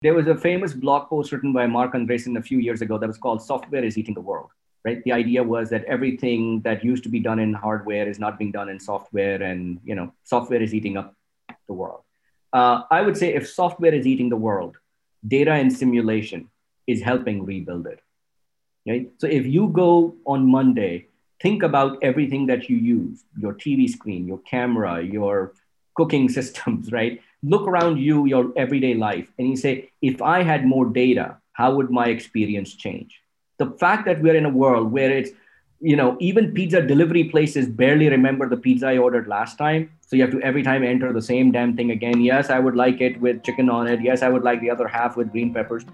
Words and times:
There 0.00 0.14
was 0.14 0.28
a 0.28 0.36
famous 0.36 0.72
blog 0.72 1.08
post 1.08 1.32
written 1.32 1.52
by 1.52 1.66
Marc 1.66 1.92
Andreessen 1.94 2.38
a 2.38 2.42
few 2.42 2.58
years 2.58 2.82
ago 2.82 2.98
that 2.98 3.08
was 3.08 3.18
called 3.18 3.42
Software 3.42 3.82
is 3.82 3.98
Eating 3.98 4.14
the 4.14 4.20
World. 4.20 4.50
Right? 4.84 5.02
The 5.02 5.10
idea 5.10 5.42
was 5.42 5.70
that 5.70 5.84
everything 5.86 6.60
that 6.60 6.84
used 6.84 7.02
to 7.02 7.08
be 7.08 7.18
done 7.18 7.40
in 7.40 7.52
hardware 7.52 8.08
is 8.08 8.20
not 8.20 8.38
being 8.38 8.52
done 8.52 8.68
in 8.68 8.78
software, 8.78 9.42
and 9.42 9.80
you 9.84 9.96
know, 9.96 10.12
software 10.22 10.62
is 10.62 10.72
eating 10.72 10.96
up 10.96 11.14
the 11.66 11.72
world. 11.72 12.02
Uh, 12.52 12.82
I 12.90 13.02
would 13.02 13.16
say 13.16 13.34
if 13.34 13.48
software 13.48 13.92
is 13.92 14.06
eating 14.06 14.28
the 14.28 14.36
world, 14.36 14.76
data 15.26 15.50
and 15.50 15.72
simulation 15.72 16.48
is 16.86 17.02
helping 17.02 17.44
rebuild 17.44 17.88
it. 17.88 18.00
Right? 18.86 19.10
So 19.18 19.26
if 19.26 19.46
you 19.46 19.68
go 19.68 20.14
on 20.24 20.48
Monday, 20.48 21.08
think 21.42 21.64
about 21.64 21.98
everything 22.02 22.46
that 22.46 22.70
you 22.70 22.76
use, 22.76 23.24
your 23.36 23.54
TV 23.54 23.90
screen, 23.90 24.28
your 24.28 24.38
camera, 24.38 25.02
your 25.02 25.54
cooking 25.96 26.28
systems, 26.38 26.92
right? 26.92 27.20
Look 27.42 27.68
around 27.68 27.98
you, 27.98 28.26
your 28.26 28.52
everyday 28.56 28.94
life, 28.94 29.30
and 29.38 29.48
you 29.48 29.56
say, 29.56 29.90
if 30.02 30.20
I 30.20 30.42
had 30.42 30.66
more 30.66 30.86
data, 30.86 31.36
how 31.52 31.74
would 31.76 31.90
my 31.90 32.06
experience 32.06 32.74
change? 32.74 33.20
The 33.58 33.70
fact 33.78 34.06
that 34.06 34.20
we're 34.20 34.36
in 34.36 34.44
a 34.44 34.50
world 34.50 34.92
where 34.92 35.10
it's 35.10 35.30
you 35.80 35.94
know, 35.94 36.16
even 36.18 36.52
pizza 36.52 36.82
delivery 36.82 37.24
places 37.24 37.68
barely 37.68 38.08
remember 38.08 38.48
the 38.48 38.56
pizza 38.56 38.88
I 38.88 38.98
ordered 38.98 39.28
last 39.28 39.58
time. 39.58 39.90
So 40.00 40.16
you 40.16 40.22
have 40.22 40.32
to 40.32 40.40
every 40.42 40.62
time 40.62 40.82
enter 40.82 41.12
the 41.12 41.22
same 41.22 41.52
damn 41.52 41.76
thing 41.76 41.92
again. 41.92 42.20
Yes, 42.20 42.50
I 42.50 42.58
would 42.58 42.74
like 42.74 43.00
it 43.00 43.20
with 43.20 43.44
chicken 43.44 43.70
on 43.70 43.86
it. 43.86 44.00
Yes, 44.00 44.22
I 44.22 44.28
would 44.28 44.42
like 44.42 44.60
the 44.60 44.70
other 44.70 44.88
half 44.88 45.16
with 45.16 45.30
green 45.30 45.54
peppers. 45.54 45.84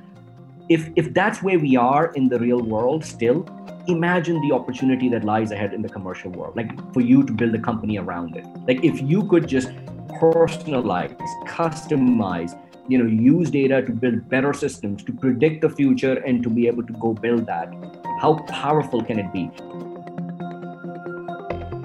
If 0.68 0.88
if 0.96 1.12
that's 1.12 1.42
where 1.42 1.58
we 1.58 1.76
are 1.76 2.12
in 2.14 2.28
the 2.28 2.38
real 2.38 2.62
world 2.62 3.04
still, 3.04 3.46
imagine 3.86 4.40
the 4.48 4.54
opportunity 4.54 5.10
that 5.10 5.24
lies 5.24 5.50
ahead 5.50 5.74
in 5.74 5.82
the 5.82 5.88
commercial 5.90 6.30
world. 6.30 6.56
Like 6.56 6.70
for 6.94 7.02
you 7.02 7.22
to 7.22 7.32
build 7.32 7.54
a 7.54 7.58
company 7.58 7.98
around 7.98 8.36
it. 8.36 8.46
Like 8.66 8.82
if 8.82 9.02
you 9.02 9.28
could 9.28 9.46
just 9.46 9.68
personalize, 10.20 11.16
customize, 11.46 12.56
you 12.88 12.98
know, 12.98 13.06
use 13.06 13.50
data 13.50 13.82
to 13.82 13.90
build 13.90 14.28
better 14.28 14.52
systems, 14.52 15.02
to 15.02 15.12
predict 15.12 15.60
the 15.60 15.68
future 15.68 16.18
and 16.24 16.42
to 16.42 16.50
be 16.50 16.68
able 16.68 16.84
to 16.84 16.92
go 16.94 17.14
build 17.14 17.46
that. 17.46 17.72
How 18.20 18.34
powerful 18.48 19.02
can 19.02 19.18
it 19.18 19.32
be? 19.32 19.50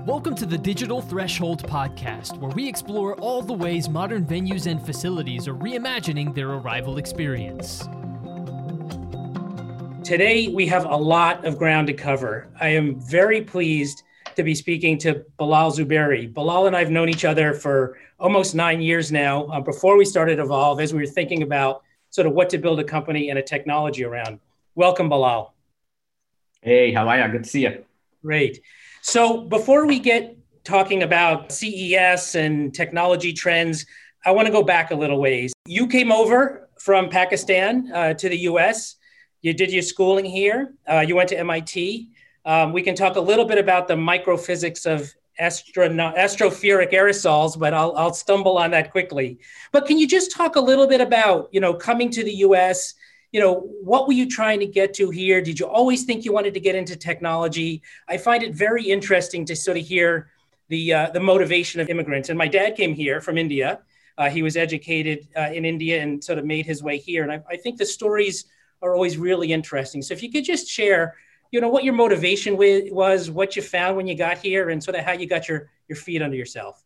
Welcome 0.06 0.36
to 0.36 0.46
the 0.46 0.58
Digital 0.58 1.02
Threshold 1.02 1.64
podcast, 1.64 2.38
where 2.40 2.52
we 2.52 2.68
explore 2.68 3.16
all 3.16 3.42
the 3.42 3.54
ways 3.54 3.90
modern 3.90 4.26
venues 4.26 4.68
and 4.68 4.84
facilities 4.86 5.48
are 5.48 5.56
reimagining 5.56 6.36
their 6.36 6.50
arrival 6.50 6.98
experience. 6.98 7.88
Today, 10.04 10.50
we 10.50 10.68
have 10.68 10.86
a 10.86 10.96
lot 10.96 11.46
of 11.46 11.58
ground 11.58 11.88
to 11.88 11.94
cover. 11.94 12.50
I 12.60 12.70
am 12.70 13.00
very 13.00 13.42
pleased 13.42 14.04
to 14.36 14.44
be 14.44 14.56
speaking 14.56 14.98
to 15.00 15.26
Bilal 15.38 15.72
Zuberi. 15.72 16.34
Bilal 16.34 16.68
and 16.68 16.76
I 16.76 16.80
have 16.80 16.92
known 16.92 17.10
each 17.10 17.26
other 17.26 17.54
for 17.54 17.98
almost 18.20 18.56
nine 18.56 18.82
years 18.82 19.12
now. 19.12 19.46
Uh, 19.46 19.60
before 19.60 19.98
we 19.98 20.06
started 20.06 20.40
Evolv, 20.40 20.82
as 20.82 20.94
we 20.94 21.00
were 21.00 21.08
thinking 21.08 21.44
about 21.44 21.84
sort 22.10 22.28
of 22.28 22.34
what 22.34 22.50
to 22.50 22.58
build 22.58 22.80
a 22.80 22.84
company 22.84 23.30
and 23.30 23.40
a 23.40 23.42
technology 23.42 24.04
around. 24.04 24.40
Welcome, 24.76 25.10
Bilal. 25.10 25.54
Hey, 26.62 26.92
how 26.92 27.08
are 27.08 27.20
you? 27.20 27.32
Good 27.32 27.44
to 27.44 27.50
see 27.50 27.62
you. 27.62 27.86
Great. 28.24 28.62
So 29.02 29.42
before 29.42 29.86
we 29.86 30.00
get 30.00 30.38
talking 30.64 31.04
about 31.04 31.52
CES 31.52 32.36
and 32.36 32.74
technology 32.74 33.34
trends, 33.34 33.86
I 34.26 34.32
want 34.32 34.48
to 34.48 34.52
go 34.52 34.64
back 34.64 34.92
a 34.92 34.96
little 34.96 35.20
ways. 35.20 35.54
You 35.66 35.88
came 35.88 36.12
over 36.12 36.70
from 36.80 37.10
Pakistan 37.10 37.92
uh, 37.94 38.14
to 38.16 38.30
the 38.30 38.38
US. 38.40 38.96
You 39.42 39.54
did 39.54 39.72
your 39.72 39.82
schooling 39.82 40.26
here. 40.26 40.74
Uh, 40.90 41.00
you 41.00 41.16
went 41.16 41.30
to 41.30 41.40
MIT. 41.40 42.10
Um, 42.46 42.74
we 42.74 42.82
can 42.82 42.96
talk 42.96 43.16
a 43.16 43.22
little 43.22 43.46
bit 43.46 43.58
about 43.58 43.88
the 43.88 43.96
microphysics 43.96 44.86
of 44.86 45.14
astro- 45.38 45.90
stratospheric 45.90 46.92
aerosols, 46.94 47.58
but 47.60 47.74
I'll, 47.74 47.96
I'll 47.96 48.14
stumble 48.14 48.58
on 48.58 48.72
that 48.72 48.92
quickly. 48.92 49.40
But 49.72 49.86
can 49.86 49.98
you 49.98 50.08
just 50.08 50.32
talk 50.32 50.56
a 50.56 50.62
little 50.62 50.88
bit 50.88 51.02
about, 51.02 51.50
you 51.52 51.60
know, 51.60 51.74
coming 51.74 52.10
to 52.12 52.24
the 52.24 52.34
US 52.36 52.94
you 53.32 53.40
know, 53.40 53.60
what 53.84 54.08
were 54.08 54.14
you 54.14 54.28
trying 54.28 54.60
to 54.60 54.66
get 54.66 54.94
to 54.96 55.10
here? 55.12 55.42
Did 55.42 55.60
you 55.60 55.68
always 55.68 56.04
think 56.04 56.26
you 56.26 56.34
wanted 56.34 56.54
to 56.56 56.60
get 56.60 56.76
into 56.76 56.96
technology? 56.96 57.82
I 58.08 58.18
find 58.18 58.42
it 58.44 58.56
very 58.56 58.84
interesting 58.84 59.46
to 59.46 59.56
sort 59.56 59.78
of 59.78 59.86
hear 59.86 60.30
the 60.70 60.94
uh, 60.94 61.10
the 61.12 61.20
motivation 61.20 61.82
of 61.82 61.90
immigrants. 61.90 62.30
And 62.30 62.38
my 62.38 62.48
dad 62.48 62.76
came 62.76 62.94
here 62.94 63.22
from 63.22 63.38
India. 63.38 63.82
Uh, 64.18 64.30
he 64.30 64.42
was 64.42 64.58
educated 64.58 65.28
uh, 65.38 65.52
in 65.54 65.64
India 65.64 66.02
and 66.02 66.24
sort 66.24 66.40
of 66.40 66.46
made 66.46 66.66
his 66.66 66.84
way 66.84 66.98
here. 66.98 67.24
And 67.24 67.32
I, 67.32 67.42
I, 67.50 67.56
think 67.56 67.78
the 67.78 67.86
stories 67.86 68.46
are 68.82 68.94
always 68.94 69.18
really 69.18 69.54
interesting. 69.54 70.02
So 70.02 70.14
if 70.14 70.22
you 70.22 70.30
could 70.30 70.44
just 70.44 70.68
share, 70.68 71.16
you 71.52 71.62
know, 71.62 71.70
what 71.70 71.84
your 71.84 71.94
motivation 71.94 72.58
was, 72.58 73.32
what 73.32 73.56
you 73.56 73.62
found 73.62 73.98
when 73.98 74.08
you 74.08 74.16
got 74.16 74.38
here, 74.38 74.70
and 74.70 74.84
sort 74.84 74.96
of 74.96 75.04
how 75.04 75.14
you 75.14 75.28
got 75.28 75.48
your 75.48 75.70
your 75.88 75.96
feet 75.96 76.22
under 76.22 76.38
yourself. 76.38 76.84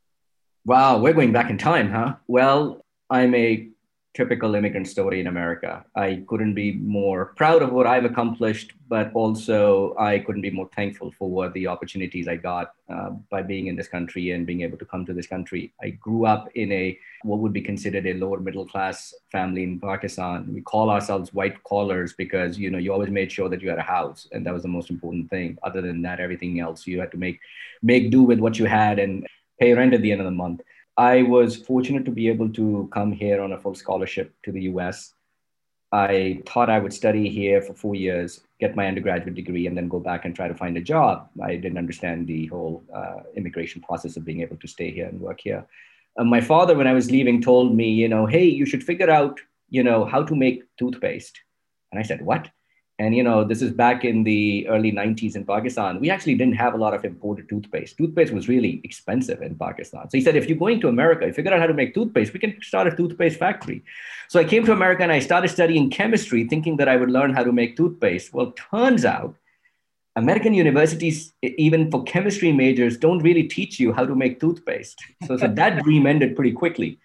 Wow, 0.66 1.00
we're 1.00 1.14
going 1.14 1.34
back 1.34 1.50
in 1.50 1.58
time, 1.58 1.92
huh? 1.92 2.16
Well, 2.28 2.82
I'm 3.10 3.36
a 3.36 3.70
typical 4.14 4.54
immigrant 4.54 4.88
story 4.88 5.20
in 5.20 5.28
America. 5.28 5.84
I 5.96 6.24
couldn't 6.28 6.54
be 6.54 6.74
more 6.74 7.34
proud 7.36 7.64
of 7.64 7.72
what 7.72 7.88
I've 7.88 8.06
accomplished, 8.06 8.74
but 8.88 9.12
also 9.14 9.96
I 9.98 10.20
couldn't 10.20 10.44
be 10.44 10.52
more 10.52 10.70
thankful 10.76 11.12
for 11.18 11.30
what 11.30 11.54
the 11.54 11.66
opportunities 11.66 12.28
I 12.28 12.36
got 12.36 12.74
uh, 12.90 13.10
by 13.32 13.42
being 13.42 13.68
in 13.68 13.76
this 13.76 13.88
country 13.88 14.32
and 14.32 14.46
being 14.46 14.62
able 14.62 14.78
to 14.78 14.86
come 14.86 15.04
to 15.08 15.14
this 15.14 15.26
country. 15.26 15.74
I 15.82 15.90
grew 15.90 16.26
up 16.26 16.48
in 16.54 16.72
a 16.72 16.98
what 17.24 17.40
would 17.40 17.54
be 17.54 17.62
considered 17.62 18.06
a 18.06 18.14
lower 18.14 18.40
middle 18.40 18.68
class 18.68 19.16
family 19.32 19.64
in 19.64 19.80
Pakistan. 19.80 20.54
We 20.54 20.62
call 20.62 20.92
ourselves 20.92 21.34
white 21.34 21.64
collars 21.64 22.14
because 22.14 22.60
you 22.60 22.70
know 22.70 22.78
you 22.78 22.94
always 22.94 23.10
made 23.10 23.32
sure 23.32 23.50
that 23.50 23.62
you 23.62 23.70
had 23.70 23.80
a 23.80 23.82
house, 23.98 24.28
and 24.32 24.46
that 24.46 24.54
was 24.54 24.62
the 24.62 24.76
most 24.78 24.92
important 24.92 25.30
thing. 25.32 25.58
Other 25.64 25.82
than 25.82 26.04
that, 26.04 26.20
everything 26.20 26.60
else 26.60 26.86
you 26.86 27.00
had 27.00 27.12
to 27.12 27.18
make 27.18 27.40
make 27.82 28.12
do 28.12 28.22
with 28.22 28.40
what 28.40 28.60
you 28.60 28.66
had 28.66 29.00
and 29.00 29.26
pay 29.60 29.74
rent 29.74 29.94
at 29.94 30.02
the 30.02 30.12
end 30.12 30.22
of 30.22 30.26
the 30.26 30.32
month. 30.32 30.62
I 30.98 31.24
was 31.24 31.56
fortunate 31.56 32.06
to 32.06 32.12
be 32.12 32.28
able 32.28 32.50
to 32.50 32.90
come 32.94 33.12
here 33.12 33.42
on 33.42 33.52
a 33.52 33.60
full 33.60 33.76
scholarship 33.76 34.34
to 34.44 34.52
the 34.52 34.64
US. 34.64 35.14
I 35.92 36.42
thought 36.48 36.70
I 36.70 36.80
would 36.80 36.94
study 36.94 37.30
here 37.30 37.62
for 37.62 37.74
four 37.74 37.96
years, 37.96 38.42
get 38.60 38.76
my 38.76 38.88
undergraduate 38.88 39.36
degree, 39.36 39.68
and 39.68 39.78
then 39.78 39.88
go 39.88 40.00
back 40.00 40.26
and 40.26 40.36
try 40.36 40.48
to 40.48 40.56
find 40.56 40.76
a 40.78 40.82
job. 40.82 41.30
I 41.42 41.56
didn't 41.56 41.78
understand 41.78 42.28
the 42.28 42.48
whole 42.48 42.84
uh, 42.94 43.22
immigration 43.36 43.82
process 43.82 44.18
of 44.18 44.26
being 44.26 44.42
able 44.42 44.58
to 44.58 44.68
stay 44.68 44.92
here 44.92 45.08
and 45.08 45.20
work 45.20 45.40
here. 45.42 45.66
My 46.18 46.42
father, 46.42 46.76
when 46.76 46.88
I 46.88 46.94
was 46.94 47.10
leaving, 47.10 47.42
told 47.42 47.76
me, 47.76 47.90
you 47.90 48.08
know, 48.08 48.26
hey, 48.26 48.46
you 48.46 48.66
should 48.66 48.84
figure 48.84 49.10
out, 49.10 49.40
you 49.70 49.84
know, 49.84 50.06
how 50.06 50.24
to 50.24 50.36
make 50.36 50.64
toothpaste. 50.78 51.40
And 51.92 52.00
I 52.00 52.04
said, 52.04 52.24
what? 52.24 52.50
And 53.00 53.16
you 53.16 53.24
know, 53.24 53.44
this 53.44 53.62
is 53.62 53.72
back 53.72 54.06
in 54.06 54.24
the 54.24 54.68
early 54.68 54.92
90s 54.92 55.36
in 55.36 55.46
Pakistan. 55.46 56.00
We 56.00 56.12
actually 56.12 56.36
didn't 56.36 56.56
have 56.56 56.76
a 56.76 56.78
lot 56.78 56.94
of 56.94 57.04
imported 57.04 57.50
toothpaste. 57.50 57.98
Toothpaste 57.98 58.32
was 58.32 58.48
really 58.48 58.82
expensive 58.84 59.42
in 59.42 59.56
Pakistan. 59.56 60.10
So 60.10 60.18
he 60.18 60.24
said, 60.24 60.36
if 60.36 60.48
you're 60.48 60.58
going 60.58 60.80
to 60.82 60.90
America, 60.90 61.26
you 61.26 61.34
figure 61.34 61.52
out 61.52 61.60
how 61.60 61.66
to 61.66 61.74
make 61.74 61.96
toothpaste, 61.96 62.34
we 62.34 62.40
can 62.40 62.56
start 62.62 62.88
a 62.88 62.96
toothpaste 62.96 63.40
factory. 63.40 63.84
So 64.28 64.40
I 64.40 64.44
came 64.44 64.64
to 64.66 64.74
America 64.74 65.02
and 65.02 65.12
I 65.12 65.20
started 65.20 65.48
studying 65.48 65.90
chemistry, 65.90 66.48
thinking 66.48 66.78
that 66.78 66.88
I 66.88 66.98
would 66.98 67.10
learn 67.10 67.34
how 67.34 67.44
to 67.44 67.52
make 67.52 67.76
toothpaste. 67.76 68.32
Well, 68.32 68.54
turns 68.72 69.06
out 69.06 69.36
American 70.16 70.54
universities, 70.54 71.34
even 71.42 71.90
for 71.90 72.04
chemistry 72.04 72.52
majors, 72.52 72.98
don't 72.98 73.20
really 73.20 73.44
teach 73.44 73.80
you 73.80 73.92
how 73.92 74.06
to 74.06 74.16
make 74.16 74.40
toothpaste. 74.40 75.04
So, 75.26 75.38
so 75.38 75.48
that 75.48 75.84
dream 75.84 76.06
ended 76.06 76.36
pretty 76.36 76.52
quickly. 76.52 77.00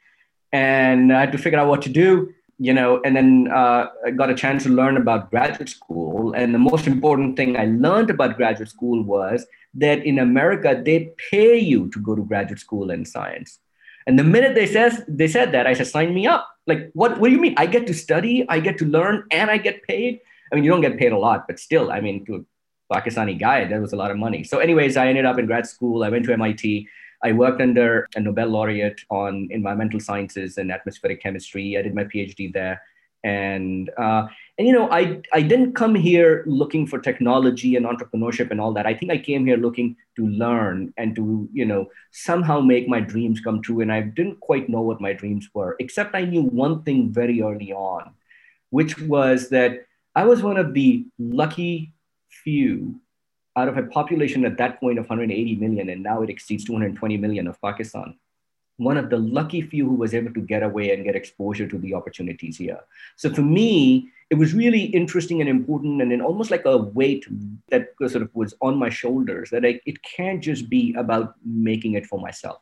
And 0.53 1.13
I 1.13 1.21
had 1.21 1.33
to 1.33 1.39
figure 1.39 1.59
out 1.59 1.69
what 1.69 1.81
to 1.83 1.89
do 1.89 2.35
you 2.59 2.75
know, 2.75 3.01
and 3.05 3.17
then 3.17 3.49
uh, 3.53 3.87
I 4.05 4.11
got 4.11 4.31
a 4.31 4.35
chance 4.35 4.65
to 4.65 4.69
learn 4.69 4.97
about 4.97 5.31
graduate 5.31 5.69
school. 5.69 6.33
And 6.33 6.53
the 6.53 6.59
most 6.59 6.87
important 6.87 7.37
thing 7.37 7.57
I 7.57 7.67
learned 7.67 8.11
about 8.11 8.37
graduate 8.37 8.69
school 8.69 9.03
was 9.03 9.47
that 9.75 10.05
in 10.05 10.19
America, 10.19 10.81
they 10.85 11.13
pay 11.31 11.57
you 11.57 11.89
to 11.91 12.01
go 12.01 12.17
to 12.17 12.25
graduate 12.25 12.59
school 12.59 12.91
in 12.91 13.05
science. 13.05 13.61
And 14.09 14.19
the 14.19 14.25
minute 14.25 14.55
they 14.55 14.67
says 14.67 15.05
they 15.07 15.29
said 15.29 15.53
that, 15.53 15.67
I 15.67 15.75
said, 15.75 15.87
sign 15.87 16.15
me 16.15 16.27
up. 16.27 16.49
Like, 16.67 16.91
what, 16.95 17.21
what 17.21 17.29
do 17.29 17.35
you 17.35 17.41
mean? 17.41 17.55
I 17.57 17.67
get 17.67 17.87
to 17.87 17.95
study, 17.95 18.45
I 18.49 18.59
get 18.59 18.79
to 18.79 18.85
learn, 18.85 19.25
and 19.31 19.51
I 19.51 19.59
get 19.59 19.83
paid. 19.85 20.21
I 20.51 20.55
mean, 20.55 20.65
you 20.65 20.71
don't 20.71 20.81
get 20.81 20.99
paid 20.99 21.13
a 21.13 21.19
lot, 21.19 21.47
but 21.47 21.59
still, 21.59 21.93
I 21.93 22.01
mean, 22.01 22.25
to 22.25 22.45
a 22.91 22.95
Pakistani 22.95 23.39
guy, 23.39 23.67
that 23.67 23.81
was 23.81 23.93
a 23.93 23.97
lot 23.97 24.11
of 24.11 24.17
money. 24.17 24.45
So, 24.45 24.59
anyways, 24.59 24.97
I 24.97 25.09
ended 25.09 25.27
up 25.27 25.39
in 25.39 25.47
grad 25.47 25.67
school. 25.67 26.03
I 26.03 26.09
went 26.09 26.25
to 26.25 26.33
MIT. 26.33 26.89
I 27.23 27.33
worked 27.33 27.61
under 27.61 28.09
a 28.15 28.21
Nobel 28.21 28.49
laureate 28.49 29.01
on 29.11 29.49
environmental 29.51 30.01
sciences 30.01 30.59
and 30.59 30.71
atmospheric 30.71 31.23
chemistry. 31.23 31.77
I 31.77 31.83
did 31.83 31.95
my 31.95 32.05
PhD 32.05 32.53
there. 32.53 32.81
And, 33.25 33.91
uh, 33.99 34.29
and 34.57 34.67
you 34.69 34.73
know, 34.73 34.89
I, 34.91 35.21
I 35.33 35.43
didn't 35.43 35.75
come 35.75 35.95
here 35.95 36.45
looking 36.47 36.87
for 36.87 37.01
technology 37.01 37.75
and 37.75 37.85
entrepreneurship 37.85 38.53
and 38.53 38.61
all 38.61 38.73
that. 38.75 38.87
I 38.87 38.95
think 38.95 39.11
I 39.11 39.19
came 39.19 39.45
here 39.45 39.57
looking 39.57 39.97
to 40.17 40.27
learn 40.29 40.95
and 40.97 41.17
to, 41.17 41.49
you 41.53 41.65
know, 41.65 41.89
somehow 42.13 42.61
make 42.61 42.89
my 42.89 43.01
dreams 43.01 43.41
come 43.41 43.61
true. 43.61 43.81
And 43.81 43.93
I 43.93 44.03
didn't 44.03 44.39
quite 44.39 44.69
know 44.69 44.83
what 44.83 45.01
my 45.01 45.13
dreams 45.13 45.49
were, 45.53 45.75
except 45.81 46.15
I 46.15 46.23
knew 46.23 46.43
one 46.43 46.85
thing 46.85 47.11
very 47.11 47.43
early 47.43 47.73
on, 47.73 48.15
which 48.71 49.01
was 49.01 49.49
that 49.49 49.87
I 50.15 50.25
was 50.25 50.43
one 50.43 50.57
of 50.57 50.73
the 50.75 51.07
lucky 51.19 51.93
few 52.29 53.01
out 53.59 53.69
of 53.69 53.77
a 53.77 53.83
population 53.83 54.45
at 54.45 54.57
that 54.59 54.81
point 54.81 54.99
of 54.99 55.05
180 55.05 55.57
million, 55.57 55.89
and 55.89 56.03
now 56.03 56.23
it 56.23 56.31
exceeds 56.31 56.65
220 56.65 57.17
million 57.17 57.49
of 57.49 57.61
Pakistan, 57.61 58.17
one 58.77 58.97
of 58.97 59.11
the 59.11 59.19
lucky 59.19 59.61
few 59.61 59.89
who 59.89 59.95
was 59.95 60.15
able 60.15 60.33
to 60.33 60.41
get 60.41 60.63
away 60.63 60.93
and 60.93 61.05
get 61.05 61.17
exposure 61.17 61.67
to 61.67 61.79
the 61.79 61.95
opportunities 61.95 62.57
here. 62.57 62.81
So 63.17 63.33
for 63.35 63.43
me, 63.43 64.09
it 64.31 64.37
was 64.37 64.55
really 64.55 64.83
interesting 64.83 65.41
and 65.41 65.51
important, 65.51 66.01
and 66.03 66.13
then 66.13 66.21
almost 66.21 66.51
like 66.51 66.65
a 66.67 66.77
weight 66.77 67.27
that 67.71 67.89
sort 67.99 68.23
of 68.23 68.31
was 68.35 68.55
on 68.61 68.77
my 68.77 68.91
shoulders 68.91 69.51
that 69.51 69.65
I, 69.65 69.81
it 69.87 70.03
can't 70.03 70.43
just 70.43 70.69
be 70.69 70.95
about 70.97 71.35
making 71.45 71.95
it 71.95 72.07
for 72.07 72.21
myself. 72.21 72.61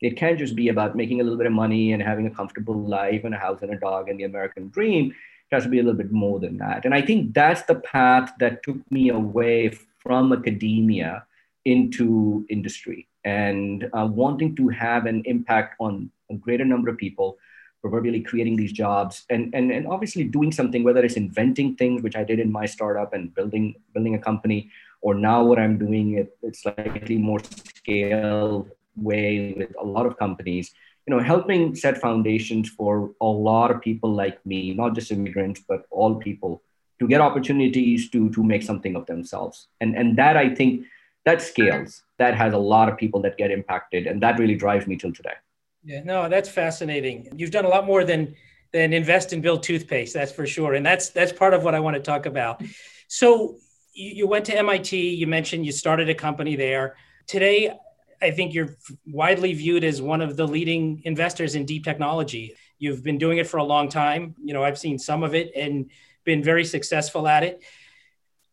It 0.00 0.16
can't 0.16 0.38
just 0.38 0.54
be 0.54 0.68
about 0.68 0.96
making 0.96 1.20
a 1.20 1.24
little 1.24 1.38
bit 1.38 1.46
of 1.46 1.52
money 1.52 1.92
and 1.92 2.02
having 2.02 2.26
a 2.26 2.30
comfortable 2.30 2.80
life 2.80 3.24
and 3.24 3.34
a 3.34 3.38
house 3.38 3.62
and 3.62 3.72
a 3.72 3.78
dog 3.78 4.08
and 4.08 4.18
the 4.18 4.24
American 4.24 4.68
dream. 4.68 5.14
It 5.50 5.54
has 5.54 5.64
to 5.64 5.68
be 5.68 5.78
a 5.78 5.82
little 5.82 5.98
bit 5.98 6.12
more 6.12 6.40
than 6.40 6.58
that. 6.58 6.84
And 6.84 6.94
I 6.94 7.02
think 7.02 7.34
that's 7.34 7.62
the 7.62 7.76
path 7.76 8.32
that 8.38 8.62
took 8.62 8.78
me 8.90 9.08
away 9.08 9.78
from 10.04 10.32
academia 10.32 11.24
into 11.64 12.44
industry 12.50 13.08
and 13.24 13.88
uh, 13.96 14.06
wanting 14.10 14.54
to 14.56 14.68
have 14.68 15.06
an 15.06 15.22
impact 15.24 15.76
on 15.80 16.10
a 16.30 16.34
greater 16.34 16.64
number 16.64 16.90
of 16.90 16.98
people 16.98 17.38
proverbially 17.80 18.20
creating 18.20 18.56
these 18.56 18.72
jobs 18.72 19.24
and, 19.28 19.54
and, 19.54 19.70
and 19.70 19.86
obviously 19.86 20.24
doing 20.24 20.50
something, 20.50 20.82
whether 20.82 21.04
it's 21.04 21.16
inventing 21.16 21.76
things, 21.76 22.02
which 22.02 22.16
I 22.16 22.24
did 22.24 22.40
in 22.40 22.50
my 22.50 22.64
startup 22.64 23.12
and 23.12 23.34
building, 23.34 23.74
building 23.92 24.14
a 24.14 24.18
company, 24.18 24.70
or 25.02 25.14
now 25.14 25.44
what 25.44 25.58
I'm 25.58 25.76
doing 25.76 26.14
it, 26.14 26.34
it's 26.42 26.62
slightly 26.62 27.18
more 27.18 27.40
scale 27.76 28.66
way 28.96 29.54
with 29.54 29.72
a 29.78 29.84
lot 29.84 30.06
of 30.06 30.16
companies, 30.18 30.72
you 31.06 31.14
know, 31.14 31.22
helping 31.22 31.74
set 31.74 31.98
foundations 31.98 32.70
for 32.70 33.10
a 33.20 33.26
lot 33.26 33.70
of 33.70 33.82
people 33.82 34.14
like 34.14 34.44
me, 34.46 34.72
not 34.72 34.94
just 34.94 35.12
immigrants, 35.12 35.60
but 35.68 35.84
all 35.90 36.14
people 36.14 36.62
to 37.00 37.08
get 37.08 37.20
opportunities 37.20 38.08
to, 38.10 38.30
to 38.30 38.42
make 38.42 38.62
something 38.62 38.96
of 38.96 39.06
themselves. 39.06 39.68
And, 39.80 39.96
and 39.96 40.16
that 40.16 40.36
I 40.36 40.54
think 40.54 40.86
that 41.24 41.42
scales, 41.42 42.02
that 42.18 42.34
has 42.34 42.52
a 42.52 42.58
lot 42.58 42.88
of 42.88 42.96
people 42.96 43.20
that 43.22 43.36
get 43.36 43.50
impacted. 43.50 44.06
And 44.06 44.22
that 44.22 44.38
really 44.38 44.54
drives 44.54 44.86
me 44.86 44.96
till 44.96 45.12
today. 45.12 45.34
Yeah, 45.82 46.02
no, 46.04 46.28
that's 46.28 46.48
fascinating. 46.48 47.28
You've 47.36 47.50
done 47.50 47.64
a 47.64 47.68
lot 47.68 47.86
more 47.86 48.04
than 48.04 48.34
than 48.72 48.92
invest 48.92 49.32
and 49.32 49.40
build 49.40 49.62
toothpaste, 49.62 50.12
that's 50.12 50.32
for 50.32 50.46
sure. 50.46 50.74
And 50.74 50.84
that's 50.84 51.10
that's 51.10 51.32
part 51.32 51.54
of 51.54 51.62
what 51.62 51.76
I 51.76 51.80
want 51.80 51.94
to 51.94 52.02
talk 52.02 52.26
about. 52.26 52.60
So 53.06 53.58
you, 53.94 54.10
you 54.10 54.26
went 54.26 54.44
to 54.46 54.58
MIT. 54.58 54.96
You 54.96 55.28
mentioned 55.28 55.64
you 55.64 55.70
started 55.70 56.08
a 56.08 56.14
company 56.14 56.56
there. 56.56 56.96
Today, 57.28 57.72
I 58.20 58.32
think 58.32 58.52
you're 58.52 58.76
widely 59.06 59.52
viewed 59.54 59.84
as 59.84 60.02
one 60.02 60.20
of 60.20 60.36
the 60.36 60.46
leading 60.46 61.02
investors 61.04 61.54
in 61.54 61.64
deep 61.66 61.84
technology. 61.84 62.56
You've 62.78 63.04
been 63.04 63.18
doing 63.18 63.38
it 63.38 63.46
for 63.46 63.58
a 63.58 63.64
long 63.64 63.88
time. 63.88 64.34
You 64.42 64.54
know, 64.54 64.64
I've 64.64 64.78
seen 64.78 64.98
some 64.98 65.22
of 65.22 65.34
it 65.34 65.52
and 65.54 65.88
been 66.24 66.42
very 66.42 66.64
successful 66.64 67.28
at 67.28 67.42
it. 67.42 67.62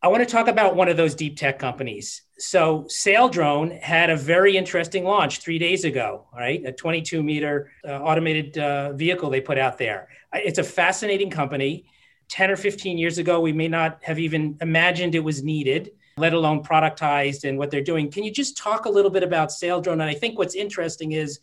I 0.03 0.07
want 0.07 0.27
to 0.27 0.29
talk 0.29 0.47
about 0.47 0.75
one 0.75 0.89
of 0.89 0.97
those 0.97 1.13
deep 1.13 1.37
tech 1.37 1.59
companies. 1.59 2.23
So, 2.39 2.85
Saildrone 2.89 3.79
had 3.79 4.09
a 4.09 4.17
very 4.17 4.57
interesting 4.57 5.03
launch 5.03 5.39
three 5.39 5.59
days 5.59 5.85
ago, 5.85 6.25
right? 6.35 6.65
A 6.65 6.71
22 6.71 7.21
meter 7.21 7.71
uh, 7.87 7.99
automated 7.99 8.57
uh, 8.57 8.93
vehicle 8.93 9.29
they 9.29 9.41
put 9.41 9.59
out 9.59 9.77
there. 9.77 10.07
It's 10.33 10.57
a 10.57 10.63
fascinating 10.63 11.29
company. 11.29 11.85
10 12.29 12.49
or 12.49 12.55
15 12.55 12.97
years 12.97 13.19
ago, 13.19 13.41
we 13.41 13.53
may 13.53 13.67
not 13.67 13.99
have 14.03 14.17
even 14.17 14.57
imagined 14.61 15.13
it 15.13 15.19
was 15.19 15.43
needed, 15.43 15.91
let 16.17 16.33
alone 16.33 16.63
productized 16.63 17.47
and 17.47 17.57
what 17.57 17.69
they're 17.69 17.83
doing. 17.83 18.09
Can 18.09 18.23
you 18.23 18.31
just 18.31 18.57
talk 18.57 18.85
a 18.85 18.89
little 18.89 19.11
bit 19.11 19.21
about 19.21 19.49
Saildrone? 19.49 19.93
And 19.93 20.03
I 20.03 20.13
think 20.13 20.39
what's 20.39 20.55
interesting 20.55 21.11
is 21.11 21.41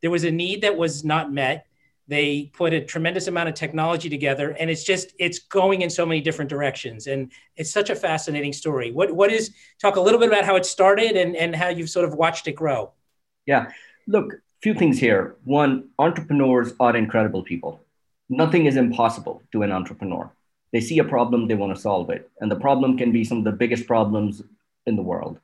there 0.00 0.10
was 0.10 0.24
a 0.24 0.30
need 0.30 0.62
that 0.62 0.76
was 0.76 1.04
not 1.04 1.32
met 1.32 1.66
they 2.10 2.50
put 2.52 2.72
a 2.72 2.84
tremendous 2.84 3.28
amount 3.28 3.48
of 3.48 3.54
technology 3.54 4.10
together 4.10 4.50
and 4.58 4.68
it's 4.68 4.82
just 4.82 5.14
it's 5.20 5.38
going 5.38 5.82
in 5.82 5.88
so 5.88 6.04
many 6.04 6.20
different 6.20 6.50
directions 6.50 7.06
and 7.06 7.30
it's 7.56 7.70
such 7.70 7.88
a 7.88 7.94
fascinating 7.94 8.52
story. 8.52 8.90
What 8.90 9.12
what 9.12 9.30
is 9.30 9.54
talk 9.80 9.94
a 9.94 10.00
little 10.00 10.18
bit 10.18 10.28
about 10.28 10.44
how 10.44 10.56
it 10.56 10.66
started 10.66 11.12
and 11.16 11.36
and 11.36 11.54
how 11.54 11.68
you've 11.68 11.88
sort 11.88 12.06
of 12.08 12.14
watched 12.14 12.48
it 12.48 12.56
grow. 12.56 12.90
Yeah. 13.46 13.70
Look 14.08 14.34
few 14.60 14.74
things 14.74 14.98
here. 14.98 15.36
One 15.44 15.90
entrepreneurs 16.00 16.72
are 16.80 16.96
incredible 16.96 17.44
people. 17.44 17.80
Nothing 18.28 18.66
is 18.66 18.76
impossible 18.76 19.42
to 19.52 19.62
an 19.62 19.70
entrepreneur. 19.70 20.30
They 20.72 20.80
see 20.80 20.98
a 20.98 21.04
problem 21.04 21.46
they 21.46 21.54
want 21.54 21.74
to 21.76 21.80
solve 21.80 22.10
it 22.10 22.28
and 22.40 22.50
the 22.50 22.62
problem 22.66 22.98
can 22.98 23.12
be 23.12 23.22
some 23.22 23.38
of 23.38 23.44
the 23.44 23.60
biggest 23.62 23.86
problems 23.86 24.42
in 24.84 24.96
the 24.96 25.08
world. 25.10 25.38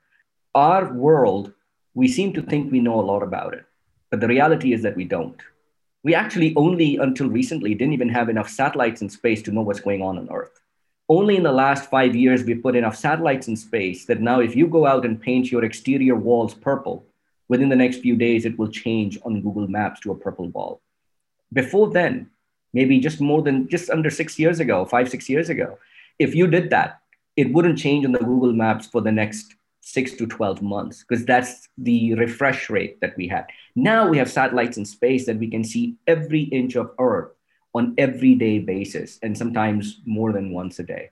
Our 0.53 0.93
world 0.93 1.53
we 1.95 2.09
seem 2.09 2.33
to 2.33 2.43
think 2.43 2.73
we 2.73 2.81
know 2.81 2.99
a 3.01 3.09
lot 3.12 3.23
about 3.23 3.55
it 3.55 3.65
but 4.11 4.19
the 4.19 4.29
reality 4.37 4.73
is 4.73 4.83
that 4.83 4.97
we 4.97 5.05
don't 5.05 5.41
we 6.06 6.14
actually 6.14 6.55
only 6.55 6.99
until 6.99 7.29
recently 7.29 7.75
didn't 7.75 7.93
even 7.93 8.08
have 8.08 8.29
enough 8.29 8.49
satellites 8.49 9.03
in 9.03 9.08
space 9.08 9.43
to 9.43 9.50
know 9.50 9.62
what's 9.62 9.81
going 9.81 10.03
on 10.03 10.17
on 10.17 10.31
Earth. 10.31 10.61
Only 11.08 11.35
in 11.37 11.43
the 11.43 11.50
last 11.50 11.91
five 11.91 12.14
years, 12.14 12.44
we 12.44 12.55
put 12.55 12.76
enough 12.76 12.94
satellites 12.94 13.49
in 13.49 13.56
space 13.56 14.05
that 14.05 14.20
now, 14.20 14.38
if 14.38 14.55
you 14.55 14.69
go 14.69 14.87
out 14.87 15.05
and 15.05 15.20
paint 15.20 15.50
your 15.50 15.64
exterior 15.64 16.14
walls 16.14 16.55
purple, 16.55 17.05
within 17.49 17.70
the 17.70 17.75
next 17.75 18.03
few 18.03 18.14
days, 18.14 18.44
it 18.44 18.56
will 18.56 18.69
change 18.69 19.19
on 19.25 19.43
Google 19.43 19.67
Maps 19.67 19.99
to 20.03 20.12
a 20.12 20.14
purple 20.14 20.47
ball. 20.47 20.81
Before 21.53 21.91
then, 21.91 22.31
maybe 22.73 23.00
just 23.00 23.20
more 23.20 23.43
than 23.43 23.69
just 23.69 23.91
under 23.91 24.09
six 24.09 24.38
years 24.38 24.61
ago, 24.61 24.85
five, 24.85 25.09
six 25.09 25.29
years 25.29 25.49
ago, 25.49 25.76
if 26.20 26.37
you 26.37 26.47
did 26.47 26.70
that, 26.70 27.00
it 27.35 27.52
wouldn't 27.52 27.81
change 27.81 28.06
on 28.06 28.12
the 28.12 28.20
Google 28.20 28.52
Maps 28.52 28.87
for 28.87 29.00
the 29.00 29.11
next 29.11 29.56
six 29.87 30.15
to 30.15 30.27
12 30.27 30.62
months, 30.62 31.05
because 31.05 31.25
that's 31.25 31.69
the 31.79 32.12
refresh 32.15 32.69
rate 32.69 33.00
that 33.00 33.17
we 33.17 33.29
had. 33.29 33.47
Now 33.77 34.09
we 34.09 34.19
have 34.19 34.29
satellites 34.29 34.77
in 34.77 34.85
space 34.85 35.27
that 35.27 35.38
we 35.38 35.49
can 35.49 35.62
see 35.62 35.94
every 36.09 36.43
inch 36.43 36.75
of 36.75 36.91
Earth 36.99 37.31
on 37.73 37.94
everyday 37.97 38.59
basis, 38.59 39.21
and 39.23 39.38
sometimes 39.38 40.00
more 40.05 40.33
than 40.33 40.53
once 40.53 40.81
a 40.81 40.83
day. 40.83 41.11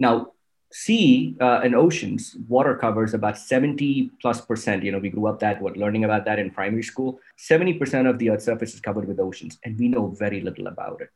Now, 0.00 0.32
sea 0.72 1.36
uh, 1.40 1.60
and 1.62 1.76
oceans, 1.76 2.36
water 2.48 2.74
covers 2.74 3.14
about 3.14 3.38
70 3.38 4.10
plus 4.20 4.40
percent. 4.40 4.82
You 4.82 4.90
know, 4.90 4.98
we 4.98 5.10
grew 5.10 5.28
up 5.28 5.38
that, 5.38 5.62
what, 5.62 5.76
learning 5.76 6.02
about 6.02 6.24
that 6.24 6.40
in 6.40 6.50
primary 6.50 6.82
school. 6.82 7.20
70% 7.38 8.10
of 8.10 8.18
the 8.18 8.30
Earth's 8.30 8.46
surface 8.46 8.74
is 8.74 8.80
covered 8.80 9.06
with 9.06 9.20
oceans, 9.20 9.58
and 9.64 9.78
we 9.78 9.86
know 9.86 10.08
very 10.08 10.40
little 10.40 10.66
about 10.66 11.02
it. 11.02 11.10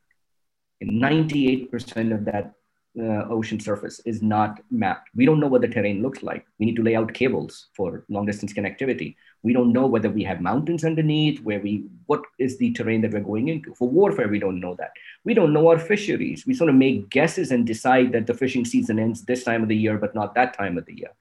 And 0.79 1.01
98% 1.01 2.13
of 2.13 2.23
that 2.25 2.53
uh, 2.99 3.25
ocean 3.29 3.59
surface 3.59 3.99
is 4.05 4.21
not 4.21 4.59
mapped. 4.69 5.09
We 5.15 5.25
don't 5.25 5.39
know 5.39 5.47
what 5.47 5.61
the 5.61 5.67
terrain 5.67 6.01
looks 6.01 6.21
like. 6.21 6.45
We 6.59 6.65
need 6.65 6.75
to 6.75 6.83
lay 6.83 6.95
out 6.95 7.13
cables 7.13 7.67
for 7.73 8.05
long 8.09 8.25
distance 8.25 8.53
connectivity. 8.53 9.15
We 9.41 9.51
don't 9.51 9.73
know 9.73 9.87
whether 9.87 10.09
we 10.09 10.23
have 10.23 10.41
mountains 10.41 10.85
underneath, 10.85 11.41
where 11.41 11.59
we, 11.59 11.85
what 12.05 12.23
is 12.39 12.57
the 12.57 12.71
terrain 12.71 13.01
that 13.01 13.11
we're 13.11 13.19
going 13.21 13.49
into. 13.49 13.73
For 13.73 13.89
warfare, 13.89 14.27
we 14.27 14.39
don't 14.39 14.59
know 14.59 14.75
that. 14.75 14.91
We 15.23 15.33
don't 15.33 15.53
know 15.53 15.67
our 15.69 15.79
fisheries. 15.79 16.45
We 16.45 16.53
sort 16.53 16.69
of 16.69 16.75
make 16.75 17.09
guesses 17.09 17.51
and 17.51 17.65
decide 17.65 18.11
that 18.11 18.27
the 18.27 18.33
fishing 18.33 18.63
season 18.63 18.99
ends 18.99 19.23
this 19.23 19.43
time 19.43 19.63
of 19.63 19.69
the 19.69 19.75
year, 19.75 19.97
but 19.97 20.15
not 20.15 20.35
that 20.35 20.53
time 20.53 20.77
of 20.77 20.85
the 20.85 20.95
year. 20.95 21.11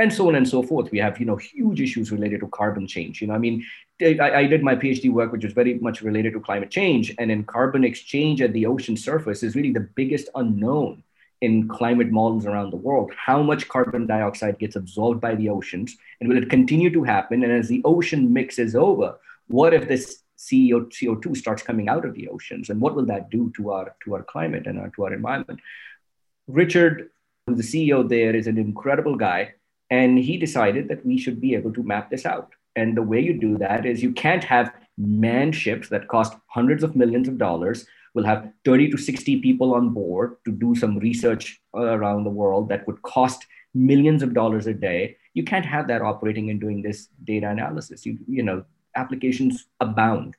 And 0.00 0.12
so 0.12 0.28
on 0.28 0.36
and 0.36 0.48
so 0.48 0.62
forth. 0.62 0.90
We 0.90 0.98
have, 0.98 1.18
you 1.20 1.26
know, 1.26 1.36
huge 1.36 1.80
issues 1.80 2.10
related 2.10 2.40
to 2.40 2.48
carbon 2.48 2.86
change. 2.86 3.20
You 3.20 3.26
know, 3.26 3.34
I 3.34 3.38
mean, 3.38 3.66
I, 4.00 4.16
I 4.20 4.46
did 4.46 4.62
my 4.62 4.76
PhD 4.76 5.10
work, 5.10 5.32
which 5.32 5.44
was 5.44 5.52
very 5.52 5.74
much 5.74 6.02
related 6.02 6.32
to 6.34 6.40
climate 6.40 6.70
change, 6.70 7.14
and 7.18 7.32
in 7.32 7.44
carbon 7.44 7.84
exchange 7.84 8.40
at 8.40 8.52
the 8.52 8.64
ocean 8.64 8.96
surface 8.96 9.42
is 9.42 9.56
really 9.56 9.72
the 9.72 9.88
biggest 9.96 10.28
unknown 10.36 11.02
in 11.40 11.68
climate 11.68 12.10
models 12.10 12.46
around 12.46 12.70
the 12.70 12.76
world 12.76 13.12
how 13.16 13.42
much 13.42 13.68
carbon 13.68 14.06
dioxide 14.06 14.58
gets 14.58 14.74
absorbed 14.74 15.20
by 15.20 15.34
the 15.34 15.48
oceans 15.48 15.96
and 16.20 16.28
will 16.28 16.38
it 16.38 16.50
continue 16.50 16.92
to 16.92 17.04
happen? 17.04 17.42
And 17.44 17.52
as 17.52 17.68
the 17.68 17.82
ocean 17.84 18.32
mixes 18.32 18.74
over 18.74 19.16
what 19.46 19.72
if 19.72 19.88
this 19.88 20.22
CO, 20.38 20.86
CO2 20.86 21.36
starts 21.36 21.62
coming 21.62 21.88
out 21.88 22.04
of 22.04 22.14
the 22.14 22.28
oceans? 22.28 22.70
And 22.70 22.80
what 22.80 22.94
will 22.94 23.06
that 23.06 23.30
do 23.30 23.52
to 23.56 23.70
our 23.72 23.94
to 24.04 24.14
our 24.14 24.22
climate 24.22 24.66
and 24.66 24.78
our, 24.78 24.90
to 24.90 25.04
our 25.04 25.14
environment? 25.14 25.60
Richard 26.46 27.10
the 27.56 27.62
ceo 27.62 28.06
there 28.08 28.36
is 28.36 28.46
an 28.46 28.58
incredible 28.58 29.16
guy 29.16 29.54
and 29.90 30.18
he 30.18 30.36
decided 30.36 30.88
that 30.88 31.04
we 31.04 31.18
should 31.18 31.40
be 31.40 31.54
able 31.54 31.72
to 31.72 31.82
map 31.82 32.10
this 32.10 32.26
out. 32.26 32.50
And 32.76 32.96
the 32.96 33.02
way 33.02 33.20
you 33.20 33.40
do 33.40 33.56
that 33.58 33.86
is 33.86 34.02
you 34.02 34.12
can't 34.12 34.44
have 34.44 34.72
manned 34.98 35.54
ships 35.54 35.88
that 35.88 36.08
cost 36.08 36.34
hundreds 36.48 36.82
of 36.82 36.94
millions 36.94 37.28
of 37.28 37.38
dollars 37.38 37.86
We'll 38.18 38.26
have 38.26 38.50
30 38.64 38.90
to 38.90 38.98
60 38.98 39.38
people 39.42 39.76
on 39.76 39.90
board 39.90 40.38
to 40.44 40.50
do 40.50 40.74
some 40.74 40.98
research 40.98 41.62
around 41.72 42.24
the 42.24 42.30
world 42.30 42.68
that 42.68 42.84
would 42.88 43.00
cost 43.02 43.46
millions 43.74 44.24
of 44.24 44.34
dollars 44.34 44.66
a 44.66 44.74
day. 44.74 45.16
You 45.34 45.44
can't 45.44 45.64
have 45.64 45.86
that 45.86 46.02
operating 46.02 46.50
and 46.50 46.60
doing 46.60 46.82
this 46.82 47.10
data 47.22 47.48
analysis. 47.48 48.04
You, 48.04 48.18
you 48.26 48.42
know, 48.42 48.64
applications 48.96 49.66
abound. 49.78 50.34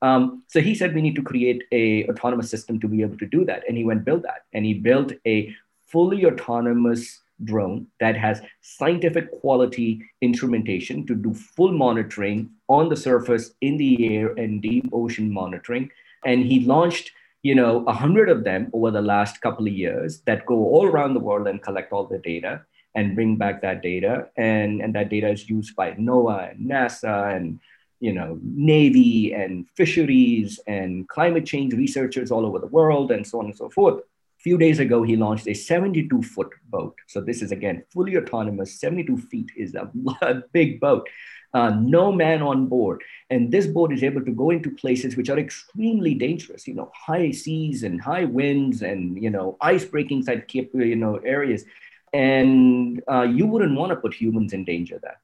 Um, 0.00 0.44
so 0.46 0.60
he 0.60 0.76
said 0.76 0.94
we 0.94 1.02
need 1.02 1.16
to 1.16 1.24
create 1.24 1.64
a 1.72 2.06
autonomous 2.06 2.48
system 2.48 2.78
to 2.78 2.86
be 2.86 3.02
able 3.02 3.18
to 3.18 3.26
do 3.26 3.44
that, 3.46 3.64
and 3.66 3.76
he 3.76 3.82
went 3.82 4.04
build 4.04 4.22
that, 4.22 4.42
and 4.52 4.64
he 4.64 4.74
built 4.74 5.10
a 5.26 5.52
fully 5.88 6.24
autonomous 6.26 7.20
drone 7.42 7.88
that 7.98 8.16
has 8.16 8.42
scientific 8.60 9.32
quality 9.40 10.08
instrumentation 10.20 11.04
to 11.08 11.16
do 11.16 11.34
full 11.34 11.72
monitoring 11.72 12.50
on 12.68 12.88
the 12.88 12.96
surface, 12.96 13.50
in 13.60 13.76
the 13.76 14.16
air, 14.16 14.28
and 14.34 14.62
deep 14.62 14.88
ocean 14.92 15.32
monitoring 15.32 15.90
and 16.24 16.44
he 16.44 16.60
launched 16.60 17.12
you 17.44 17.54
know 17.54 17.84
a 17.86 17.92
hundred 17.92 18.28
of 18.28 18.42
them 18.42 18.70
over 18.72 18.90
the 18.90 19.02
last 19.02 19.40
couple 19.42 19.66
of 19.66 19.72
years 19.72 20.22
that 20.26 20.46
go 20.46 20.54
all 20.54 20.86
around 20.86 21.12
the 21.14 21.20
world 21.20 21.46
and 21.46 21.62
collect 21.62 21.92
all 21.92 22.06
the 22.06 22.18
data 22.18 22.62
and 22.94 23.14
bring 23.14 23.36
back 23.36 23.60
that 23.60 23.82
data 23.82 24.26
and 24.36 24.80
and 24.80 24.94
that 24.94 25.10
data 25.10 25.28
is 25.28 25.48
used 25.48 25.76
by 25.76 25.92
NOAA 25.92 26.52
and 26.52 26.70
NASA 26.70 27.36
and 27.36 27.60
you 28.00 28.12
know 28.12 28.38
Navy 28.42 29.34
and 29.34 29.68
fisheries 29.76 30.58
and 30.66 31.06
climate 31.08 31.44
change 31.44 31.74
researchers 31.74 32.30
all 32.30 32.46
over 32.46 32.58
the 32.58 32.72
world 32.78 33.12
and 33.12 33.26
so 33.26 33.38
on 33.38 33.46
and 33.46 33.56
so 33.56 33.68
forth. 33.68 34.00
Few 34.44 34.58
days 34.58 34.78
ago, 34.78 35.02
he 35.02 35.16
launched 35.16 35.48
a 35.48 35.54
72 35.54 36.22
foot 36.22 36.50
boat. 36.68 36.94
So 37.08 37.20
this 37.20 37.42
is 37.42 37.50
again 37.50 37.82
fully 37.92 38.16
autonomous. 38.16 38.78
72 38.78 39.16
feet 39.16 39.50
is 39.56 39.74
a, 39.74 39.90
a 40.22 40.42
big 40.52 40.78
boat 40.78 41.08
uh, 41.54 41.70
no 41.70 42.12
man 42.12 42.42
on 42.42 42.66
board. 42.66 43.02
And 43.30 43.50
this 43.50 43.66
boat 43.66 43.92
is 43.92 44.02
able 44.02 44.24
to 44.24 44.32
go 44.32 44.50
into 44.50 44.70
places 44.70 45.16
which 45.16 45.30
are 45.30 45.38
extremely 45.38 46.14
dangerous, 46.14 46.66
you 46.66 46.74
know, 46.74 46.90
high 46.94 47.30
seas 47.30 47.84
and 47.84 48.00
high 48.00 48.24
winds 48.24 48.82
and, 48.82 49.22
you 49.22 49.30
know, 49.30 49.56
ice 49.60 49.84
breaking 49.84 50.24
type, 50.24 50.50
you 50.52 50.96
know, 50.96 51.16
areas. 51.18 51.64
And 52.12 53.00
uh, 53.10 53.22
you 53.22 53.46
wouldn't 53.46 53.78
want 53.78 53.90
to 53.90 53.96
put 53.96 54.14
humans 54.14 54.52
in 54.52 54.64
danger 54.64 54.98
there. 55.00 55.20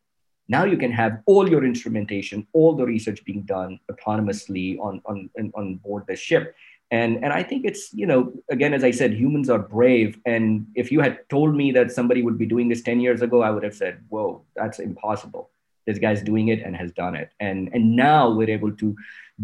now 0.54 0.64
you 0.70 0.76
can 0.76 0.90
have 0.90 1.12
all 1.26 1.48
your 1.48 1.64
instrumentation, 1.64 2.38
all 2.52 2.72
the 2.78 2.84
research 2.84 3.20
being 3.24 3.42
done 3.42 3.78
autonomously 3.90 4.78
on, 4.86 5.00
on, 5.04 5.18
on 5.54 5.76
board 5.76 6.04
the 6.08 6.16
ship. 6.16 6.54
And, 6.90 7.22
and 7.22 7.32
I 7.32 7.42
think 7.42 7.64
it's, 7.64 7.94
you 7.94 8.06
know, 8.06 8.32
again, 8.48 8.74
as 8.74 8.82
I 8.82 8.90
said, 8.90 9.12
humans 9.12 9.48
are 9.48 9.58
brave. 9.58 10.18
And 10.26 10.66
if 10.74 10.90
you 10.90 11.00
had 11.00 11.28
told 11.28 11.54
me 11.54 11.70
that 11.72 11.92
somebody 11.92 12.22
would 12.22 12.36
be 12.36 12.46
doing 12.46 12.68
this 12.68 12.82
10 12.82 13.00
years 13.00 13.22
ago, 13.22 13.42
I 13.42 13.50
would 13.50 13.62
have 13.62 13.74
said, 13.74 14.02
whoa, 14.08 14.42
that's 14.56 14.80
impossible. 14.80 15.50
This 15.86 15.98
guy's 15.98 16.22
doing 16.22 16.48
it 16.48 16.62
and 16.62 16.76
has 16.76 16.90
done 16.92 17.14
it. 17.14 17.30
And, 17.38 17.70
and 17.72 17.94
now 17.94 18.30
we're 18.30 18.50
able 18.50 18.72
to 18.72 18.96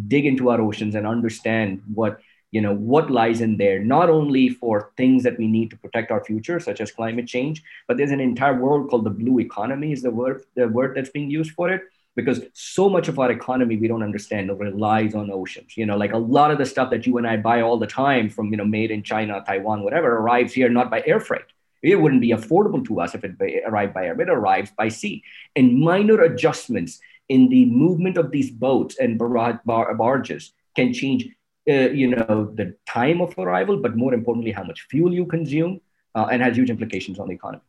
dig 0.09 0.27
into 0.27 0.51
our 0.51 0.61
oceans 0.61 0.95
and 0.95 1.07
understand 1.07 1.83
what 1.95 2.21
you 2.53 2.61
know 2.61 2.75
what 2.75 3.11
lies 3.11 3.41
in 3.41 3.57
there 3.57 3.81
not 3.83 4.09
only 4.09 4.49
for 4.49 4.93
things 4.97 5.23
that 5.25 5.39
we 5.39 5.47
need 5.47 5.69
to 5.71 5.77
protect 5.77 6.11
our 6.11 6.23
future 6.25 6.61
such 6.61 6.81
as 6.81 6.93
climate 6.93 7.27
change 7.27 7.63
but 7.89 7.97
there's 7.97 8.13
an 8.13 8.21
entire 8.21 8.55
world 8.55 8.89
called 8.89 9.05
the 9.05 9.11
blue 9.11 9.41
economy 9.41 9.93
is 9.93 10.03
the 10.03 10.11
word 10.11 10.45
the 10.55 10.69
word 10.69 10.97
that's 10.97 11.11
being 11.11 11.31
used 11.31 11.51
for 11.53 11.71
it 11.71 11.83
because 12.17 12.41
so 12.55 12.89
much 12.89 13.09
of 13.09 13.19
our 13.19 13.31
economy 13.31 13.77
we 13.77 13.87
don't 13.87 14.03
understand 14.03 14.51
relies 14.59 15.15
on 15.15 15.31
oceans. 15.31 15.77
You 15.77 15.87
know 15.87 15.97
like 15.97 16.13
a 16.13 16.19
lot 16.19 16.51
of 16.51 16.59
the 16.59 16.67
stuff 16.67 16.91
that 16.91 17.07
you 17.07 17.19
and 17.19 17.27
i 17.27 17.37
buy 17.37 17.61
all 17.61 17.79
the 17.79 17.87
time 17.87 18.29
from 18.29 18.51
you 18.51 18.57
know 18.57 18.65
made 18.65 18.91
in 18.91 19.03
china 19.03 19.43
taiwan 19.47 19.85
whatever 19.85 20.17
arrives 20.17 20.53
here 20.53 20.69
not 20.69 20.91
by 20.91 21.03
air 21.07 21.21
freight. 21.21 21.51
It 21.83 21.97
wouldn't 21.97 22.23
be 22.23 22.31
affordable 22.31 22.85
to 22.87 23.01
us 23.01 23.15
if 23.15 23.23
it 23.23 23.37
arrived 23.67 23.95
by 23.95 24.07
air. 24.07 24.21
It 24.21 24.31
arrives 24.31 24.73
by 24.77 24.89
sea. 24.89 25.23
And 25.55 25.79
minor 25.79 26.21
adjustments 26.23 26.99
in 27.29 27.49
the 27.49 27.67
movement 27.67 28.17
of 28.17 28.31
these 28.31 28.51
boats 28.51 28.97
and 28.99 29.19
bar- 29.19 29.61
bar- 29.65 29.95
barges 29.95 30.53
can 30.75 30.93
change 30.93 31.29
uh, 31.69 31.91
you 31.91 32.09
know, 32.09 32.53
the 32.55 32.77
time 32.87 33.21
of 33.21 33.37
arrival, 33.39 33.77
but 33.79 33.97
more 33.97 34.15
importantly, 34.15 34.53
how 34.53 34.63
much 34.63 34.87
fuel 34.89 35.13
you 35.13 35.27
consume, 35.27 35.81
uh, 36.15 36.29
and 36.31 36.41
has 36.41 36.57
huge 36.57 36.71
implications 36.71 37.19
on 37.19 37.29
the 37.29 37.35
economy. 37.35 37.63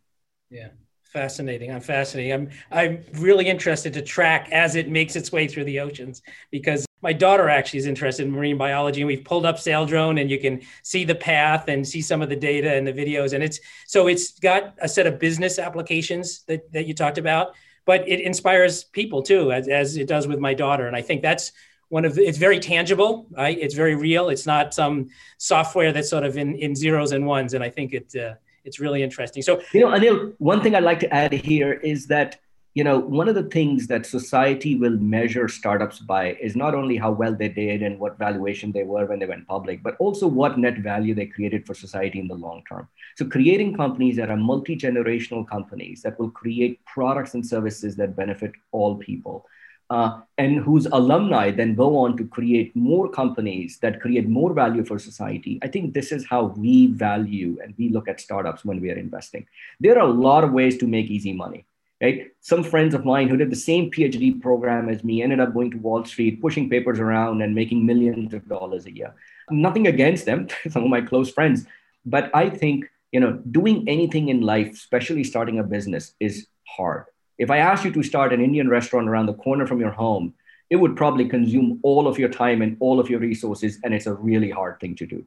Yeah, 0.52 0.70
fascinating. 1.08 1.72
I'm 1.72 1.82
fascinating. 1.82 2.34
I'm 2.34 2.50
I'm 2.72 3.04
really 3.14 3.48
interested 3.48 3.94
to 3.94 4.02
track 4.02 4.50
as 4.52 4.76
it 4.76 4.90
makes 4.90 5.16
its 5.16 5.32
way 5.32 5.48
through 5.48 5.64
the 5.66 5.80
oceans 5.80 6.22
because 6.52 6.86
my 7.02 7.14
daughter 7.14 7.50
actually 7.50 7.80
is 7.80 7.86
interested 7.86 8.26
in 8.26 8.32
marine 8.32 8.58
biology, 8.58 9.02
and 9.02 9.08
we've 9.08 9.24
pulled 9.24 9.46
up 9.46 9.58
Saildrone, 9.58 10.20
and 10.20 10.30
you 10.30 10.40
can 10.40 10.62
see 10.84 11.06
the 11.06 11.16
path 11.16 11.68
and 11.68 11.88
see 11.88 12.02
some 12.02 12.22
of 12.22 12.30
the 12.30 12.36
data 12.36 12.74
and 12.74 12.86
the 12.88 12.94
videos, 12.94 13.34
and 13.34 13.44
it's 13.44 13.60
so 13.88 14.08
it's 14.08 14.40
got 14.40 14.76
a 14.82 14.88
set 14.88 15.08
of 15.08 15.20
business 15.20 15.60
applications 15.60 16.44
that 16.44 16.72
that 16.72 16.88
you 16.88 16.94
talked 16.94 17.18
about, 17.18 17.56
but 17.86 18.08
it 18.08 18.22
inspires 18.22 18.84
people 18.84 19.22
too, 19.22 19.52
as 19.52 19.68
as 19.68 19.98
it 19.98 20.08
does 20.08 20.28
with 20.28 20.40
my 20.40 20.54
daughter, 20.54 20.88
and 20.88 20.96
I 20.96 21.02
think 21.02 21.22
that's 21.22 21.52
one 21.90 22.04
of 22.04 22.16
the, 22.16 22.28
it's 22.28 22.38
very 22.38 22.60
tangible 22.60 23.28
right 23.32 23.58
it's 23.60 23.74
very 23.74 23.96
real 23.96 24.28
it's 24.28 24.46
not 24.46 24.74
some 24.74 25.08
software 25.38 25.94
that's 25.94 26.10
sort 26.10 26.26
of 26.26 26.38
in, 26.38 26.54
in 26.56 26.76
zeros 26.76 27.14
and 27.14 27.26
ones 27.26 27.54
and 27.54 27.64
i 27.64 27.70
think 27.70 27.94
it 27.94 28.14
uh, 28.16 28.34
it's 28.68 28.80
really 28.80 29.02
interesting. 29.02 29.42
So 29.42 29.62
you 29.74 29.82
know 29.82 29.92
anil 29.98 30.34
one 30.38 30.62
thing 30.62 30.76
i'd 30.76 30.84
like 30.84 31.00
to 31.00 31.14
add 31.14 31.34
here 31.34 31.74
is 31.94 32.08
that 32.08 32.40
you 32.80 32.84
know 32.84 32.98
one 33.00 33.28
of 33.32 33.36
the 33.36 33.48
things 33.56 33.88
that 33.88 34.06
society 34.06 34.76
will 34.76 34.98
measure 35.16 35.48
startups 35.48 36.00
by 36.00 36.24
is 36.48 36.56
not 36.56 36.76
only 36.80 36.98
how 37.04 37.12
well 37.12 37.36
they 37.42 37.50
did 37.50 37.82
and 37.82 38.00
what 38.00 38.18
valuation 38.20 38.72
they 38.72 38.84
were 38.84 39.06
when 39.06 39.20
they 39.20 39.30
went 39.34 39.48
public 39.48 39.82
but 39.82 39.96
also 39.98 40.28
what 40.28 40.60
net 40.60 40.78
value 40.80 41.16
they 41.16 41.26
created 41.26 41.66
for 41.66 41.74
society 41.74 42.20
in 42.20 42.28
the 42.28 42.36
long 42.36 42.64
term. 42.70 42.88
So 43.16 43.26
creating 43.26 43.76
companies 43.76 44.16
that 44.18 44.30
are 44.30 44.38
multi-generational 44.38 45.48
companies 45.48 46.04
that 46.04 46.20
will 46.20 46.30
create 46.30 46.86
products 46.86 47.34
and 47.34 47.44
services 47.56 47.96
that 47.96 48.16
benefit 48.16 48.52
all 48.72 48.96
people 48.96 49.46
uh, 49.90 50.22
and 50.38 50.58
whose 50.58 50.86
alumni 50.88 51.50
then 51.52 51.74
go 51.74 51.98
on 51.98 52.18
to 52.18 52.26
create 52.28 52.76
more 52.76 53.10
companies 53.10 53.80
that 53.80 54.02
create 54.02 54.28
more 54.28 54.54
value 54.54 54.84
for 54.84 55.00
society. 55.00 55.60
I 55.62 55.68
think 55.68 55.94
this 55.94 56.12
is 56.12 56.26
how 56.26 56.46
we 56.58 56.88
value 56.88 57.58
and 57.64 57.74
we 57.78 57.90
look 57.90 58.08
at 58.08 58.20
startups 58.20 58.66
when 58.66 58.82
we 58.82 58.92
are 58.92 58.98
investing. 58.98 59.48
There 59.80 59.98
are 59.98 60.08
a 60.08 60.12
lot 60.12 60.44
of 60.44 60.52
ways 60.52 60.78
to 60.80 60.88
make 60.88 61.08
easy 61.08 61.34
money. 61.34 61.66
Right? 62.00 62.28
Some 62.42 62.64
friends 62.64 62.94
of 62.94 63.06
mine 63.06 63.28
who 63.28 63.38
did 63.38 63.50
the 63.50 63.56
same 63.56 63.90
PhD 63.90 64.40
program 64.40 64.88
as 64.88 65.04
me 65.04 65.24
ended 65.24 65.40
up 65.40 65.52
going 65.52 65.72
to 65.72 65.78
Wall 65.78 66.06
Street, 66.06 66.40
pushing 66.40 66.70
papers 66.70 67.00
around 67.00 67.42
and 67.42 67.56
making 67.56 67.84
millions 67.84 68.36
of 68.36 68.48
dollars 68.48 68.86
a 68.86 68.96
year. 68.96 69.16
Nothing 69.50 69.88
against 69.88 70.26
them, 70.26 70.48
some 70.70 70.84
of 70.84 70.90
my 70.92 71.02
close 71.02 71.32
friends, 71.32 71.66
but 72.06 72.30
I 72.36 72.52
think 72.52 72.86
you 73.12 73.20
know 73.20 73.42
doing 73.50 73.90
anything 73.90 74.30
in 74.30 74.42
life, 74.42 74.74
especially 74.74 75.24
starting 75.24 75.58
a 75.58 75.64
business, 75.64 76.14
is 76.20 76.46
hard 76.68 77.06
if 77.38 77.50
I 77.52 77.58
asked 77.58 77.86
you 77.86 77.92
to 77.92 78.04
start 78.04 78.34
an 78.34 78.42
Indian 78.42 78.70
restaurant 78.70 79.08
around 79.08 79.28
the 79.28 79.34
corner 79.34 79.68
from 79.68 79.80
your 79.80 79.92
home, 79.92 80.34
it 80.70 80.76
would 80.76 80.96
probably 80.96 81.28
consume 81.28 81.80
all 81.84 82.08
of 82.08 82.20
your 82.20 82.30
time 82.30 82.62
and 82.62 82.76
all 82.80 83.00
of 83.00 83.10
your 83.10 83.20
resources, 83.20 83.80
and 83.84 83.94
it's 83.94 84.06
a 84.06 84.14
really 84.14 84.50
hard 84.50 84.80
thing 84.80 84.96
to 84.96 85.06
do. 85.06 85.26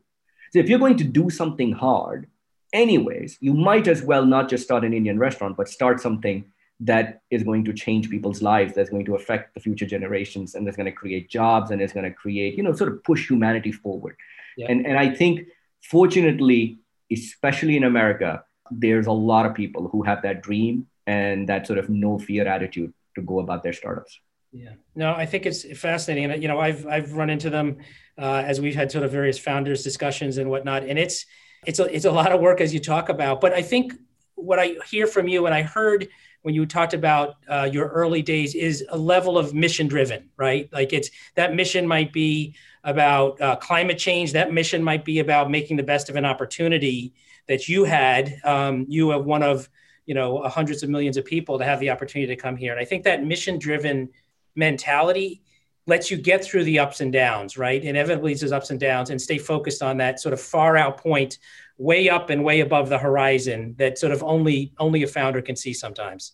So 0.52 0.58
if 0.58 0.68
you're 0.68 0.78
going 0.78 0.98
to 0.98 1.04
do 1.04 1.30
something 1.30 1.72
hard, 1.72 2.26
anyways, 2.72 3.38
you 3.40 3.54
might 3.54 3.88
as 3.88 4.02
well 4.02 4.26
not 4.26 4.48
just 4.48 4.64
start 4.64 4.84
an 4.84 4.92
Indian 4.92 5.18
restaurant, 5.18 5.56
but 5.56 5.68
start 5.68 6.00
something 6.00 6.44
that 6.80 7.22
is 7.30 7.42
going 7.42 7.64
to 7.64 7.72
change 7.72 8.10
people's 8.10 8.42
lives, 8.42 8.74
that's 8.74 8.90
going 8.90 9.04
to 9.04 9.14
affect 9.14 9.54
the 9.54 9.60
future 9.60 9.86
generations, 9.86 10.54
and 10.54 10.66
that's 10.66 10.76
going 10.76 10.86
to 10.86 10.92
create 10.92 11.28
jobs 11.28 11.70
and 11.70 11.80
it's 11.80 11.92
going 11.92 12.04
to 12.04 12.12
create, 12.12 12.56
you 12.56 12.62
know, 12.62 12.72
sort 12.72 12.90
of 12.92 13.04
push 13.04 13.28
humanity 13.28 13.70
forward. 13.70 14.16
Yeah. 14.56 14.66
And, 14.70 14.86
and 14.86 14.98
I 14.98 15.14
think, 15.14 15.46
fortunately, 15.82 16.80
especially 17.12 17.76
in 17.76 17.84
America, 17.84 18.44
there's 18.70 19.06
a 19.06 19.12
lot 19.12 19.46
of 19.46 19.54
people 19.54 19.88
who 19.88 20.02
have 20.02 20.22
that 20.22 20.42
dream 20.42 20.86
and 21.06 21.48
that 21.48 21.66
sort 21.66 21.78
of 21.78 21.88
no 21.88 22.18
fear 22.18 22.46
attitude 22.46 22.92
to 23.14 23.22
go 23.22 23.40
about 23.40 23.62
their 23.62 23.72
startups. 23.72 24.20
Yeah, 24.52 24.72
no, 24.96 25.12
I 25.12 25.26
think 25.26 25.46
it's 25.46 25.78
fascinating. 25.78 26.30
And, 26.30 26.42
you 26.42 26.48
know, 26.48 26.58
I've, 26.58 26.86
I've 26.86 27.12
run 27.12 27.30
into 27.30 27.50
them 27.50 27.78
uh, 28.18 28.42
as 28.44 28.60
we've 28.60 28.74
had 28.74 28.90
sort 28.90 29.04
of 29.04 29.12
various 29.12 29.38
founders 29.38 29.84
discussions 29.84 30.38
and 30.38 30.50
whatnot. 30.50 30.82
And 30.82 30.98
it's, 30.98 31.24
it's 31.66 31.78
a, 31.78 31.84
it's 31.94 32.04
a 32.04 32.10
lot 32.10 32.32
of 32.32 32.40
work 32.40 32.60
as 32.60 32.74
you 32.74 32.80
talk 32.80 33.08
about, 33.08 33.40
but 33.40 33.52
I 33.52 33.62
think 33.62 33.92
what 34.34 34.58
I 34.58 34.74
hear 34.88 35.06
from 35.06 35.28
you 35.28 35.46
and 35.46 35.54
I 35.54 35.62
heard 35.62 36.08
when 36.42 36.54
you 36.54 36.64
talked 36.66 36.94
about 36.94 37.36
uh, 37.48 37.68
your 37.70 37.88
early 37.88 38.22
days 38.22 38.54
is 38.54 38.84
a 38.88 38.96
level 38.96 39.36
of 39.36 39.54
mission 39.54 39.86
driven, 39.86 40.30
right? 40.36 40.68
Like 40.72 40.92
it's 40.92 41.10
that 41.34 41.54
mission 41.54 41.86
might 41.86 42.12
be 42.12 42.56
about 42.82 43.40
uh, 43.40 43.56
climate 43.56 43.98
change. 43.98 44.32
That 44.32 44.52
mission 44.52 44.82
might 44.82 45.04
be 45.04 45.18
about 45.18 45.50
making 45.50 45.76
the 45.76 45.82
best 45.82 46.08
of 46.08 46.16
an 46.16 46.24
opportunity 46.24 47.12
that 47.46 47.68
you 47.68 47.84
had. 47.84 48.40
Um, 48.42 48.86
you 48.88 49.10
have 49.10 49.26
one 49.26 49.42
of 49.42 49.68
you 50.06 50.14
know 50.14 50.42
hundreds 50.48 50.82
of 50.82 50.88
millions 50.88 51.16
of 51.16 51.24
people 51.24 51.58
to 51.58 51.64
have 51.64 51.80
the 51.80 51.90
opportunity 51.90 52.34
to 52.34 52.40
come 52.40 52.56
here. 52.56 52.72
And 52.72 52.80
i 52.80 52.84
think 52.84 53.04
that 53.04 53.24
mission 53.24 53.58
driven 53.58 54.08
mentality 54.56 55.42
lets 55.86 56.10
you 56.10 56.16
get 56.16 56.44
through 56.44 56.64
the 56.64 56.78
ups 56.78 57.00
and 57.00 57.12
downs 57.12 57.56
right? 57.56 57.82
Inevitably 57.82 58.34
there's 58.34 58.52
ups 58.52 58.70
and 58.70 58.78
downs 58.78 59.10
and 59.10 59.20
stay 59.20 59.38
focused 59.38 59.82
on 59.82 59.96
that 59.98 60.20
sort 60.20 60.32
of 60.32 60.40
far 60.40 60.76
out 60.76 60.98
point 60.98 61.38
way 61.78 62.08
up 62.08 62.30
and 62.30 62.44
way 62.44 62.60
above 62.60 62.88
the 62.88 62.98
horizon 62.98 63.74
that 63.78 63.98
sort 63.98 64.12
of 64.12 64.22
only 64.22 64.72
only 64.78 65.02
a 65.02 65.06
founder 65.06 65.42
can 65.42 65.56
see 65.56 65.72
sometimes. 65.72 66.32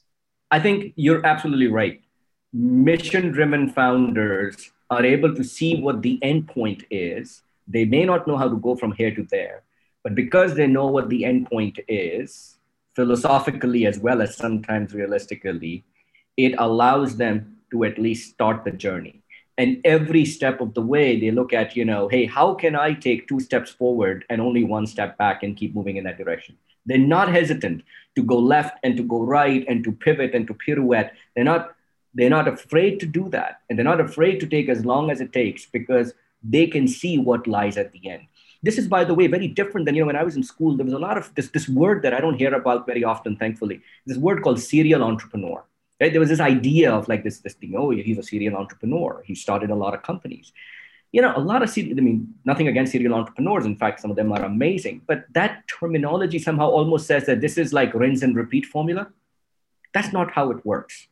I 0.51 0.61
think 0.61 0.93
you're 0.97 1.25
absolutely 1.25 1.69
right. 1.69 2.03
Mission 2.53 3.31
driven 3.33 3.69
founders 3.69 4.71
are 4.91 5.05
able 5.05 5.35
to 5.35 5.43
see 5.43 5.81
what 5.81 6.03
the 6.03 6.19
end 6.23 6.47
point 6.47 6.85
is. 6.91 7.43
They 7.67 7.85
may 7.85 8.05
not 8.05 8.29
know 8.29 8.37
how 8.37 8.49
to 8.49 8.57
go 8.57 8.77
from 8.77 8.93
here 8.93 9.15
to 9.15 9.25
there 9.25 9.63
but 10.07 10.15
because 10.15 10.55
they 10.55 10.69
know 10.69 10.87
what 10.87 11.09
the 11.09 11.25
end 11.25 11.51
point 11.51 11.81
is 11.89 12.56
philosophically 12.97 13.87
as 13.87 13.99
well 13.99 14.23
as 14.23 14.35
sometimes 14.37 14.95
realistically, 14.95 15.85
it 16.39 16.55
allows 16.59 17.17
them 17.19 17.59
to 17.71 17.85
at 17.85 17.99
least 17.99 18.33
start 18.33 18.65
the 18.65 18.71
journey. 18.71 19.23
And 19.59 19.81
every 19.85 20.25
step 20.25 20.61
of 20.61 20.75
the 20.75 20.83
way, 20.83 21.21
they 21.21 21.31
look 21.31 21.53
at, 21.53 21.77
you 21.77 21.85
know, 21.85 22.09
hey, 22.09 22.25
how 22.27 22.55
can 22.55 22.75
I 22.75 22.95
take 22.95 23.29
two 23.29 23.41
steps 23.41 23.71
forward 23.71 24.25
and 24.29 24.41
only 24.41 24.65
one 24.65 24.87
step 24.87 25.17
back 25.19 25.43
and 25.43 25.57
keep 25.57 25.75
moving 25.75 25.97
in 25.97 26.05
that 26.05 26.19
direction? 26.19 26.57
They're 26.87 26.99
not 26.99 27.29
hesitant 27.29 27.85
to 28.17 28.23
go 28.23 28.39
left 28.39 28.79
and 28.83 28.97
to 28.97 29.03
go 29.03 29.23
right 29.23 29.65
and 29.69 29.85
to 29.85 29.93
pivot 29.93 30.35
and 30.35 30.47
to 30.47 30.55
pirouette. 30.55 31.13
They're 31.35 31.45
not, 31.45 31.75
they're 32.15 32.31
not 32.31 32.49
afraid 32.49 33.01
to 33.01 33.07
do 33.07 33.29
that. 33.31 33.61
And 33.69 33.79
they're 33.79 33.85
not 33.85 34.01
afraid 34.01 34.41
to 34.41 34.47
take 34.47 34.69
as 34.69 34.85
long 34.85 35.11
as 35.11 35.21
it 35.21 35.33
takes 35.33 35.67
because 35.67 36.15
they 36.43 36.67
can 36.67 36.87
see 36.87 37.19
what 37.19 37.47
lies 37.47 37.77
at 37.77 37.93
the 37.93 38.09
end. 38.09 38.27
This 38.67 38.79
is, 38.79 38.89
by 38.89 39.05
the 39.05 39.15
way, 39.15 39.29
very 39.29 39.47
different 39.47 39.85
than, 39.87 39.95
you 39.95 40.03
know, 40.03 40.09
when 40.09 40.17
I 40.17 40.25
was 40.25 40.35
in 40.35 40.43
school, 40.43 40.77
there 40.77 40.85
was 40.85 40.93
a 40.93 40.99
lot 40.99 41.17
of 41.17 41.33
this, 41.37 41.49
this 41.51 41.69
word 41.69 42.03
that 42.03 42.13
I 42.13 42.21
don't 42.21 42.37
hear 42.43 42.53
about 42.53 42.85
very 42.85 43.05
often, 43.05 43.37
thankfully, 43.37 43.81
this 44.07 44.19
word 44.19 44.43
called 44.43 44.59
serial 44.59 45.05
entrepreneur. 45.05 45.65
Right? 46.01 46.11
There 46.13 46.21
was 46.21 46.31
this 46.31 46.41
idea 46.41 46.91
of 46.93 47.09
like 47.09 47.23
this, 47.23 47.39
this 47.39 47.55
thing, 47.55 47.75
oh, 47.77 47.91
he's 47.91 48.19
a 48.19 48.25
serial 48.25 48.57
entrepreneur. 48.57 49.23
He 49.25 49.37
started 49.37 49.71
a 49.71 49.75
lot 49.77 49.95
of 49.95 50.03
companies. 50.03 50.53
You 51.13 51.23
know, 51.23 51.33
a 51.37 51.45
lot 51.53 51.63
of, 51.63 51.71
serial, 51.71 51.97
I 51.97 52.01
mean, 52.01 52.35
nothing 52.45 52.67
against 52.67 52.91
serial 52.91 53.15
entrepreneurs. 53.15 53.65
In 53.65 53.77
fact, 53.77 54.01
some 54.01 54.11
of 54.11 54.17
them 54.17 54.33
are 54.33 54.45
amazing. 54.45 55.03
But 55.07 55.27
that 55.35 55.69
terminology 55.69 56.41
somehow 56.41 56.69
almost 56.69 57.07
says 57.07 57.25
that 57.27 57.41
this 57.41 57.57
is 57.57 57.73
like 57.73 57.95
rinse 57.95 58.23
and 58.23 58.35
repeat 58.35 58.67
formula. 58.67 59.07
That's 59.95 60.13
not 60.13 60.33
how 60.33 60.51
it 60.51 60.67
works. 60.67 61.07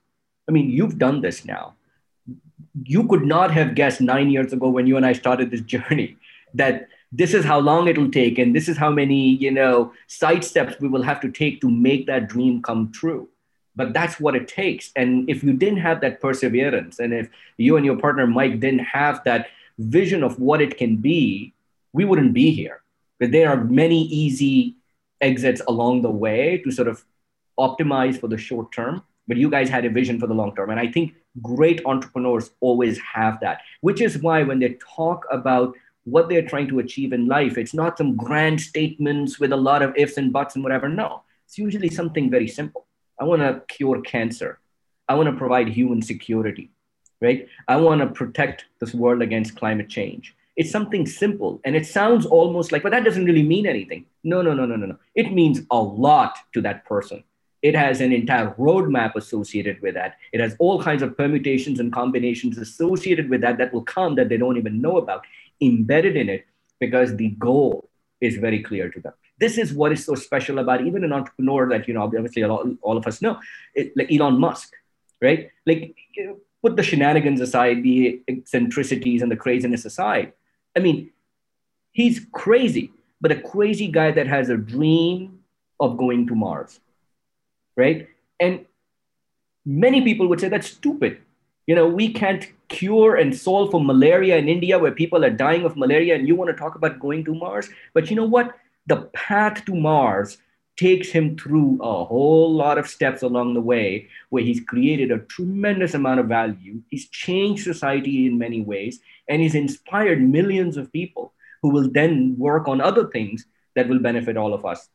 I 0.49 0.52
mean, 0.52 0.70
you've 0.70 0.99
done 0.99 1.20
this 1.20 1.44
now. 1.44 1.75
You 2.84 3.06
could 3.06 3.23
not 3.23 3.52
have 3.52 3.76
guessed 3.76 4.00
nine 4.00 4.28
years 4.30 4.52
ago 4.52 4.68
when 4.68 4.88
you 4.88 4.96
and 4.96 5.06
I 5.06 5.12
started 5.12 5.52
this 5.52 5.61
journey 5.75 6.16
that 6.54 6.88
this 7.16 7.33
is 7.33 7.44
how 7.44 7.61
long 7.61 7.87
it'll 7.87 8.11
take 8.11 8.38
and 8.38 8.56
this 8.56 8.68
is 8.68 8.76
how 8.76 8.90
many 8.90 9.37
you 9.44 9.50
know 9.50 9.92
side 10.09 10.44
steps 10.44 10.80
we 10.80 10.88
will 10.88 11.02
have 11.02 11.21
to 11.21 11.30
take 11.30 11.61
to 11.61 11.71
make 11.71 12.06
that 12.06 12.28
dream 12.28 12.61
come 12.61 12.90
true. 12.92 13.28
But 13.76 13.92
that's 13.92 14.21
what 14.21 14.37
it 14.37 14.47
takes. 14.47 14.92
And 14.94 15.28
if 15.28 15.42
you 15.42 15.52
didn't 15.52 15.78
have 15.78 16.00
that 16.00 16.21
perseverance 16.21 16.99
and 16.99 17.12
if 17.12 17.28
you 17.56 17.76
and 17.76 17.87
your 17.87 17.97
partner 17.97 18.26
mike 18.26 18.59
didn't 18.61 18.87
have 18.99 19.23
that 19.25 19.47
vision 19.78 20.23
of 20.23 20.38
what 20.38 20.61
it 20.61 20.76
can 20.76 20.97
be 20.97 21.54
we 21.92 22.04
wouldn't 22.04 22.35
be 22.35 22.50
here. 22.50 22.83
But 23.21 23.30
there 23.30 23.49
are 23.49 23.64
many 23.64 24.02
easy 24.02 24.76
exits 25.21 25.62
along 25.68 26.02
the 26.02 26.11
way 26.11 26.61
to 26.64 26.71
sort 26.73 26.88
of 26.88 27.04
optimize 27.59 28.21
for 28.21 28.28
the 28.28 28.37
short 28.37 28.73
term. 28.73 29.02
But 29.28 29.38
you 29.38 29.49
guys 29.49 29.71
had 29.71 29.85
a 29.87 29.90
vision 29.90 30.18
for 30.21 30.26
the 30.26 30.35
long 30.35 30.54
term. 30.54 30.71
And 30.71 30.80
I 30.80 30.88
think 30.88 31.14
great 31.40 31.80
entrepreneurs 31.87 32.50
always 32.61 32.99
have 33.00 33.40
that, 33.40 33.61
which 33.80 34.02
is 34.02 34.18
why 34.18 34.42
when 34.42 34.59
they 34.59 34.76
talk 34.97 35.25
about 35.30 35.75
what 36.04 36.28
they're 36.28 36.46
trying 36.46 36.68
to 36.68 36.78
achieve 36.78 37.12
in 37.12 37.26
life, 37.26 37.58
it's 37.58 37.75
not 37.75 37.99
some 37.99 38.16
grand 38.16 38.61
statements 38.61 39.38
with 39.40 39.52
a 39.52 39.56
lot 39.56 39.82
of 39.82 39.94
ifs 39.96 40.16
and 40.16 40.32
buts 40.32 40.54
and 40.54 40.62
whatever. 40.62 40.88
No, 40.88 41.23
it's 41.46 41.58
usually 41.58 41.88
something 41.88 42.30
very 42.30 42.49
simple. 42.49 42.87
I 43.18 43.25
want 43.25 43.42
to 43.42 43.62
cure 43.68 44.00
cancer. 44.00 44.58
I 45.08 45.14
want 45.14 45.28
to 45.28 45.37
provide 45.37 45.68
human 45.68 46.02
security, 46.02 46.70
right? 47.20 47.49
I 47.68 47.76
want 47.76 48.00
to 48.00 48.06
protect 48.06 48.66
this 48.80 48.94
world 48.94 49.23
against 49.23 49.56
climate 49.56 49.88
change. 49.88 50.34
It's 50.56 50.70
something 50.70 51.06
simple 51.06 51.61
and 51.64 51.75
it 51.75 51.87
sounds 51.87 52.26
almost 52.26 52.70
like, 52.70 52.82
but 52.82 52.92
that 52.92 53.04
doesn't 53.04 53.25
really 53.25 53.42
mean 53.42 53.66
anything. 53.66 54.06
No, 54.23 54.40
no, 54.40 54.54
no, 54.54 54.66
no, 54.66 54.76
no, 54.76 54.87
no. 54.87 54.99
It 55.14 55.32
means 55.32 55.61
a 55.70 55.78
lot 55.78 56.38
to 56.52 56.61
that 56.62 56.84
person. 56.84 57.25
It 57.61 57.75
has 57.75 58.02
an 58.02 58.12
entire 58.12 58.50
roadmap 58.58 59.14
associated 59.14 59.80
with 59.80 59.94
that. 59.94 60.16
It 60.32 60.40
has 60.40 60.54
all 60.58 60.82
kinds 60.82 61.02
of 61.02 61.16
permutations 61.16 61.80
and 61.80 61.92
combinations 61.92 62.58
associated 62.58 63.30
with 63.30 63.40
that 63.40 63.56
that 63.56 63.73
will 63.73 63.82
come 63.82 64.14
that 64.16 64.28
they 64.28 64.37
don't 64.37 64.58
even 64.58 64.82
know 64.82 64.99
about, 64.99 65.25
embedded 65.61 66.16
in 66.16 66.28
it 66.28 66.46
because 66.80 67.16
the 67.16 67.30
goal 67.30 67.88
is 68.20 68.37
very 68.37 68.62
clear 68.62 68.90
to 68.90 69.00
them. 69.00 69.12
This 69.38 69.58
is 69.58 69.73
what 69.73 69.92
is 69.92 70.04
so 70.04 70.14
special 70.14 70.58
about 70.58 70.87
even 70.87 71.04
an 71.04 71.12
entrepreneur 71.12 71.68
that, 71.70 71.88
you 71.88 71.94
know, 71.94 72.02
obviously 72.02 72.44
all, 72.44 72.75
all 72.82 72.96
of 72.96 73.06
us 73.06 73.20
know, 73.20 73.40
it, 73.75 73.92
like 73.96 74.11
Elon 74.12 74.38
Musk, 74.38 74.73
right? 75.20 75.50
Like, 75.66 75.96
you 76.16 76.26
know, 76.26 76.37
put 76.62 76.76
the 76.76 76.82
shenanigans 76.82 77.40
aside, 77.40 77.82
the 77.82 78.23
eccentricities 78.28 79.23
and 79.23 79.30
the 79.30 79.37
craziness 79.37 79.84
aside 79.84 80.32
I 80.76 80.80
mean, 80.80 81.11
he's 81.92 82.26
crazy, 82.32 82.92
but 83.20 83.32
a 83.32 83.40
crazy 83.40 83.88
guy 83.88 84.11
that 84.11 84.26
has 84.26 84.49
a 84.49 84.56
dream 84.56 85.40
of 85.80 85.96
going 85.96 86.26
to 86.28 86.34
Mars, 86.34 86.80
right? 87.76 88.08
And 88.40 88.66
many 89.64 90.02
people 90.02 90.26
would 90.28 90.40
say 90.40 90.49
that's 90.49 90.68
stupid. 90.70 91.20
You 91.66 91.75
know, 91.75 91.88
we 91.88 92.12
can't 92.12 92.47
cure 92.68 93.16
and 93.16 93.35
solve 93.35 93.71
for 93.71 93.83
malaria 93.83 94.37
in 94.37 94.49
India 94.49 94.78
where 94.78 94.92
people 94.92 95.25
are 95.25 95.30
dying 95.30 95.64
of 95.64 95.76
malaria, 95.76 96.14
and 96.14 96.28
you 96.28 96.35
want 96.35 96.50
to 96.50 96.56
talk 96.56 96.75
about 96.75 97.00
going 97.00 97.25
to 97.25 97.35
Mars. 97.35 97.68
But 97.92 98.11
you 98.11 98.16
know 98.16 98.25
what? 98.26 98.56
The 98.87 99.09
path 99.14 99.64
to 99.64 99.75
Mars 99.75 100.38
takes 100.76 101.09
him 101.09 101.37
through 101.38 101.78
a 101.80 102.04
whole 102.04 102.52
lot 102.52 102.78
of 102.78 102.88
steps 102.88 103.23
along 103.23 103.54
the 103.54 103.61
way 103.61 104.09
where 104.30 104.42
he's 104.42 104.61
created 104.61 105.12
a 105.12 105.21
tremendous 105.21 105.94
amount 105.94 106.21
of 106.21 106.26
value. 106.26 106.83
He's 106.90 107.09
changed 107.09 107.62
society 107.62 108.26
in 108.26 108.38
many 108.38 108.61
ways, 108.61 109.00
and 109.28 109.40
he's 109.40 109.54
inspired 109.54 110.21
millions 110.21 110.76
of 110.76 110.92
people 110.92 111.33
who 111.62 111.71
will 111.71 111.90
then 111.90 112.37
work 112.38 112.68
on 112.68 112.80
other 112.80 113.06
things 113.06 113.47
that 113.75 113.88
will 113.88 114.00
benefit 114.00 114.37
all 114.37 114.52
of 114.52 114.66
us. 114.66 114.88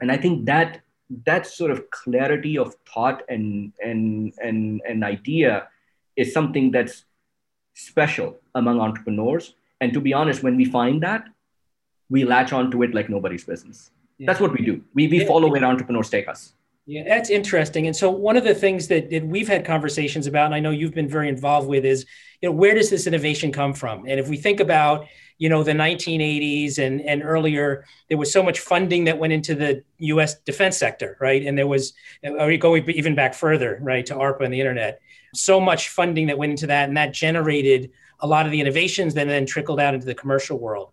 And 0.00 0.10
I 0.10 0.16
think 0.16 0.46
that 0.46 0.80
that 1.24 1.46
sort 1.46 1.70
of 1.70 1.90
clarity 1.90 2.58
of 2.58 2.74
thought 2.92 3.22
and 3.28 3.72
and 3.82 4.32
and, 4.42 4.80
and 4.88 5.04
idea 5.04 5.68
is 6.16 6.32
something 6.32 6.70
that's 6.70 7.04
special 7.74 8.40
among 8.54 8.80
entrepreneurs. 8.80 9.54
And 9.80 9.92
to 9.92 10.00
be 10.00 10.12
honest, 10.14 10.42
when 10.42 10.56
we 10.56 10.64
find 10.64 11.02
that, 11.02 11.28
we 12.08 12.24
latch 12.24 12.52
onto 12.52 12.82
it 12.82 12.94
like 12.94 13.08
nobody's 13.08 13.44
business. 13.44 13.90
Yeah. 14.18 14.26
That's 14.26 14.40
what 14.40 14.52
we 14.52 14.64
do. 14.64 14.82
We, 14.94 15.08
we 15.08 15.26
follow 15.26 15.50
where 15.50 15.64
entrepreneurs 15.64 16.08
take 16.08 16.28
us. 16.28 16.54
Yeah, 16.88 17.02
that's 17.04 17.30
interesting. 17.30 17.88
And 17.88 17.96
so 17.96 18.10
one 18.10 18.36
of 18.36 18.44
the 18.44 18.54
things 18.54 18.86
that, 18.88 19.10
that 19.10 19.26
we've 19.26 19.48
had 19.48 19.64
conversations 19.64 20.28
about, 20.28 20.46
and 20.46 20.54
I 20.54 20.60
know 20.60 20.70
you've 20.70 20.94
been 20.94 21.08
very 21.08 21.28
involved 21.28 21.68
with, 21.68 21.84
is 21.84 22.06
you 22.40 22.48
know 22.48 22.52
where 22.52 22.74
does 22.74 22.90
this 22.90 23.08
innovation 23.08 23.50
come 23.50 23.74
from? 23.74 24.06
And 24.06 24.20
if 24.20 24.28
we 24.28 24.36
think 24.36 24.60
about 24.60 25.06
you 25.38 25.48
know 25.48 25.64
the 25.64 25.72
1980s 25.72 26.78
and 26.78 27.00
and 27.00 27.24
earlier, 27.24 27.84
there 28.08 28.16
was 28.16 28.32
so 28.32 28.40
much 28.40 28.60
funding 28.60 29.04
that 29.04 29.18
went 29.18 29.32
into 29.32 29.56
the 29.56 29.82
U.S. 29.98 30.36
defense 30.40 30.76
sector, 30.76 31.16
right? 31.20 31.44
And 31.44 31.58
there 31.58 31.66
was, 31.66 31.92
we 32.22 32.56
going 32.56 32.88
even 32.88 33.16
back 33.16 33.34
further, 33.34 33.80
right, 33.82 34.06
to 34.06 34.14
ARPA 34.14 34.44
and 34.44 34.54
the 34.54 34.60
internet? 34.60 35.00
So 35.36 35.60
much 35.60 35.88
funding 35.88 36.26
that 36.26 36.38
went 36.38 36.50
into 36.50 36.66
that, 36.68 36.88
and 36.88 36.96
that 36.96 37.12
generated 37.12 37.90
a 38.20 38.26
lot 38.26 38.46
of 38.46 38.52
the 38.52 38.60
innovations 38.60 39.14
that 39.14 39.26
then 39.26 39.46
trickled 39.46 39.78
out 39.78 39.94
into 39.94 40.06
the 40.06 40.14
commercial 40.14 40.58
world 40.58 40.92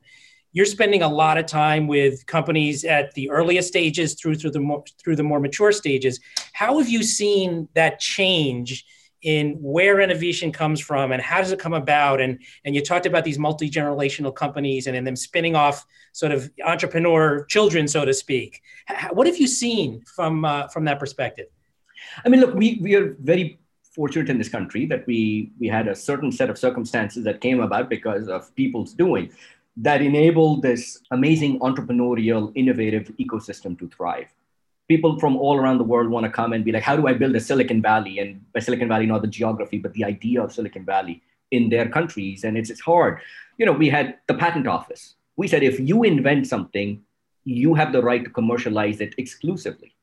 you're 0.54 0.68
spending 0.68 1.02
a 1.02 1.10
lot 1.10 1.38
of 1.38 1.48
time 1.48 1.88
with 1.88 2.26
companies 2.28 2.86
at 2.86 3.14
the 3.16 3.30
earliest 3.32 3.68
stages 3.68 4.14
through 4.14 4.36
through 4.36 4.52
the 4.52 4.60
more, 4.60 4.84
through 5.04 5.16
the 5.16 5.24
more 5.24 5.40
mature 5.40 5.72
stages. 5.72 6.20
How 6.54 6.78
have 6.78 6.88
you 6.88 7.04
seen 7.04 7.68
that 7.74 8.00
change 8.00 8.86
in 9.24 9.58
where 9.62 10.00
innovation 10.00 10.52
comes 10.52 10.80
from 10.80 11.12
and 11.12 11.22
how 11.22 11.40
does 11.40 11.52
it 11.52 11.60
come 11.60 11.74
about? 11.74 12.22
And 12.22 12.40
and 12.64 12.76
you 12.76 12.82
talked 12.84 13.08
about 13.08 13.24
these 13.24 13.40
multi 13.40 13.70
generational 13.70 14.34
companies 14.34 14.86
and 14.86 14.96
in 14.96 15.04
them 15.04 15.16
spinning 15.16 15.56
off 15.56 15.86
sort 16.12 16.32
of 16.32 16.52
entrepreneur 16.64 17.46
children, 17.46 17.88
so 17.88 18.06
to 18.06 18.14
speak. 18.14 18.62
What 19.12 19.26
have 19.26 19.38
you 19.38 19.48
seen 19.48 20.04
from 20.06 20.46
uh, 20.46 20.68
from 20.68 20.86
that 20.86 21.00
perspective? 21.00 21.48
I 22.24 22.30
mean, 22.30 22.42
look, 22.42 22.54
we 22.54 22.78
we 22.80 22.94
are 22.94 23.16
very 23.20 23.60
fortunate 23.94 24.30
in 24.30 24.38
this 24.38 24.50
country 24.50 24.86
that 24.88 25.06
we 25.06 25.52
we 25.60 25.68
had 25.68 25.88
a 25.88 25.96
certain 25.96 26.32
set 26.32 26.50
of 26.50 26.58
circumstances 26.58 27.24
that 27.24 27.42
came 27.42 27.60
about 27.60 27.90
because 27.90 28.28
of 28.28 28.54
people's 28.56 28.94
doing 28.94 29.32
that 29.78 30.02
enabled 30.02 30.62
this 30.62 31.02
amazing 31.12 31.60
entrepreneurial, 31.60 32.52
innovative 32.56 33.12
ecosystem 33.20 33.78
to 33.80 33.88
thrive. 33.90 34.28
People 34.88 35.20
from 35.20 35.36
all 35.38 35.58
around 35.58 35.78
the 35.78 35.84
world 35.84 36.10
want 36.10 36.26
to 36.26 36.32
come 36.32 36.54
and 36.54 36.64
be 36.64 36.72
like, 36.72 36.84
how 36.84 36.96
do 36.96 37.08
I 37.08 37.14
build 37.14 37.36
a 37.36 37.40
Silicon 37.40 37.82
Valley? 37.82 38.20
And 38.20 38.42
by 38.54 38.60
Silicon 38.60 38.88
Valley, 38.88 39.06
not 39.06 39.22
the 39.22 39.28
geography, 39.28 39.80
but 39.80 39.94
the 39.94 40.04
idea 40.04 40.44
of 40.44 40.54
Silicon 40.54 40.86
Valley 40.86 41.24
in 41.52 41.70
their 41.70 41.90
countries. 41.90 42.44
And 42.44 42.58
it's, 42.58 42.70
it's 42.70 42.82
hard. 42.82 43.20
You 43.58 43.66
know, 43.66 43.72
we 43.72 43.90
had 43.90 44.18
the 44.28 44.34
patent 44.36 44.68
office. 44.68 45.16
We 45.38 45.48
said, 45.48 45.64
if 45.64 45.80
you 45.80 46.04
invent 46.04 46.48
something, 46.48 47.02
you 47.46 47.74
have 47.74 47.94
the 47.94 48.02
right 48.02 48.24
to 48.24 48.30
commercialize 48.30 49.02
it 49.02 49.16
exclusively. 49.18 49.96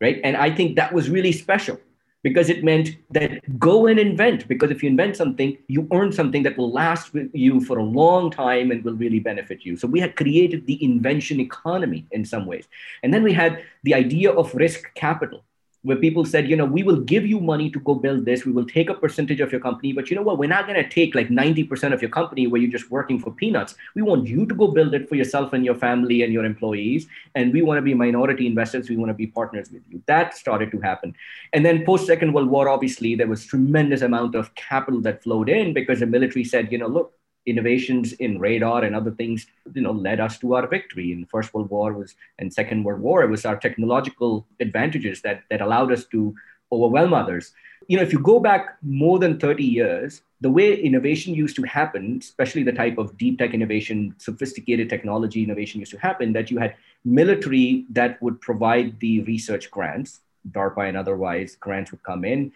Right. 0.00 0.20
And 0.24 0.36
I 0.36 0.50
think 0.50 0.76
that 0.76 0.92
was 0.92 1.10
really 1.10 1.32
special 1.32 1.78
because 2.22 2.48
it 2.48 2.62
meant 2.64 2.96
that 3.10 3.58
go 3.58 3.86
and 3.86 3.98
invent 3.98 4.46
because 4.48 4.70
if 4.70 4.82
you 4.82 4.88
invent 4.88 5.16
something 5.16 5.56
you 5.68 5.88
earn 5.92 6.12
something 6.12 6.42
that 6.42 6.56
will 6.56 6.72
last 6.72 7.12
with 7.12 7.30
you 7.32 7.60
for 7.60 7.78
a 7.78 7.82
long 7.82 8.30
time 8.30 8.70
and 8.70 8.84
will 8.84 8.94
really 8.94 9.20
benefit 9.20 9.64
you. 9.64 9.76
So 9.76 9.88
we 9.88 10.00
had 10.00 10.16
created 10.16 10.66
the 10.66 10.82
invention 10.82 11.40
economy 11.40 12.06
in 12.12 12.24
some 12.24 12.46
ways. 12.46 12.66
And 13.02 13.12
then 13.12 13.22
we 13.22 13.32
had 13.32 13.62
the 13.82 13.94
idea 13.94 14.30
of 14.30 14.54
risk 14.54 14.94
capital 14.94 15.44
where 15.82 15.96
people 15.96 16.24
said, 16.24 16.48
you 16.48 16.56
know, 16.56 16.64
we 16.64 16.82
will 16.82 17.00
give 17.00 17.26
you 17.26 17.40
money 17.40 17.68
to 17.68 17.80
go 17.80 17.94
build 17.94 18.24
this. 18.24 18.44
We 18.44 18.52
will 18.52 18.66
take 18.66 18.88
a 18.88 18.94
percentage 18.94 19.40
of 19.40 19.50
your 19.50 19.60
company, 19.60 19.92
but 19.92 20.08
you 20.08 20.16
know 20.16 20.22
what? 20.22 20.38
We're 20.38 20.48
not 20.48 20.66
going 20.66 20.82
to 20.82 20.88
take 20.88 21.14
like 21.14 21.28
90% 21.28 21.92
of 21.92 22.00
your 22.00 22.10
company 22.10 22.46
where 22.46 22.60
you're 22.60 22.70
just 22.70 22.90
working 22.90 23.18
for 23.18 23.32
peanuts. 23.32 23.74
We 23.94 24.02
want 24.02 24.26
you 24.26 24.46
to 24.46 24.54
go 24.54 24.68
build 24.68 24.94
it 24.94 25.08
for 25.08 25.16
yourself 25.16 25.52
and 25.52 25.64
your 25.64 25.74
family 25.74 26.22
and 26.22 26.32
your 26.32 26.44
employees. 26.44 27.08
And 27.34 27.52
we 27.52 27.62
want 27.62 27.78
to 27.78 27.82
be 27.82 27.94
minority 27.94 28.46
investors. 28.46 28.88
We 28.88 28.96
want 28.96 29.10
to 29.10 29.14
be 29.14 29.26
partners 29.26 29.70
with 29.72 29.82
you. 29.90 30.00
That 30.06 30.36
started 30.36 30.70
to 30.70 30.80
happen. 30.80 31.16
And 31.52 31.66
then 31.66 31.84
post 31.84 32.06
Second 32.06 32.32
World 32.32 32.48
War, 32.48 32.68
obviously, 32.68 33.16
there 33.16 33.26
was 33.26 33.44
tremendous 33.44 34.02
amount 34.02 34.36
of 34.36 34.54
capital 34.54 35.00
that 35.00 35.24
flowed 35.24 35.48
in 35.48 35.74
because 35.74 35.98
the 35.98 36.06
military 36.06 36.44
said, 36.44 36.70
you 36.70 36.78
know, 36.78 36.86
look, 36.86 37.12
innovations 37.46 38.12
in 38.14 38.38
radar 38.38 38.84
and 38.84 38.94
other 38.94 39.10
things 39.10 39.46
you 39.74 39.82
know 39.82 39.92
led 39.92 40.20
us 40.20 40.38
to 40.38 40.54
our 40.54 40.66
victory. 40.66 41.12
In 41.12 41.22
the 41.22 41.26
first 41.26 41.52
world 41.54 41.70
war 41.70 41.92
was 41.92 42.14
and 42.38 42.52
second 42.52 42.84
world 42.84 43.00
war 43.00 43.22
it 43.22 43.30
was 43.30 43.44
our 43.44 43.56
technological 43.56 44.46
advantages 44.60 45.22
that 45.22 45.42
that 45.50 45.60
allowed 45.60 45.92
us 45.92 46.04
to 46.06 46.34
overwhelm 46.70 47.12
others. 47.12 47.52
You 47.88 47.96
know 47.96 48.02
if 48.02 48.12
you 48.12 48.20
go 48.20 48.38
back 48.40 48.76
more 48.82 49.18
than 49.18 49.38
30 49.38 49.64
years 49.64 50.22
the 50.40 50.50
way 50.50 50.74
innovation 50.74 51.34
used 51.34 51.56
to 51.56 51.62
happen 51.62 52.18
especially 52.20 52.62
the 52.62 52.72
type 52.72 52.98
of 52.98 53.16
deep 53.16 53.38
tech 53.38 53.54
innovation 53.54 54.14
sophisticated 54.18 54.88
technology 54.88 55.42
innovation 55.42 55.80
used 55.80 55.92
to 55.92 55.98
happen 55.98 56.32
that 56.32 56.50
you 56.50 56.58
had 56.58 56.74
military 57.04 57.86
that 57.90 58.20
would 58.22 58.40
provide 58.40 58.98
the 59.00 59.20
research 59.22 59.70
grants 59.70 60.20
darpa 60.50 60.88
and 60.88 60.96
otherwise 60.96 61.56
grants 61.56 61.90
would 61.92 62.02
come 62.02 62.24
in 62.24 62.52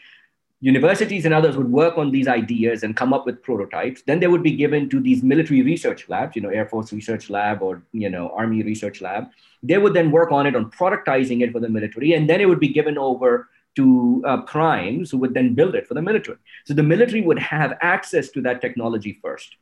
universities 0.61 1.27
and 1.27 1.35
others 1.35 1.57
would 1.57 1.71
work 1.71 1.99
on 1.99 2.11
these 2.11 2.27
ideas 2.27 2.83
and 2.83 2.97
come 2.97 3.13
up 3.13 3.27
with 3.27 3.43
prototypes 3.43 4.03
then 4.07 4.21
they 4.21 4.27
would 4.27 4.43
be 4.43 4.57
given 4.57 4.89
to 4.89 5.01
these 5.01 5.23
military 5.23 5.61
research 5.61 6.09
labs 6.09 6.35
you 6.35 6.41
know 6.41 6.49
air 6.49 6.67
force 6.67 6.93
research 6.93 7.29
lab 7.29 7.61
or 7.61 7.83
you 7.93 8.09
know 8.09 8.31
army 8.31 8.63
research 8.63 9.01
lab. 9.03 9.29
They 9.63 9.79
would 9.79 9.95
then 9.95 10.11
work 10.11 10.33
on 10.33 10.47
it 10.47 10.57
on 10.57 10.71
productizing 10.71 11.43
it 11.43 11.53
for 11.53 11.61
the 11.61 11.69
military 11.69 12.15
and 12.15 12.29
then 12.29 12.41
it 12.41 12.49
would 12.49 12.61
be 12.61 12.69
given 12.69 12.97
over 12.97 13.49
to 13.75 14.23
uh, 14.27 14.41
primes 14.43 15.11
who 15.11 15.19
would 15.19 15.35
then 15.35 15.55
build 15.55 15.75
it 15.75 15.87
for 15.87 15.93
the 15.93 16.01
military. 16.01 16.39
So 16.65 16.73
the 16.73 16.83
military 16.83 17.21
would 17.21 17.39
have 17.39 17.77
access 17.83 18.31
to 18.31 18.41
that 18.43 18.63
technology 18.63 19.19
first. 19.21 19.57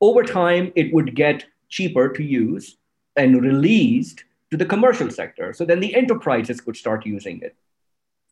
Over 0.00 0.22
time 0.22 0.72
it 0.76 0.94
would 0.94 1.16
get 1.16 1.46
cheaper 1.68 2.08
to 2.08 2.22
use 2.22 2.76
and 3.16 3.42
released 3.42 4.24
to 4.52 4.56
the 4.56 4.64
commercial 4.64 5.10
sector. 5.10 5.52
So 5.52 5.64
then 5.64 5.80
the 5.80 5.94
enterprises 5.96 6.60
could 6.60 6.76
start 6.76 7.04
using 7.04 7.40
it. 7.40 7.56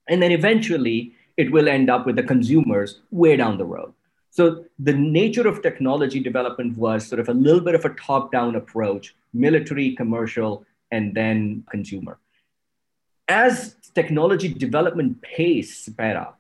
And 0.09 0.23
then 0.23 0.31
eventually 0.31 1.15
it 1.39 1.51
will 1.51 1.69
end 1.69 1.89
up 1.89 2.05
with 2.05 2.17
the 2.17 2.23
consumers 2.23 3.01
way 3.11 3.37
down 3.37 3.57
the 3.57 3.65
road. 3.65 3.95
So 4.31 4.65
the 4.79 4.93
nature 4.93 5.47
of 5.49 5.63
technology 5.63 6.21
development 6.21 6.77
was 6.77 7.07
sort 7.07 7.21
of 7.21 7.29
a 7.29 7.33
little 7.33 7.61
bit 7.61 7.75
of 7.75 7.85
a 7.85 7.95
top-down 7.95 8.57
approach, 8.57 9.15
military, 9.33 9.95
commercial, 9.95 10.67
and 10.91 11.15
then 11.15 11.65
consumer. 11.71 12.19
As 13.29 13.77
technology 13.95 14.49
development 14.49 15.23
pace 15.23 15.85
sped 15.87 16.17
up, 16.17 16.39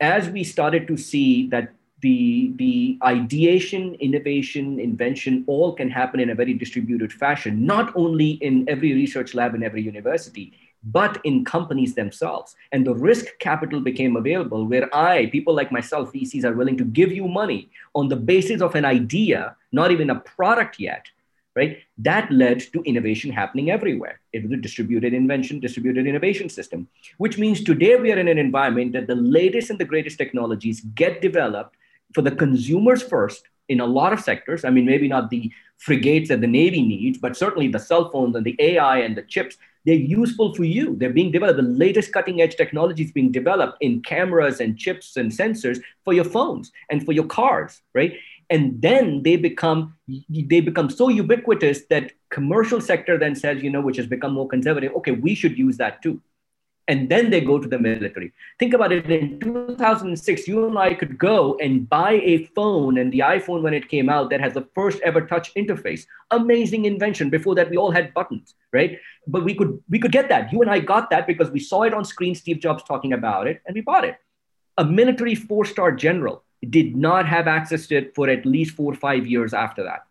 as 0.00 0.28
we 0.28 0.44
started 0.44 0.86
to 0.88 0.96
see 0.96 1.48
that 1.48 1.72
the, 2.02 2.52
the 2.56 2.98
ideation, 3.02 3.94
innovation, 3.94 4.78
invention 4.78 5.44
all 5.46 5.72
can 5.72 5.88
happen 5.88 6.20
in 6.20 6.30
a 6.30 6.34
very 6.34 6.52
distributed 6.52 7.12
fashion, 7.12 7.64
not 7.64 7.92
only 7.96 8.32
in 8.32 8.68
every 8.68 8.92
research 8.92 9.34
lab 9.34 9.54
in 9.54 9.62
every 9.62 9.82
university, 9.82 10.52
but 10.86 11.20
in 11.24 11.44
companies 11.44 11.94
themselves. 11.94 12.54
And 12.72 12.86
the 12.86 12.94
risk 12.94 13.26
capital 13.38 13.80
became 13.80 14.16
available 14.16 14.64
where 14.64 14.94
I, 14.94 15.26
people 15.26 15.54
like 15.54 15.72
myself, 15.72 16.12
VCs, 16.12 16.44
are 16.44 16.54
willing 16.54 16.76
to 16.78 16.84
give 16.84 17.12
you 17.12 17.26
money 17.26 17.70
on 17.94 18.08
the 18.08 18.16
basis 18.16 18.62
of 18.62 18.74
an 18.74 18.84
idea, 18.84 19.56
not 19.72 19.90
even 19.90 20.10
a 20.10 20.20
product 20.20 20.78
yet, 20.78 21.06
right? 21.56 21.78
That 21.98 22.30
led 22.30 22.60
to 22.72 22.82
innovation 22.82 23.32
happening 23.32 23.70
everywhere. 23.70 24.20
It 24.32 24.44
was 24.44 24.52
a 24.52 24.56
distributed 24.56 25.12
invention, 25.12 25.58
distributed 25.58 26.06
innovation 26.06 26.48
system, 26.48 26.88
which 27.18 27.36
means 27.36 27.64
today 27.64 27.96
we 27.96 28.12
are 28.12 28.18
in 28.18 28.28
an 28.28 28.38
environment 28.38 28.92
that 28.92 29.08
the 29.08 29.16
latest 29.16 29.70
and 29.70 29.78
the 29.78 29.84
greatest 29.84 30.18
technologies 30.18 30.82
get 30.94 31.20
developed 31.20 31.76
for 32.14 32.22
the 32.22 32.30
consumers 32.30 33.02
first 33.02 33.48
in 33.68 33.80
a 33.80 33.86
lot 33.86 34.12
of 34.12 34.20
sectors. 34.20 34.64
I 34.64 34.70
mean, 34.70 34.86
maybe 34.86 35.08
not 35.08 35.30
the 35.30 35.50
frigates 35.78 36.28
that 36.28 36.40
the 36.40 36.46
Navy 36.46 36.82
needs, 36.82 37.18
but 37.18 37.36
certainly 37.36 37.68
the 37.68 37.78
cell 37.78 38.10
phones 38.10 38.36
and 38.36 38.46
the 38.46 38.56
AI 38.58 38.98
and 38.98 39.16
the 39.16 39.22
chips. 39.22 39.56
They're 39.86 39.94
useful 39.94 40.54
for 40.54 40.64
you. 40.64 40.96
They're 40.96 41.10
being 41.10 41.30
developed. 41.30 41.58
The 41.58 41.62
latest 41.62 42.12
cutting 42.12 42.40
edge 42.40 42.56
technology 42.56 43.04
is 43.04 43.12
being 43.12 43.30
developed 43.30 43.78
in 43.80 44.02
cameras 44.02 44.60
and 44.60 44.76
chips 44.76 45.16
and 45.16 45.30
sensors 45.30 45.80
for 46.04 46.12
your 46.12 46.24
phones 46.24 46.72
and 46.90 47.04
for 47.04 47.12
your 47.12 47.26
cars, 47.26 47.80
right? 47.94 48.14
And 48.50 48.82
then 48.82 49.22
they 49.22 49.36
become 49.36 49.94
they 50.28 50.60
become 50.60 50.90
so 50.90 51.08
ubiquitous 51.08 51.86
that 51.90 52.12
commercial 52.30 52.80
sector 52.80 53.18
then 53.18 53.34
says, 53.34 53.62
you 53.62 53.70
know, 53.70 53.80
which 53.80 53.96
has 53.96 54.06
become 54.06 54.32
more 54.32 54.48
conservative. 54.48 54.92
Okay, 54.96 55.12
we 55.12 55.34
should 55.34 55.56
use 55.56 55.76
that 55.78 56.02
too 56.02 56.20
and 56.88 57.08
then 57.08 57.30
they 57.30 57.40
go 57.40 57.58
to 57.58 57.66
the 57.66 57.78
military. 57.78 58.32
Think 58.58 58.74
about 58.74 58.92
it 58.92 59.10
in 59.10 59.40
2006, 59.40 60.46
you 60.46 60.66
and 60.66 60.78
I 60.78 60.94
could 60.94 61.18
go 61.18 61.56
and 61.60 61.88
buy 61.88 62.12
a 62.22 62.44
phone, 62.54 62.98
and 62.98 63.12
the 63.12 63.20
iPhone, 63.20 63.62
when 63.62 63.74
it 63.74 63.88
came 63.88 64.08
out, 64.08 64.30
that 64.30 64.40
has 64.40 64.54
the 64.54 64.68
first 64.74 65.00
ever 65.02 65.20
touch 65.20 65.52
interface. 65.54 66.06
Amazing 66.30 66.84
invention. 66.84 67.28
Before 67.28 67.54
that, 67.56 67.70
we 67.70 67.76
all 67.76 67.90
had 67.90 68.14
buttons, 68.14 68.54
right? 68.72 68.98
But 69.26 69.44
we 69.44 69.54
could 69.54 69.82
we 69.88 69.98
could 69.98 70.12
get 70.12 70.28
that. 70.28 70.52
You 70.52 70.62
and 70.62 70.70
I 70.70 70.78
got 70.78 71.10
that 71.10 71.26
because 71.26 71.50
we 71.50 71.60
saw 71.60 71.82
it 71.82 71.94
on 71.94 72.04
screen, 72.04 72.34
Steve 72.34 72.60
Jobs 72.60 72.84
talking 72.84 73.12
about 73.12 73.46
it, 73.46 73.62
and 73.66 73.74
we 73.74 73.80
bought 73.80 74.04
it. 74.04 74.18
A 74.78 74.84
military 74.84 75.34
four-star 75.34 75.92
general 75.92 76.44
did 76.70 76.96
not 76.96 77.26
have 77.26 77.48
access 77.48 77.86
to 77.88 77.96
it 77.96 78.14
for 78.14 78.28
at 78.28 78.46
least 78.46 78.76
four 78.76 78.92
or 78.92 78.96
five 78.96 79.26
years 79.26 79.54
after 79.54 79.82
that. 79.84 80.06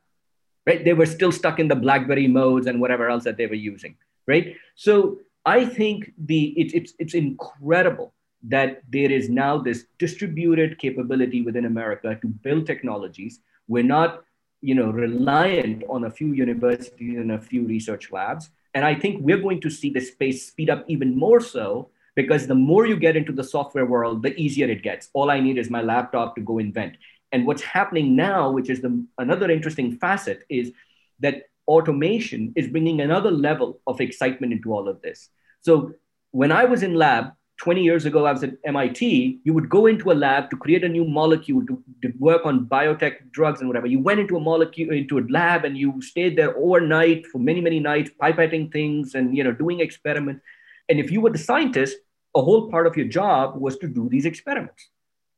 Right? 0.66 0.84
They 0.84 0.94
were 0.94 1.06
still 1.06 1.32
stuck 1.32 1.60
in 1.60 1.68
the 1.68 1.76
BlackBerry 1.76 2.28
modes 2.28 2.68
and 2.68 2.82
whatever 2.82 3.08
else 3.10 3.24
that 3.24 3.38
they 3.38 3.46
were 3.46 3.54
using. 3.54 3.96
Right. 4.28 4.56
So 4.74 5.20
I 5.46 5.66
think 5.66 6.12
the 6.18 6.54
it, 6.60 6.74
it's 6.74 6.94
it's 7.00 7.14
incredible 7.14 8.14
that 8.48 8.82
there 8.90 9.12
is 9.12 9.30
now 9.30 9.58
this 9.58 9.86
distributed 9.98 10.78
capability 10.78 11.42
within 11.42 11.66
America 11.66 12.18
to 12.22 12.28
build 12.28 12.68
technologies. 12.68 13.40
We're 13.68 13.84
not, 13.84 14.24
you 14.62 14.76
know, 14.76 14.92
reliant 14.92 15.84
on 15.90 16.04
a 16.04 16.12
few 16.12 16.34
universities 16.34 17.18
and 17.18 17.32
a 17.32 17.40
few 17.40 17.66
research 17.66 18.12
labs. 18.12 18.50
And 18.76 18.86
I 18.86 18.94
think 18.94 19.22
we're 19.22 19.42
going 19.42 19.62
to 19.62 19.70
see 19.70 19.90
the 19.90 20.02
space 20.02 20.48
speed 20.48 20.70
up 20.70 20.86
even 20.88 21.18
more 21.18 21.40
so 21.42 21.90
because 22.16 22.46
the 22.46 22.56
more 22.56 22.86
you 22.86 22.98
get 22.98 23.16
into 23.16 23.32
the 23.32 23.44
software 23.44 23.86
world, 23.86 24.22
the 24.22 24.36
easier 24.40 24.68
it 24.68 24.84
gets. 24.84 25.10
All 25.14 25.32
I 25.32 25.40
need 25.40 25.58
is 25.58 25.70
my 25.70 25.82
laptop 25.82 26.36
to 26.36 26.42
go 26.42 26.60
invent. 26.60 26.98
And 27.32 27.46
what's 27.48 27.64
happening 27.64 28.16
now, 28.16 28.52
which 28.52 28.70
is 28.70 28.82
the 28.82 29.06
another 29.18 29.50
interesting 29.50 29.98
facet, 29.98 30.44
is 30.50 30.72
that 31.20 31.44
automation 31.68 32.54
is 32.56 32.68
bringing 32.68 33.02
another 33.02 33.32
level 33.32 33.80
of 33.88 34.02
excitement 34.02 34.54
into 34.54 34.74
all 34.74 34.88
of 34.88 35.02
this. 35.02 35.30
So 35.62 35.94
when 36.32 36.52
I 36.52 36.66
was 36.66 36.84
in 36.84 36.96
lab 36.96 37.32
20 37.58 37.82
years 37.82 38.06
ago, 38.06 38.26
I 38.26 38.34
was 38.34 38.44
at 38.44 38.58
MIT, 38.66 39.40
you 39.44 39.54
would 39.54 39.70
go 39.70 39.86
into 39.86 40.12
a 40.12 40.14
lab 40.14 40.50
to 40.50 40.58
create 40.58 40.84
a 40.84 40.90
new 40.90 41.06
molecule 41.06 41.66
to, 41.66 41.82
to 42.02 42.14
work 42.20 42.46
on 42.46 42.66
biotech 42.66 43.32
drugs 43.32 43.62
and 43.62 43.70
whatever. 43.70 43.88
You 43.88 44.00
went 44.00 44.20
into 44.20 44.36
a 44.36 44.42
molecule, 44.42 44.94
into 44.94 45.20
a 45.20 45.24
lab 45.30 45.64
and 45.64 45.78
you 45.78 46.02
stayed 46.02 46.38
there 46.38 46.56
overnight 46.58 47.26
for 47.28 47.40
many, 47.40 47.62
many 47.62 47.80
nights, 47.80 48.12
pipetting 48.22 48.72
things 48.72 49.16
and, 49.16 49.36
you 49.36 49.44
know, 49.44 49.54
doing 49.54 49.80
experiments. 49.80 50.42
And 50.90 51.00
if 51.00 51.12
you 51.12 51.22
were 51.22 51.30
the 51.30 51.38
scientist, 51.38 51.98
a 52.36 52.42
whole 52.42 52.70
part 52.70 52.86
of 52.86 52.98
your 52.98 53.08
job 53.08 53.56
was 53.56 53.78
to 53.78 53.88
do 53.88 54.10
these 54.10 54.26
experiments, 54.26 54.90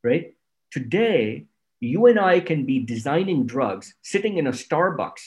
right? 0.02 0.34
Today, 0.72 1.46
you 1.80 2.06
and 2.06 2.18
I 2.18 2.40
can 2.40 2.66
be 2.66 2.80
designing 2.80 3.46
drugs 3.46 3.94
sitting 4.02 4.38
in 4.38 4.48
a 4.48 4.52
Starbucks 4.52 5.22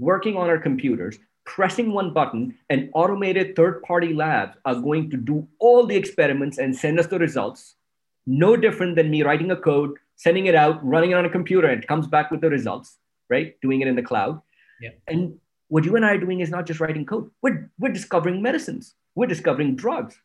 working 0.00 0.36
on 0.36 0.48
our 0.48 0.58
computers, 0.58 1.18
pressing 1.44 1.92
one 1.92 2.12
button, 2.12 2.56
and 2.70 2.90
automated 2.94 3.54
third 3.54 3.82
party 3.82 4.12
labs 4.14 4.56
are 4.64 4.74
going 4.74 5.10
to 5.10 5.16
do 5.16 5.46
all 5.58 5.86
the 5.86 5.96
experiments 5.96 6.58
and 6.58 6.74
send 6.74 6.98
us 6.98 7.06
the 7.06 7.18
results. 7.18 7.76
No 8.26 8.56
different 8.56 8.96
than 8.96 9.10
me 9.10 9.22
writing 9.22 9.50
a 9.50 9.56
code, 9.56 9.96
sending 10.16 10.46
it 10.46 10.54
out, 10.54 10.84
running 10.84 11.10
it 11.10 11.14
on 11.14 11.24
a 11.24 11.30
computer, 11.30 11.68
and 11.68 11.82
it 11.82 11.88
comes 11.88 12.06
back 12.06 12.30
with 12.30 12.40
the 12.40 12.50
results, 12.50 12.96
right? 13.28 13.60
Doing 13.60 13.80
it 13.80 13.88
in 13.88 13.96
the 13.96 14.02
cloud. 14.02 14.40
Yeah. 14.80 14.90
And 15.06 15.38
what 15.68 15.84
you 15.84 15.96
and 15.96 16.04
I 16.04 16.14
are 16.14 16.18
doing 16.18 16.40
is 16.40 16.50
not 16.50 16.66
just 16.66 16.80
writing 16.80 17.06
code, 17.06 17.30
we're, 17.42 17.70
we're 17.78 17.92
discovering 17.92 18.42
medicines, 18.42 18.94
we're 19.14 19.26
discovering 19.26 19.76
drugs, 19.76 20.18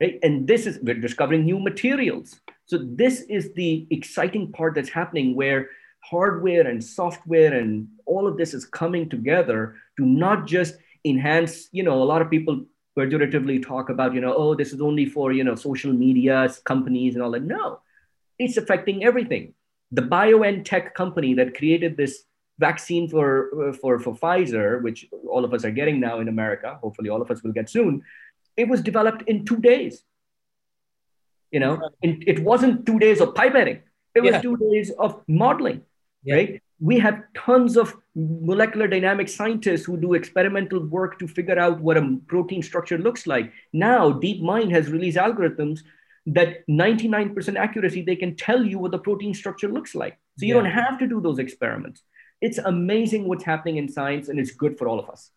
right? 0.00 0.18
And 0.22 0.46
this 0.46 0.66
is, 0.66 0.78
we're 0.82 0.94
discovering 0.94 1.44
new 1.44 1.58
materials. 1.58 2.40
So, 2.66 2.78
this 2.78 3.22
is 3.22 3.52
the 3.54 3.86
exciting 3.90 4.52
part 4.52 4.74
that's 4.74 4.88
happening 4.88 5.34
where 5.34 5.68
hardware 6.02 6.66
and 6.66 6.82
software 6.82 7.54
and 7.54 7.88
all 8.06 8.26
of 8.26 8.36
this 8.36 8.54
is 8.54 8.64
coming 8.64 9.08
together 9.08 9.76
to 9.96 10.04
not 10.04 10.46
just 10.46 10.74
enhance 11.04 11.68
you 11.72 11.82
know 11.82 12.02
a 12.02 12.08
lot 12.12 12.22
of 12.22 12.30
people 12.30 12.64
pejoratively 12.98 13.64
talk 13.64 13.88
about 13.88 14.12
you 14.12 14.20
know 14.20 14.34
oh 14.36 14.54
this 14.54 14.72
is 14.72 14.80
only 14.80 15.06
for 15.06 15.32
you 15.32 15.44
know 15.44 15.54
social 15.54 15.92
media 15.92 16.52
companies 16.64 17.14
and 17.14 17.22
all 17.22 17.30
that 17.30 17.42
no 17.42 17.80
it's 18.38 18.56
affecting 18.56 19.04
everything 19.04 19.54
the 19.92 20.02
BioNTech 20.02 20.94
company 20.94 21.34
that 21.34 21.54
created 21.54 21.96
this 21.96 22.24
vaccine 22.58 23.08
for, 23.08 23.68
uh, 23.68 23.72
for, 23.74 23.98
for 23.98 24.14
Pfizer, 24.14 24.82
which 24.82 25.06
all 25.28 25.44
of 25.44 25.52
us 25.52 25.64
are 25.64 25.70
getting 25.70 26.00
now 26.00 26.20
in 26.20 26.28
America, 26.28 26.78
hopefully 26.80 27.10
all 27.10 27.20
of 27.20 27.30
us 27.30 27.42
will 27.42 27.52
get 27.52 27.68
soon, 27.68 28.02
it 28.56 28.68
was 28.68 28.80
developed 28.80 29.22
in 29.28 29.44
two 29.44 29.58
days. 29.58 30.02
You 31.50 31.60
know, 31.60 31.90
it 32.02 32.38
wasn't 32.42 32.86
two 32.86 32.98
days 32.98 33.20
of 33.20 33.34
pipetting. 33.34 33.80
It 34.14 34.22
was 34.22 34.32
yeah. 34.32 34.40
two 34.40 34.56
days 34.56 34.90
of 34.98 35.22
modeling 35.28 35.82
yeah. 36.24 36.34
right? 36.34 36.62
We 36.80 36.98
have 36.98 37.22
tons 37.34 37.76
of 37.76 37.96
molecular 38.14 38.88
dynamic 38.88 39.28
scientists 39.28 39.84
who 39.84 39.96
do 39.96 40.14
experimental 40.14 40.84
work 40.86 41.18
to 41.20 41.28
figure 41.28 41.58
out 41.58 41.80
what 41.80 41.96
a 41.96 42.18
protein 42.26 42.62
structure 42.62 42.98
looks 42.98 43.26
like. 43.26 43.52
Now, 43.72 44.12
DeepMind 44.12 44.72
has 44.72 44.90
released 44.90 45.16
algorithms 45.16 45.80
that 46.26 46.66
99% 46.68 47.56
accuracy, 47.56 48.02
they 48.02 48.16
can 48.16 48.36
tell 48.36 48.64
you 48.64 48.78
what 48.78 48.90
the 48.90 48.98
protein 48.98 49.34
structure 49.34 49.68
looks 49.68 49.94
like. 49.94 50.18
So 50.38 50.46
you 50.46 50.54
yeah. 50.54 50.62
don't 50.62 50.70
have 50.70 50.98
to 50.98 51.06
do 51.06 51.20
those 51.20 51.38
experiments. 51.38 52.02
It's 52.40 52.58
amazing 52.58 53.28
what's 53.28 53.44
happening 53.44 53.76
in 53.76 53.88
science, 53.88 54.28
and 54.28 54.38
it's 54.38 54.52
good 54.52 54.76
for 54.78 54.88
all 54.88 54.98
of 54.98 55.08
us. 55.08 55.30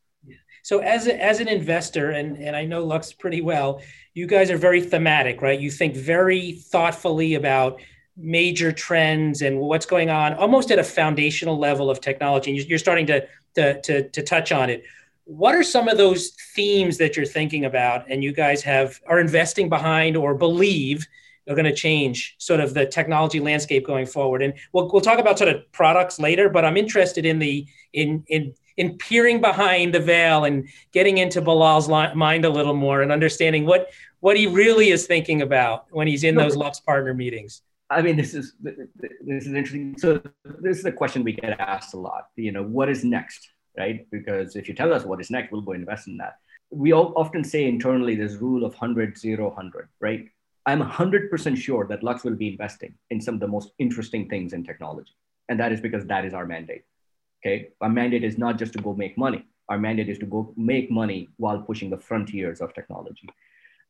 So 0.64 0.80
as, 0.80 1.06
a, 1.06 1.24
as 1.24 1.40
an 1.40 1.48
investor, 1.48 2.10
and, 2.10 2.38
and 2.38 2.56
I 2.56 2.66
know 2.66 2.84
Lux 2.84 3.14
pretty 3.14 3.42
well, 3.42 3.82
you 4.16 4.26
guys 4.26 4.50
are 4.50 4.58
very 4.58 4.82
thematic, 4.82 5.42
right? 5.44 5.60
You 5.60 5.70
think 5.70 5.96
very 5.96 6.54
thoughtfully 6.54 7.36
about 7.36 7.80
major 8.18 8.72
trends 8.72 9.42
and 9.42 9.60
what's 9.60 9.86
going 9.86 10.10
on 10.10 10.34
almost 10.36 10.72
at 10.72 10.80
a 10.80 10.84
foundational 10.84 11.58
level 11.58 11.90
of 11.90 12.00
technology 12.00 12.52
and 12.52 12.70
you're 12.70 12.80
starting 12.80 13.06
to, 13.06 13.28
to, 13.56 13.82
to, 13.82 14.10
to 14.10 14.24
touch 14.24 14.52
on 14.52 14.70
it. 14.70 14.84
What 15.26 15.56
are 15.56 15.64
some 15.64 15.88
of 15.88 15.98
those 15.98 16.32
themes 16.56 16.98
that 17.00 17.18
you're 17.18 17.26
thinking 17.26 17.66
about 17.66 18.10
and 18.10 18.24
you 18.24 18.32
guys 18.32 18.62
have 18.64 19.00
are 19.08 19.20
investing 19.20 19.70
behind 19.70 20.16
or 20.16 20.34
believe 20.34 21.06
are 21.48 21.56
going 21.56 21.66
to 21.66 21.74
change 21.74 22.36
sort 22.38 22.60
of 22.60 22.74
the 22.74 22.86
technology 22.86 23.40
landscape 23.40 23.86
going 23.86 24.06
forward? 24.06 24.42
And 24.42 24.54
we'll, 24.72 24.90
we'll 24.92 25.02
talk 25.02 25.20
about 25.20 25.38
sort 25.38 25.54
of 25.54 25.72
products 25.72 26.20
later 26.20 26.48
but 26.48 26.64
i'm 26.64 26.78
interested 26.78 27.26
in 27.26 27.40
the 27.40 27.66
in 27.94 28.24
in 28.28 28.54
in 28.78 28.98
peering 28.98 29.42
behind 29.42 29.94
the 29.94 30.00
veil 30.00 30.44
and 30.44 30.68
getting 30.92 31.18
into 31.18 31.42
Bilal's 31.42 31.88
mind 31.88 32.46
a 32.46 32.50
little 32.50 32.74
more 32.74 33.02
and 33.02 33.12
understanding 33.12 33.66
what 33.66 33.90
what 34.20 34.38
he 34.38 34.48
really 34.48 34.90
is 34.90 35.06
thinking 35.06 35.42
about 35.42 35.86
when 35.92 36.08
he's 36.08 36.24
in 36.24 36.36
those 36.36 36.56
Lux 36.56 36.80
partner 36.80 37.14
meetings. 37.14 37.62
I 37.90 38.02
mean, 38.02 38.18
this 38.18 38.34
is 38.34 38.54
this 38.62 39.46
is 39.46 39.54
interesting. 39.54 39.96
So 39.98 40.22
this 40.60 40.80
is 40.80 40.86
a 40.86 40.92
question 40.92 41.24
we 41.24 41.34
get 41.34 41.60
asked 41.60 41.94
a 41.94 42.00
lot. 42.00 42.30
You 42.36 42.52
know, 42.52 42.64
what 42.64 42.90
is 42.90 43.04
next, 43.04 43.48
right? 43.78 44.08
Because 44.12 44.56
if 44.56 44.68
you 44.68 44.74
tell 44.74 44.94
us 44.94 45.04
what 45.04 45.22
is 45.22 45.30
next, 45.30 45.52
we'll 45.52 45.62
go 45.62 45.74
invest 45.74 46.08
in 46.08 46.18
that. 46.18 46.38
We 46.72 46.94
all 46.94 47.14
often 47.16 47.44
say 47.44 47.66
internally 47.66 48.16
this 48.16 48.34
rule 48.36 48.66
of 48.66 48.74
100, 48.74 49.18
0, 49.18 49.48
100, 49.48 49.88
right? 50.00 50.28
I'm 50.66 50.82
100% 50.82 51.58
sure 51.58 51.86
that 51.88 52.04
Lux 52.04 52.24
will 52.24 52.36
be 52.36 52.48
investing 52.48 52.96
in 53.12 53.22
some 53.22 53.36
of 53.36 53.40
the 53.40 53.48
most 53.48 53.72
interesting 53.78 54.28
things 54.28 54.54
in 54.54 54.64
technology. 54.64 55.14
And 55.48 55.60
that 55.60 55.72
is 55.72 55.80
because 55.80 56.06
that 56.08 56.26
is 56.26 56.34
our 56.34 56.48
mandate. 56.48 56.86
Okay. 57.42 57.70
Our 57.82 57.90
mandate 57.90 58.24
is 58.24 58.40
not 58.40 58.58
just 58.58 58.74
to 58.74 58.80
go 58.80 58.96
make 58.96 59.16
money. 59.16 59.46
Our 59.70 59.78
mandate 59.78 60.10
is 60.10 60.18
to 60.20 60.26
go 60.26 60.54
make 60.58 60.90
money 60.90 61.30
while 61.38 61.60
pushing 61.60 61.92
the 61.92 62.00
frontiers 62.00 62.62
of 62.62 62.74
technology. 62.74 63.30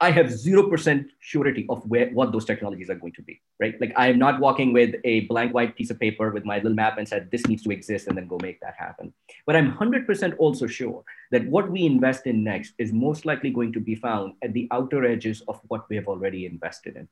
I 0.02 0.12
have 0.12 0.26
0% 0.26 1.06
surety 1.20 1.66
of 1.70 1.86
where 1.90 2.10
what 2.10 2.34
those 2.34 2.44
technologies 2.44 2.90
are 2.90 2.96
going 2.96 3.14
to 3.14 3.22
be, 3.22 3.42
right? 3.62 3.80
Like 3.80 3.94
I 3.96 4.08
am 4.08 4.20
not 4.20 4.42
walking 4.42 4.74
with 4.74 4.96
a 5.06 5.22
blank 5.22 5.54
white 5.54 5.78
piece 5.78 5.90
of 5.90 6.00
paper 6.00 6.32
with 6.32 6.44
my 6.44 6.58
little 6.58 6.74
map 6.74 6.98
and 6.98 7.08
said, 7.08 7.32
this 7.32 7.48
needs 7.48 7.64
to 7.64 7.72
exist 7.72 8.08
and 8.08 8.18
then 8.18 8.28
go 8.28 8.38
make 8.42 8.60
that 8.60 8.76
happen. 8.78 9.14
But 9.46 9.56
I'm 9.56 9.72
100% 9.72 10.36
also 10.38 10.68
sure 10.68 11.04
that 11.32 11.48
what 11.48 11.72
we 11.72 11.86
invest 11.86 12.28
in 12.28 12.44
next 12.44 12.74
is 12.78 12.92
most 12.92 13.26
likely 13.26 13.52
going 13.52 13.72
to 13.72 13.80
be 13.80 13.96
found 13.96 14.34
at 14.44 14.52
the 14.52 14.68
outer 14.72 15.06
edges 15.06 15.42
of 15.48 15.62
what 15.70 15.88
we 15.90 15.96
have 15.96 16.10
already 16.10 16.46
invested 16.46 16.98
in, 16.98 17.08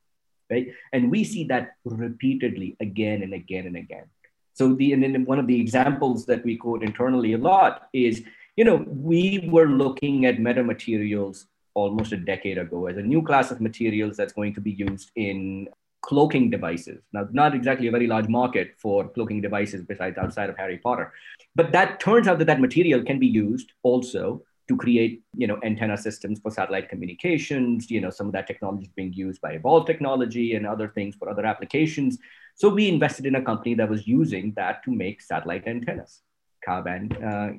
right? 0.52 0.67
And 0.91 1.10
we 1.10 1.24
see 1.24 1.46
that 1.46 1.76
repeatedly 1.86 2.76
again 2.82 3.24
and 3.24 3.34
again 3.34 3.65
and 3.65 3.78
again. 3.78 4.08
So 4.56 4.74
the, 4.74 4.91
and 4.91 5.02
then 5.02 5.24
one 5.24 5.39
of 5.39 5.48
the 5.48 5.60
examples 5.60 6.26
that 6.26 6.43
we 6.43 6.58
quote 6.58 6.84
internally 6.84 7.32
a 7.32 7.38
lot 7.38 7.88
is, 7.93 8.24
you 8.58 8.65
know, 8.65 8.86
we 8.88 9.48
were 9.50 9.67
looking 9.67 10.26
at 10.26 10.38
metamaterials 10.38 11.46
almost 11.74 12.12
a 12.12 12.18
decade 12.18 12.58
ago 12.58 12.88
as 12.88 12.98
a 12.98 13.02
new 13.02 13.22
class 13.22 13.52
of 13.52 13.62
materials 13.62 14.18
that's 14.18 14.34
going 14.34 14.54
to 14.54 14.62
be 14.62 14.72
used 14.72 15.12
in 15.16 15.68
cloaking 16.02 16.50
devices. 16.50 17.02
Now, 17.14 17.28
not 17.32 17.56
exactly 17.56 17.88
a 17.88 17.92
very 17.92 18.08
large 18.08 18.28
market 18.28 18.76
for 18.78 19.08
cloaking 19.08 19.42
devices 19.42 19.84
besides 19.84 20.18
outside 20.18 20.50
of 20.50 20.58
Harry 20.58 20.78
Potter, 20.78 21.14
but 21.56 21.72
that 21.72 22.00
turns 22.00 22.28
out 22.28 22.40
that 22.40 22.46
that 22.46 22.60
material 22.60 23.04
can 23.04 23.20
be 23.20 23.28
used 23.28 23.72
also 23.84 24.44
to 24.68 24.78
create, 24.78 25.22
you 25.36 25.48
know, 25.48 25.60
antenna 25.64 25.98
systems 25.98 26.40
for 26.40 26.50
satellite 26.52 26.90
communications. 26.90 27.92
You 27.92 28.02
know, 28.02 28.10
some 28.10 28.28
of 28.28 28.34
that 28.34 28.48
technology 28.48 28.86
is 28.86 28.92
being 28.96 29.14
used 29.14 29.42
by 29.42 29.58
Evolv 29.58 29.86
Technology 29.86 30.56
and 30.56 30.66
other 30.66 30.88
things 30.88 31.16
for 31.16 31.30
other 31.30 31.46
applications. 31.46 32.18
So 32.56 32.70
we 32.70 32.88
invested 32.88 33.26
in 33.26 33.36
a 33.36 33.42
company 33.42 33.74
that 33.76 33.90
was 33.90 34.08
using 34.08 34.54
that 34.56 34.84
to 34.84 34.92
make 34.92 35.22
satellite 35.22 35.68
antennas, 35.68 36.22
Ka-band 36.64 37.18
uh, 37.18 37.50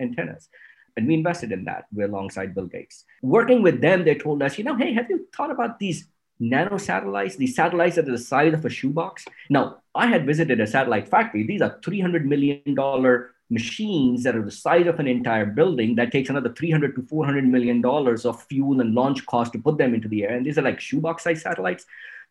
antennas. 0.00 0.48
And 0.96 1.06
we 1.06 1.14
invested 1.14 1.52
in 1.52 1.64
that 1.64 1.86
We're 1.92 2.06
alongside 2.06 2.54
Bill 2.54 2.66
Gates. 2.66 3.04
Working 3.22 3.62
with 3.62 3.80
them, 3.80 4.04
they 4.04 4.14
told 4.14 4.42
us, 4.42 4.58
you 4.58 4.64
know, 4.64 4.76
hey, 4.76 4.92
have 4.92 5.10
you 5.10 5.26
thought 5.36 5.50
about 5.50 5.78
these 5.78 6.06
nano 6.38 6.78
satellites, 6.78 7.36
these 7.36 7.54
satellites 7.54 7.96
that 7.96 8.08
are 8.08 8.12
the 8.12 8.18
size 8.18 8.54
of 8.54 8.64
a 8.64 8.70
shoebox? 8.70 9.24
Now, 9.50 9.78
I 9.94 10.06
had 10.06 10.26
visited 10.26 10.60
a 10.60 10.66
satellite 10.66 11.08
factory. 11.08 11.46
These 11.46 11.62
are 11.62 11.78
$300 11.80 12.24
million 12.24 12.62
machines 13.50 14.22
that 14.22 14.34
are 14.34 14.44
the 14.44 14.50
size 14.50 14.86
of 14.86 14.98
an 14.98 15.06
entire 15.06 15.46
building 15.46 15.94
that 15.96 16.10
takes 16.10 16.30
another 16.30 16.52
300 16.52 16.94
to 16.96 17.02
400 17.02 17.46
million 17.46 17.80
dollars 17.80 18.24
of 18.24 18.42
fuel 18.44 18.80
and 18.80 18.94
launch 18.94 19.24
cost 19.26 19.52
to 19.52 19.58
put 19.58 19.76
them 19.76 19.94
into 19.94 20.08
the 20.08 20.24
air 20.24 20.34
and 20.34 20.46
these 20.46 20.56
are 20.56 20.62
like 20.62 20.80
shoebox 20.80 21.24
size 21.24 21.42
satellites 21.42 21.84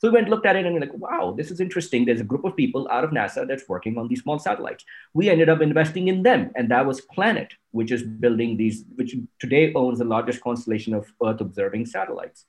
so 0.04 0.10
we 0.10 0.16
went 0.16 0.30
looked 0.30 0.46
at 0.46 0.56
it 0.56 0.66
and 0.66 0.76
we're 0.76 0.82
like 0.82 0.94
wow 0.96 1.34
this 1.38 1.50
is 1.50 1.60
interesting 1.60 2.06
there's 2.06 2.20
a 2.20 2.26
group 2.32 2.44
of 2.44 2.56
people 2.56 2.88
out 2.92 3.04
of 3.04 3.12
nasa 3.12 3.48
that's 3.48 3.70
working 3.70 3.98
on 3.98 4.08
these 4.08 4.22
small 4.22 4.38
satellites 4.38 4.84
we 5.14 5.30
ended 5.30 5.50
up 5.50 5.62
investing 5.62 6.10
in 6.10 6.24
them 6.24 6.52
and 6.56 6.70
that 6.70 6.86
was 6.86 7.02
planet 7.02 7.54
which 7.72 7.92
is 7.92 8.04
building 8.04 8.58
these 8.58 8.84
which 8.96 9.16
today 9.40 9.72
owns 9.74 10.00
the 10.00 10.06
largest 10.06 10.42
constellation 10.42 10.94
of 10.94 11.12
earth 11.26 11.40
observing 11.40 11.86
satellites 11.86 12.46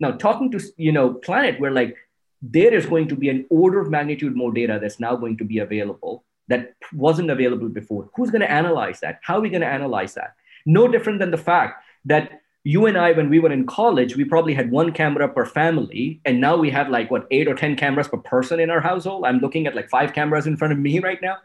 now 0.00 0.12
talking 0.12 0.50
to 0.50 0.60
you 0.76 0.92
know 0.92 1.12
planet 1.14 1.60
we're 1.60 1.78
like 1.82 1.96
there 2.40 2.72
is 2.72 2.86
going 2.86 3.08
to 3.08 3.16
be 3.16 3.28
an 3.28 3.44
order 3.50 3.80
of 3.80 3.90
magnitude 3.90 4.34
more 4.36 4.52
data 4.52 4.78
that's 4.80 5.00
now 5.00 5.14
going 5.16 5.36
to 5.36 5.44
be 5.44 5.58
available 5.58 6.24
that 6.48 6.74
wasn't 6.94 7.30
available 7.30 7.68
before. 7.68 8.10
Who's 8.16 8.30
going 8.30 8.40
to 8.40 8.50
analyze 8.50 9.00
that? 9.00 9.20
How 9.22 9.36
are 9.36 9.40
we 9.40 9.50
going 9.50 9.60
to 9.60 9.68
analyze 9.68 10.14
that? 10.14 10.34
No 10.66 10.88
different 10.88 11.20
than 11.20 11.30
the 11.30 11.38
fact 11.38 11.84
that 12.06 12.40
you 12.64 12.86
and 12.86 12.98
I, 12.98 13.12
when 13.12 13.30
we 13.30 13.38
were 13.38 13.52
in 13.52 13.66
college, 13.66 14.16
we 14.16 14.24
probably 14.24 14.54
had 14.54 14.70
one 14.70 14.92
camera 14.92 15.28
per 15.28 15.46
family. 15.46 16.20
And 16.24 16.40
now 16.40 16.56
we 16.56 16.70
have 16.70 16.88
like, 16.88 17.10
what, 17.10 17.26
eight 17.30 17.48
or 17.48 17.54
10 17.54 17.76
cameras 17.76 18.08
per 18.08 18.18
person 18.18 18.60
in 18.60 18.70
our 18.70 18.80
household? 18.80 19.24
I'm 19.24 19.38
looking 19.38 19.66
at 19.66 19.74
like 19.74 19.88
five 19.88 20.12
cameras 20.12 20.46
in 20.46 20.56
front 20.56 20.72
of 20.72 20.78
me 20.78 20.98
right 21.08 21.20
now. 21.22 21.36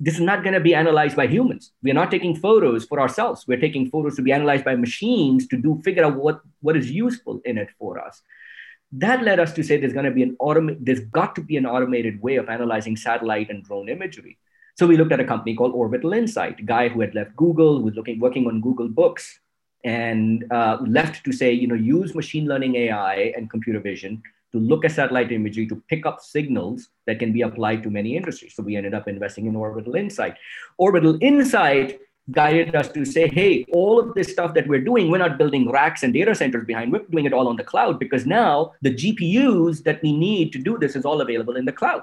This 0.00 0.14
is 0.14 0.20
not 0.20 0.44
going 0.44 0.54
to 0.54 0.60
be 0.60 0.74
analyzed 0.74 1.16
by 1.16 1.26
humans. 1.26 1.72
We're 1.82 1.94
not 1.94 2.10
taking 2.10 2.36
photos 2.36 2.84
for 2.84 3.00
ourselves. 3.00 3.46
We're 3.48 3.58
taking 3.58 3.90
photos 3.90 4.14
to 4.16 4.22
be 4.22 4.30
analyzed 4.30 4.64
by 4.64 4.76
machines 4.76 5.48
to 5.48 5.56
do 5.56 5.80
figure 5.84 6.04
out 6.04 6.16
what, 6.16 6.40
what 6.60 6.76
is 6.76 6.90
useful 6.90 7.40
in 7.44 7.58
it 7.58 7.68
for 7.78 7.98
us 7.98 8.22
that 8.90 9.22
led 9.22 9.38
us 9.38 9.52
to 9.52 9.62
say 9.62 9.76
there's 9.76 9.92
going 9.92 10.06
to 10.06 10.10
be 10.10 10.22
an 10.22 10.34
automate 10.40 10.78
there's 10.80 11.00
got 11.00 11.36
to 11.36 11.42
be 11.42 11.58
an 11.58 11.66
automated 11.66 12.22
way 12.22 12.36
of 12.36 12.48
analyzing 12.48 12.96
satellite 12.96 13.50
and 13.50 13.62
drone 13.62 13.86
imagery 13.86 14.38
so 14.78 14.86
we 14.86 14.96
looked 14.96 15.10
at 15.10 15.18
a 15.18 15.24
company 15.24 15.56
called 15.56 15.72
Orbital 15.72 16.12
Insight, 16.12 16.60
a 16.60 16.62
guy 16.62 16.88
who 16.88 17.00
had 17.00 17.12
left 17.12 17.34
Google, 17.34 17.82
was 17.82 17.96
looking 17.96 18.20
working 18.20 18.46
on 18.46 18.60
Google 18.60 18.88
Books, 18.88 19.40
and 19.84 20.44
uh, 20.52 20.78
left 20.86 21.24
to 21.24 21.32
say, 21.32 21.52
you 21.52 21.66
know, 21.66 21.74
use 21.74 22.14
machine 22.14 22.46
learning 22.46 22.74
AI 22.76 23.32
and 23.36 23.50
computer 23.50 23.80
vision 23.80 24.22
to 24.52 24.58
look 24.58 24.84
at 24.84 24.92
satellite 24.92 25.30
imagery 25.30 25.66
to 25.66 25.76
pick 25.88 26.06
up 26.06 26.20
signals 26.20 26.88
that 27.06 27.18
can 27.18 27.32
be 27.32 27.42
applied 27.42 27.82
to 27.82 27.90
many 27.90 28.16
industries. 28.16 28.54
So 28.54 28.62
we 28.62 28.76
ended 28.76 28.94
up 28.94 29.06
investing 29.06 29.46
in 29.46 29.54
Orbital 29.54 29.94
Insight. 29.94 30.36
Orbital 30.78 31.18
Insight 31.20 32.00
guided 32.30 32.74
us 32.74 32.88
to 32.92 33.04
say, 33.04 33.28
hey, 33.28 33.64
all 33.72 33.98
of 33.98 34.14
this 34.14 34.30
stuff 34.30 34.54
that 34.54 34.66
we're 34.66 34.80
doing, 34.80 35.10
we're 35.10 35.18
not 35.18 35.38
building 35.38 35.70
racks 35.70 36.02
and 36.02 36.12
data 36.12 36.34
centers 36.34 36.64
behind, 36.66 36.92
we're 36.92 37.04
doing 37.10 37.24
it 37.24 37.32
all 37.32 37.48
on 37.48 37.56
the 37.56 37.64
cloud 37.64 37.98
because 37.98 38.26
now 38.26 38.72
the 38.82 38.94
GPUs 38.94 39.82
that 39.84 40.02
we 40.02 40.16
need 40.16 40.52
to 40.52 40.58
do 40.58 40.78
this 40.78 40.96
is 40.96 41.04
all 41.04 41.20
available 41.20 41.56
in 41.56 41.64
the 41.64 41.72
cloud. 41.72 42.02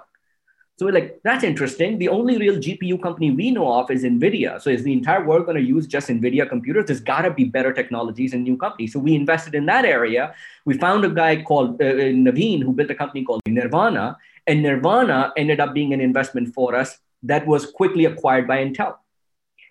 So 0.78 0.86
we're 0.86 0.92
like, 0.92 1.22
that's 1.24 1.46
interesting. 1.46 2.00
The 2.00 2.10
only 2.10 2.38
real 2.38 2.56
GPU 2.56 3.02
company 3.02 3.32
we 3.32 3.50
know 3.50 3.72
of 3.80 3.90
is 3.90 4.04
NVIDIA. 4.04 4.62
So 4.62 4.70
is 4.70 4.84
the 4.84 4.92
entire 4.92 5.24
world 5.26 5.46
going 5.46 5.56
to 5.56 5.64
use 5.64 5.88
just 5.88 6.10
NVIDIA 6.10 6.50
computers? 6.50 6.88
There's 6.88 7.00
got 7.00 7.22
to 7.22 7.32
be 7.32 7.46
better 7.46 7.72
technologies 7.72 8.34
and 8.34 8.44
new 8.44 8.58
companies. 8.58 8.92
So 8.92 9.00
we 9.00 9.16
invested 9.16 9.56
in 9.56 9.66
that 9.68 9.86
area. 9.86 10.36
We 10.66 10.78
found 10.78 11.06
a 11.06 11.10
guy 11.10 11.44
called 11.44 11.82
uh, 11.82 11.86
uh, 11.86 12.12
Naveen 12.12 12.62
who 12.62 12.74
built 12.74 12.92
a 12.92 12.96
company 12.96 13.24
called 13.24 13.42
Nirvana. 13.48 14.18
And 14.48 14.64
Nirvana 14.64 15.32
ended 15.38 15.62
up 15.62 15.74
being 15.74 15.94
an 15.94 16.02
investment 16.02 16.54
for 16.54 16.76
us 16.76 17.00
that 17.24 17.48
was 17.48 17.72
quickly 17.72 18.04
acquired 18.04 18.46
by 18.46 18.58
Intel. 18.58 18.96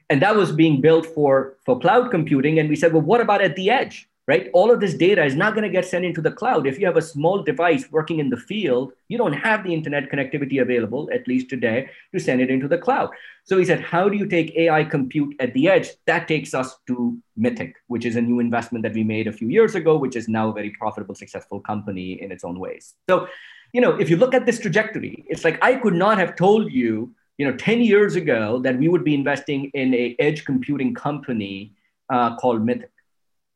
And 0.09 0.23
that 0.23 0.35
was 0.37 0.53
being 0.53 0.81
built 0.81 1.05
for, 1.05 1.59
for 1.67 1.79
cloud 1.79 2.11
computing. 2.11 2.59
And 2.59 2.71
we 2.71 2.77
said, 2.77 2.95
well, 2.95 3.03
what 3.03 3.21
about 3.21 3.43
at 3.43 3.57
the 3.57 3.69
edge? 3.69 4.09
Right? 4.27 4.49
All 4.55 4.71
of 4.71 4.81
this 4.81 4.95
data 4.95 5.23
is 5.23 5.35
not 5.35 5.55
going 5.55 5.65
to 5.65 5.71
get 5.71 5.85
sent 5.85 6.05
into 6.05 6.23
the 6.23 6.31
cloud. 6.31 6.67
If 6.67 6.79
you 6.79 6.87
have 6.87 6.97
a 6.97 7.03
small 7.03 7.43
device 7.43 7.91
working 7.91 8.21
in 8.21 8.31
the 8.31 8.39
field, 8.39 8.93
you 9.09 9.19
don't 9.19 9.35
have 9.35 9.65
the 9.65 9.75
internet 9.75 10.11
connectivity 10.11 10.63
available, 10.63 11.11
at 11.13 11.29
least 11.29 11.51
today, 11.51 11.91
to 12.13 12.19
send 12.19 12.41
it 12.41 12.51
into 12.51 12.67
the 12.67 12.79
cloud. 12.79 13.11
So 13.45 13.59
he 13.59 13.65
said, 13.67 13.81
How 13.81 14.09
do 14.09 14.17
you 14.17 14.27
take 14.27 14.57
AI 14.57 14.85
compute 14.85 15.37
at 15.41 15.53
the 15.53 15.69
edge? 15.69 15.91
That 16.07 16.27
takes 16.27 16.55
us 16.55 16.77
to 16.87 17.19
Mythic, 17.37 17.75
which 17.89 18.07
is 18.07 18.17
a 18.17 18.23
new 18.23 18.41
investment 18.41 18.83
that 18.85 18.95
we 18.95 19.05
made 19.05 19.27
a 19.27 19.33
few 19.33 19.49
years 19.49 19.75
ago, 19.75 19.99
which 19.99 20.17
is 20.17 20.27
now 20.27 20.49
a 20.49 20.53
very 20.53 20.71
profitable, 20.71 21.15
successful 21.15 21.61
company 21.61 22.23
in 22.23 22.33
its 22.33 22.45
own 22.45 22.59
ways. 22.59 22.95
So, 23.11 23.29
you 23.75 23.83
know, 23.83 23.97
if 23.97 24.09
you 24.09 24.17
look 24.17 24.35
at 24.35 24.47
this 24.47 24.59
trajectory, 24.59 25.25
it's 25.29 25.45
like 25.45 25.63
I 25.63 25.75
could 25.75 25.95
not 25.95 26.17
have 26.17 26.35
told 26.37 26.73
you, 26.73 27.13
you 27.37 27.47
know, 27.47 27.57
10 27.57 27.83
years 27.83 28.17
ago 28.17 28.61
that 28.61 28.79
we 28.79 28.89
would 28.89 29.05
be 29.05 29.15
investing 29.15 29.71
in 29.75 29.93
a 29.93 30.17
edge 30.19 30.47
computing 30.47 30.95
company 30.95 31.75
uh, 32.09 32.37
called 32.37 32.65
Mythic, 32.65 32.93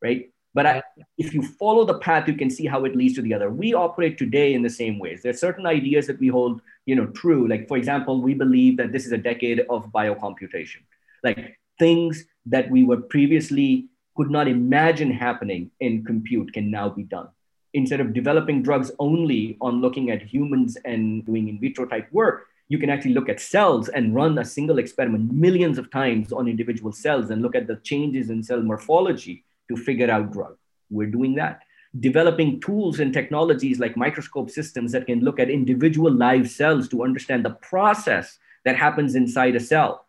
right? 0.03 0.29
But 0.53 0.65
I, 0.65 0.81
if 1.17 1.33
you 1.33 1.43
follow 1.43 1.85
the 1.85 1.99
path, 1.99 2.27
you 2.27 2.33
can 2.33 2.49
see 2.49 2.65
how 2.65 2.85
it 2.85 2.95
leads 2.95 3.15
to 3.15 3.21
the 3.21 3.33
other. 3.33 3.49
We 3.49 3.73
operate 3.73 4.17
today 4.17 4.53
in 4.53 4.63
the 4.63 4.69
same 4.69 4.97
ways. 4.97 5.21
There 5.21 5.29
are 5.29 5.37
certain 5.37 5.67
ideas 5.67 6.07
that 6.07 6.19
we 6.19 6.27
hold, 6.27 6.61
you 6.85 6.95
know, 6.95 7.07
true. 7.07 7.47
Like 7.47 7.67
for 7.67 7.77
example, 7.77 8.21
we 8.21 8.33
believe 8.33 8.77
that 8.77 8.91
this 8.91 9.05
is 9.05 9.11
a 9.11 9.17
decade 9.17 9.61
of 9.69 9.91
biocomputation. 9.91 10.81
Like 11.23 11.59
things 11.77 12.25
that 12.47 12.69
we 12.69 12.83
were 12.83 12.97
previously 12.97 13.89
could 14.15 14.31
not 14.31 14.47
imagine 14.47 15.11
happening 15.11 15.71
in 15.79 16.03
compute 16.03 16.51
can 16.51 16.71
now 16.71 16.89
be 16.89 17.03
done. 17.03 17.29
Instead 17.73 17.99
of 17.99 18.13
developing 18.13 18.63
drugs 18.63 18.91
only 18.97 19.55
on 19.61 19.81
looking 19.81 20.09
at 20.09 20.23
humans 20.23 20.77
and 20.83 21.23
doing 21.25 21.47
in 21.47 21.59
vitro 21.59 21.85
type 21.85 22.11
work, 22.11 22.47
you 22.69 22.79
can 22.79 22.89
actually 22.89 23.13
look 23.13 23.29
at 23.29 23.39
cells 23.39 23.87
and 23.89 24.15
run 24.15 24.37
a 24.39 24.45
single 24.45 24.79
experiment 24.79 25.31
millions 25.31 25.77
of 25.77 25.91
times 25.91 26.33
on 26.33 26.47
individual 26.47 26.91
cells 26.91 27.29
and 27.29 27.41
look 27.41 27.55
at 27.55 27.67
the 27.67 27.75
changes 27.77 28.29
in 28.29 28.41
cell 28.43 28.61
morphology 28.61 29.43
to 29.69 29.77
figure 29.77 30.11
out 30.11 30.31
drug. 30.31 30.57
We're 30.89 31.07
doing 31.07 31.35
that. 31.35 31.61
Developing 31.99 32.59
tools 32.61 32.99
and 32.99 33.13
technologies 33.13 33.79
like 33.79 33.97
microscope 33.97 34.49
systems 34.49 34.91
that 34.91 35.07
can 35.07 35.21
look 35.21 35.39
at 35.39 35.49
individual 35.49 36.11
live 36.11 36.49
cells 36.49 36.87
to 36.89 37.03
understand 37.03 37.45
the 37.45 37.51
process 37.51 38.37
that 38.65 38.75
happens 38.75 39.15
inside 39.15 39.55
a 39.55 39.59
cell. 39.59 40.05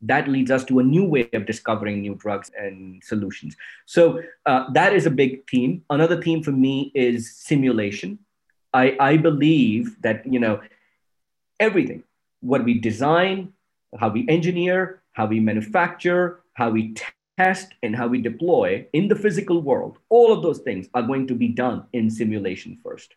That 0.00 0.26
leads 0.26 0.50
us 0.50 0.64
to 0.64 0.80
a 0.80 0.82
new 0.82 1.04
way 1.04 1.28
of 1.32 1.46
discovering 1.46 2.00
new 2.00 2.16
drugs 2.16 2.50
and 2.58 3.02
solutions. 3.04 3.56
So 3.86 4.20
uh, 4.46 4.72
that 4.72 4.92
is 4.92 5.06
a 5.06 5.10
big 5.10 5.48
theme. 5.48 5.84
Another 5.90 6.20
theme 6.20 6.42
for 6.42 6.50
me 6.50 6.90
is 6.94 7.36
simulation. 7.36 8.18
I, 8.74 8.96
I 8.98 9.16
believe 9.16 10.00
that 10.02 10.26
you 10.26 10.40
know 10.40 10.60
everything, 11.60 12.02
what 12.40 12.64
we 12.64 12.80
design, 12.80 13.52
how 14.00 14.08
we 14.08 14.26
engineer, 14.28 15.02
how 15.12 15.26
we 15.26 15.38
manufacture, 15.38 16.40
how 16.54 16.70
we 16.70 16.94
test 17.38 17.72
and 17.82 17.96
how 17.96 18.06
we 18.06 18.20
deploy 18.20 18.86
in 18.92 19.08
the 19.08 19.16
physical 19.16 19.62
world, 19.62 19.98
all 20.08 20.32
of 20.32 20.42
those 20.42 20.58
things 20.58 20.88
are 20.94 21.02
going 21.02 21.26
to 21.26 21.34
be 21.34 21.48
done 21.48 21.84
in 21.92 22.10
simulation 22.10 22.78
first. 22.82 23.14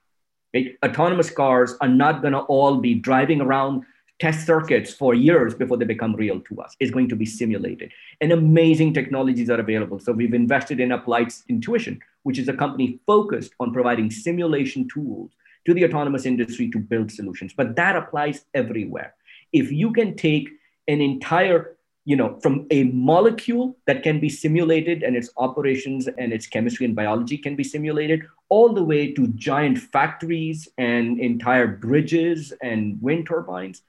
Right? 0.54 0.78
Autonomous 0.86 1.30
cars 1.30 1.75
are 1.82 1.88
not 1.88 2.21
going 2.21 2.34
to 2.34 2.39
all 2.39 2.78
be 2.78 2.95
driving 2.95 3.41
around 3.41 3.84
test 4.19 4.45
circuits 4.45 4.93
for 4.93 5.13
years 5.13 5.54
before 5.54 5.75
they 5.75 5.86
become 5.86 6.15
real 6.15 6.39
to 6.39 6.62
us. 6.62 6.75
It's 6.80 6.91
going 6.91 7.10
to 7.10 7.15
be 7.15 7.25
simulated. 7.25 7.91
And 8.21 8.32
amazing 8.32 8.93
technologies 8.93 9.49
are 9.49 9.60
available. 9.60 9.99
So 9.99 10.13
we've 10.13 10.34
invested 10.34 10.80
in 10.80 10.93
Applied 10.93 11.34
Intuition, 11.49 11.99
which 12.23 12.39
is 12.39 12.47
a 12.47 12.54
company 12.54 12.99
focused 13.06 13.54
on 13.60 13.73
providing 13.73 14.10
simulation 14.10 14.88
tools 14.88 15.32
to 15.65 15.73
the 15.73 15.84
autonomous 15.84 16.25
industry 16.25 16.69
to 16.71 16.80
build 16.80 17.12
solutions. 17.12 17.54
But 17.56 17.75
that 17.75 17.97
applies 17.97 18.45
everywhere. 18.54 19.15
If 19.51 19.71
you 19.71 19.91
can 19.91 20.15
take 20.15 20.49
an 20.88 21.01
entire 21.01 21.74
you 22.05 22.15
know, 22.15 22.39
from 22.41 22.67
a 22.69 22.83
molecule 22.83 23.77
that 23.87 24.03
can 24.03 24.19
be 24.19 24.29
simulated 24.29 25.01
and 25.01 25.15
its 25.15 25.31
operations 25.37 26.07
and 26.07 26.31
its 26.31 26.45
chemistry 26.45 26.85
and 26.85 26.95
biology 26.95 27.37
can 27.37 27.55
be 27.55 27.63
simulated, 27.63 28.21
all 28.49 28.71
the 28.71 28.83
way 28.83 29.11
to 29.11 29.27
giant 29.29 29.79
factories 29.79 30.67
and 30.77 31.19
entire 31.19 31.67
bridges 31.67 32.53
and 32.61 33.01
wind 33.01 33.27
turbines, 33.27 33.81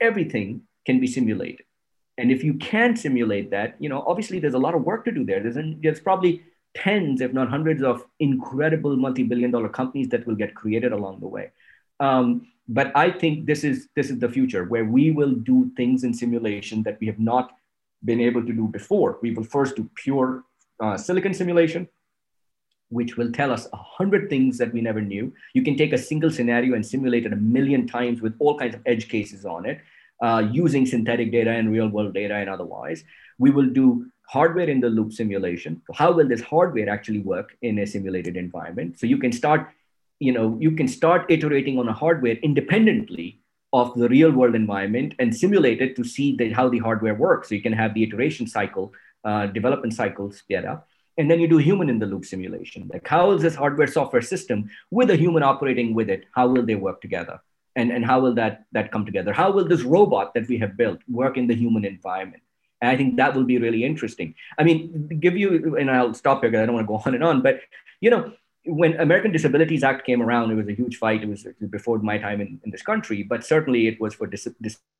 everything 0.00 0.62
can 0.86 1.00
be 1.00 1.08
simulated. 1.08 1.66
And 2.16 2.30
if 2.30 2.44
you 2.44 2.54
can 2.54 2.96
simulate 2.96 3.50
that, 3.50 3.76
you 3.80 3.88
know, 3.88 4.04
obviously 4.06 4.38
there's 4.38 4.54
a 4.54 4.58
lot 4.58 4.74
of 4.74 4.84
work 4.84 5.04
to 5.04 5.12
do 5.12 5.24
there. 5.24 5.40
There's, 5.40 5.56
an, 5.56 5.80
there's 5.82 6.00
probably 6.00 6.42
tens, 6.74 7.20
if 7.20 7.32
not 7.32 7.48
hundreds, 7.48 7.82
of 7.82 8.04
incredible 8.20 8.96
multi-billion 8.96 9.50
dollar 9.50 9.68
companies 9.68 10.08
that 10.10 10.26
will 10.26 10.36
get 10.36 10.54
created 10.54 10.92
along 10.92 11.20
the 11.20 11.28
way. 11.28 11.50
Um, 12.00 12.48
but 12.68 12.92
I 12.94 13.10
think 13.10 13.46
this 13.46 13.64
is 13.64 13.88
this 13.96 14.10
is 14.10 14.18
the 14.18 14.28
future 14.28 14.64
where 14.64 14.84
we 14.84 15.10
will 15.10 15.32
do 15.32 15.70
things 15.76 16.04
in 16.04 16.12
simulation 16.12 16.82
that 16.82 16.98
we 17.00 17.06
have 17.06 17.18
not 17.18 17.52
been 18.04 18.20
able 18.20 18.44
to 18.44 18.52
do 18.52 18.68
before. 18.68 19.18
We 19.22 19.32
will 19.32 19.44
first 19.44 19.76
do 19.76 19.88
pure 19.94 20.44
uh, 20.80 20.96
silicon 20.96 21.34
simulation, 21.34 21.88
which 22.90 23.16
will 23.16 23.32
tell 23.32 23.50
us 23.50 23.66
a 23.72 23.76
hundred 23.76 24.28
things 24.28 24.58
that 24.58 24.72
we 24.72 24.80
never 24.80 25.00
knew. 25.00 25.32
You 25.54 25.62
can 25.62 25.76
take 25.76 25.92
a 25.92 25.98
single 25.98 26.30
scenario 26.30 26.74
and 26.74 26.86
simulate 26.86 27.26
it 27.26 27.32
a 27.32 27.36
million 27.36 27.86
times 27.86 28.20
with 28.20 28.34
all 28.38 28.58
kinds 28.58 28.74
of 28.74 28.82
edge 28.86 29.08
cases 29.08 29.44
on 29.44 29.66
it, 29.66 29.80
uh, 30.22 30.46
using 30.52 30.86
synthetic 30.86 31.32
data 31.32 31.50
and 31.50 31.72
real 31.72 31.88
world 31.88 32.14
data 32.14 32.34
and 32.34 32.48
otherwise. 32.48 33.02
We 33.38 33.50
will 33.50 33.66
do 33.66 34.06
hardware 34.28 34.68
in 34.68 34.80
the 34.80 34.90
loop 34.90 35.12
simulation. 35.12 35.80
How 35.94 36.12
will 36.12 36.28
this 36.28 36.42
hardware 36.42 36.88
actually 36.88 37.20
work 37.20 37.56
in 37.62 37.78
a 37.78 37.86
simulated 37.86 38.36
environment? 38.36 38.98
So 39.00 39.06
you 39.06 39.18
can 39.18 39.32
start, 39.32 39.70
you 40.20 40.32
know, 40.32 40.56
you 40.60 40.72
can 40.72 40.88
start 40.88 41.26
iterating 41.30 41.78
on 41.78 41.88
a 41.88 41.92
hardware 41.92 42.36
independently 42.42 43.40
of 43.72 43.94
the 43.94 44.08
real 44.08 44.30
world 44.30 44.54
environment 44.54 45.14
and 45.18 45.34
simulate 45.34 45.82
it 45.82 45.94
to 45.96 46.04
see 46.04 46.36
how 46.52 46.68
the 46.68 46.78
hardware 46.78 47.14
works. 47.14 47.48
So 47.48 47.54
you 47.54 47.62
can 47.62 47.72
have 47.72 47.94
the 47.94 48.02
iteration 48.02 48.46
cycle, 48.46 48.92
uh, 49.24 49.46
development 49.46 49.94
cycle 49.94 50.32
sped 50.32 50.64
up. 50.64 50.88
And 51.18 51.30
then 51.30 51.40
you 51.40 51.48
do 51.48 51.58
human 51.58 51.90
in 51.90 51.98
the 51.98 52.06
loop 52.06 52.24
simulation. 52.24 52.88
Like 52.92 53.06
how 53.06 53.32
is 53.32 53.42
this 53.42 53.54
hardware 53.54 53.88
software 53.88 54.22
system 54.22 54.70
with 54.90 55.10
a 55.10 55.16
human 55.16 55.42
operating 55.42 55.94
with 55.94 56.08
it? 56.08 56.24
How 56.32 56.48
will 56.48 56.64
they 56.64 56.76
work 56.76 57.00
together? 57.00 57.40
And, 57.76 57.92
and 57.92 58.04
how 58.04 58.20
will 58.20 58.34
that, 58.34 58.64
that 58.72 58.90
come 58.90 59.04
together? 59.04 59.32
How 59.32 59.50
will 59.50 59.66
this 59.66 59.82
robot 59.82 60.34
that 60.34 60.48
we 60.48 60.58
have 60.58 60.76
built 60.76 61.00
work 61.08 61.36
in 61.36 61.46
the 61.46 61.54
human 61.54 61.84
environment? 61.84 62.42
And 62.80 62.90
I 62.90 62.96
think 62.96 63.16
that 63.16 63.34
will 63.34 63.44
be 63.44 63.58
really 63.58 63.84
interesting. 63.84 64.34
I 64.58 64.64
mean, 64.64 65.18
give 65.20 65.36
you, 65.36 65.76
and 65.76 65.90
I'll 65.90 66.14
stop 66.14 66.40
here 66.40 66.50
because 66.50 66.62
I 66.62 66.66
don't 66.66 66.74
want 66.74 66.86
to 66.86 66.88
go 66.88 67.02
on 67.04 67.14
and 67.14 67.24
on, 67.24 67.42
but 67.42 67.60
you 68.00 68.10
know, 68.10 68.32
when 68.68 68.98
American 69.00 69.32
Disabilities 69.32 69.82
Act 69.82 70.04
came 70.04 70.22
around, 70.22 70.50
it 70.50 70.54
was 70.54 70.68
a 70.68 70.74
huge 70.74 70.98
fight. 70.98 71.22
It 71.22 71.28
was 71.28 71.46
before 71.70 71.98
my 71.98 72.18
time 72.18 72.40
in, 72.40 72.60
in 72.64 72.70
this 72.70 72.82
country, 72.82 73.22
but 73.22 73.44
certainly 73.44 73.88
it 73.88 74.00
was 74.00 74.14
for 74.14 74.26
dis- 74.26 74.48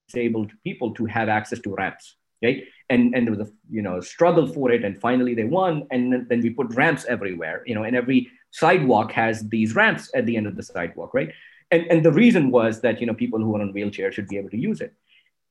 disabled 0.08 0.52
people 0.64 0.94
to 0.94 1.04
have 1.06 1.28
access 1.28 1.60
to 1.60 1.74
ramps, 1.74 2.16
right? 2.42 2.64
And 2.88 3.14
and 3.14 3.26
there 3.26 3.34
was 3.34 3.46
a 3.46 3.52
you 3.70 3.82
know 3.82 4.00
struggle 4.00 4.46
for 4.46 4.70
it, 4.70 4.84
and 4.84 5.00
finally 5.00 5.34
they 5.34 5.44
won. 5.44 5.86
And 5.90 6.28
then 6.28 6.40
we 6.40 6.50
put 6.50 6.74
ramps 6.74 7.04
everywhere, 7.04 7.62
you 7.66 7.74
know, 7.74 7.84
and 7.84 7.94
every 7.94 8.28
sidewalk 8.50 9.12
has 9.12 9.46
these 9.48 9.74
ramps 9.74 10.10
at 10.14 10.24
the 10.24 10.36
end 10.36 10.46
of 10.46 10.56
the 10.56 10.62
sidewalk, 10.62 11.12
right? 11.12 11.32
And 11.70 11.86
and 11.90 12.04
the 12.04 12.12
reason 12.12 12.50
was 12.50 12.80
that 12.80 13.00
you 13.00 13.06
know 13.06 13.14
people 13.14 13.40
who 13.40 13.54
are 13.56 13.60
on 13.60 13.72
wheelchairs 13.72 14.12
should 14.12 14.28
be 14.28 14.38
able 14.38 14.50
to 14.50 14.58
use 14.58 14.80
it, 14.80 14.94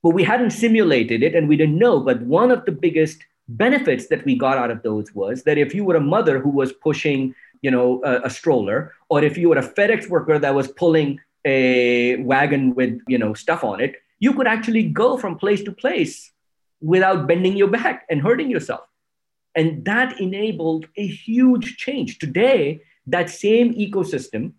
but 0.01 0.11
we 0.11 0.23
hadn't 0.23 0.51
simulated 0.51 1.21
it, 1.21 1.35
and 1.35 1.47
we 1.47 1.57
didn't 1.57 1.77
know. 1.77 1.99
But 1.99 2.21
one 2.21 2.51
of 2.51 2.65
the 2.65 2.71
biggest 2.71 3.23
benefits 3.49 4.07
that 4.07 4.25
we 4.25 4.35
got 4.35 4.57
out 4.57 4.71
of 4.71 4.83
those 4.83 5.13
was 5.15 5.43
that 5.43 5.57
if 5.57 5.73
you 5.73 5.85
were 5.85 5.95
a 5.95 6.01
mother 6.01 6.39
who 6.39 6.49
was 6.49 6.73
pushing 6.73 7.33
you 7.61 7.71
know, 7.71 8.01
a, 8.03 8.21
a 8.23 8.29
stroller, 8.29 8.93
or 9.09 9.23
if 9.23 9.37
you 9.37 9.49
were 9.49 9.57
a 9.57 9.67
FedEx 9.67 10.09
worker 10.09 10.39
that 10.39 10.53
was 10.53 10.67
pulling 10.69 11.19
a 11.45 12.17
wagon 12.17 12.75
with, 12.75 12.99
you 13.07 13.17
know, 13.17 13.33
stuff 13.33 13.63
on 13.63 13.79
it, 13.79 13.95
you 14.19 14.33
could 14.33 14.47
actually 14.47 14.83
go 14.83 15.17
from 15.17 15.37
place 15.37 15.63
to 15.63 15.71
place 15.71 16.31
without 16.81 17.27
bending 17.27 17.55
your 17.55 17.67
back 17.67 18.05
and 18.09 18.21
hurting 18.21 18.49
yourself. 18.49 18.81
And 19.55 19.85
that 19.85 20.19
enabled 20.19 20.87
a 20.97 21.07
huge 21.07 21.77
change. 21.77 22.19
Today, 22.19 22.81
that 23.07 23.29
same 23.29 23.73
ecosystem 23.73 24.53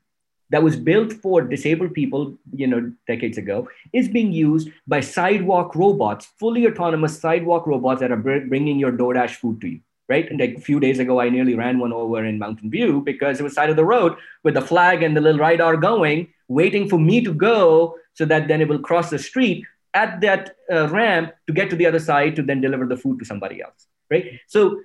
that 0.51 0.63
was 0.63 0.77
built 0.77 1.13
for 1.13 1.43
disabled 1.43 1.93
people, 1.93 2.39
you 2.55 2.67
know, 2.67 2.91
decades 3.07 3.37
ago, 3.37 3.69
is 3.93 4.09
being 4.09 4.33
used 4.33 4.71
by 4.87 5.01
sidewalk 5.01 5.77
robots, 5.77 6.27
fully 6.39 6.67
autonomous 6.67 7.21
sidewalk 7.21 7.67
robots 7.67 8.01
that 8.01 8.11
are 8.11 8.17
bringing 8.17 8.79
your 8.79 8.93
DoorDash 8.93 9.35
food 9.35 9.61
to 9.61 9.69
you 9.69 9.81
right? 10.09 10.29
And 10.31 10.41
like 10.41 10.55
a 10.57 10.61
few 10.61 10.81
days 10.81 10.99
ago, 10.99 11.21
I 11.21 11.29
nearly 11.29 11.55
ran 11.55 11.79
one 11.79 11.93
over 11.93 12.25
in 12.25 12.39
Mountain 12.39 12.71
View 12.71 13.03
because 13.03 13.39
it 13.39 13.43
was 13.43 13.53
side 13.55 13.71
of 13.71 13.77
the 13.77 13.85
road 13.85 14.17
with 14.43 14.55
the 14.55 14.63
flag 14.63 15.03
and 15.03 15.17
the 15.17 15.21
little 15.21 15.41
radar 15.41 15.77
going, 15.77 16.33
waiting 16.49 16.89
for 16.89 16.99
me 16.99 17.23
to 17.23 17.33
go 17.33 17.97
so 18.15 18.25
that 18.25 18.49
then 18.49 18.61
it 18.61 18.69
will 18.69 18.79
cross 18.79 19.11
the 19.11 19.19
street 19.19 19.65
at 19.95 20.21
that 20.23 20.57
uh, 20.73 20.89
ramp 20.89 21.33
to 21.47 21.53
get 21.53 21.69
to 21.71 21.77
the 21.77 21.87
other 21.87 21.99
side 21.99 22.37
to 22.37 22.43
then 22.43 22.61
deliver 22.61 22.87
the 22.87 22.97
food 22.97 23.19
to 23.19 23.25
somebody 23.25 23.63
else, 23.63 23.87
right? 24.11 24.41
So, 24.47 24.81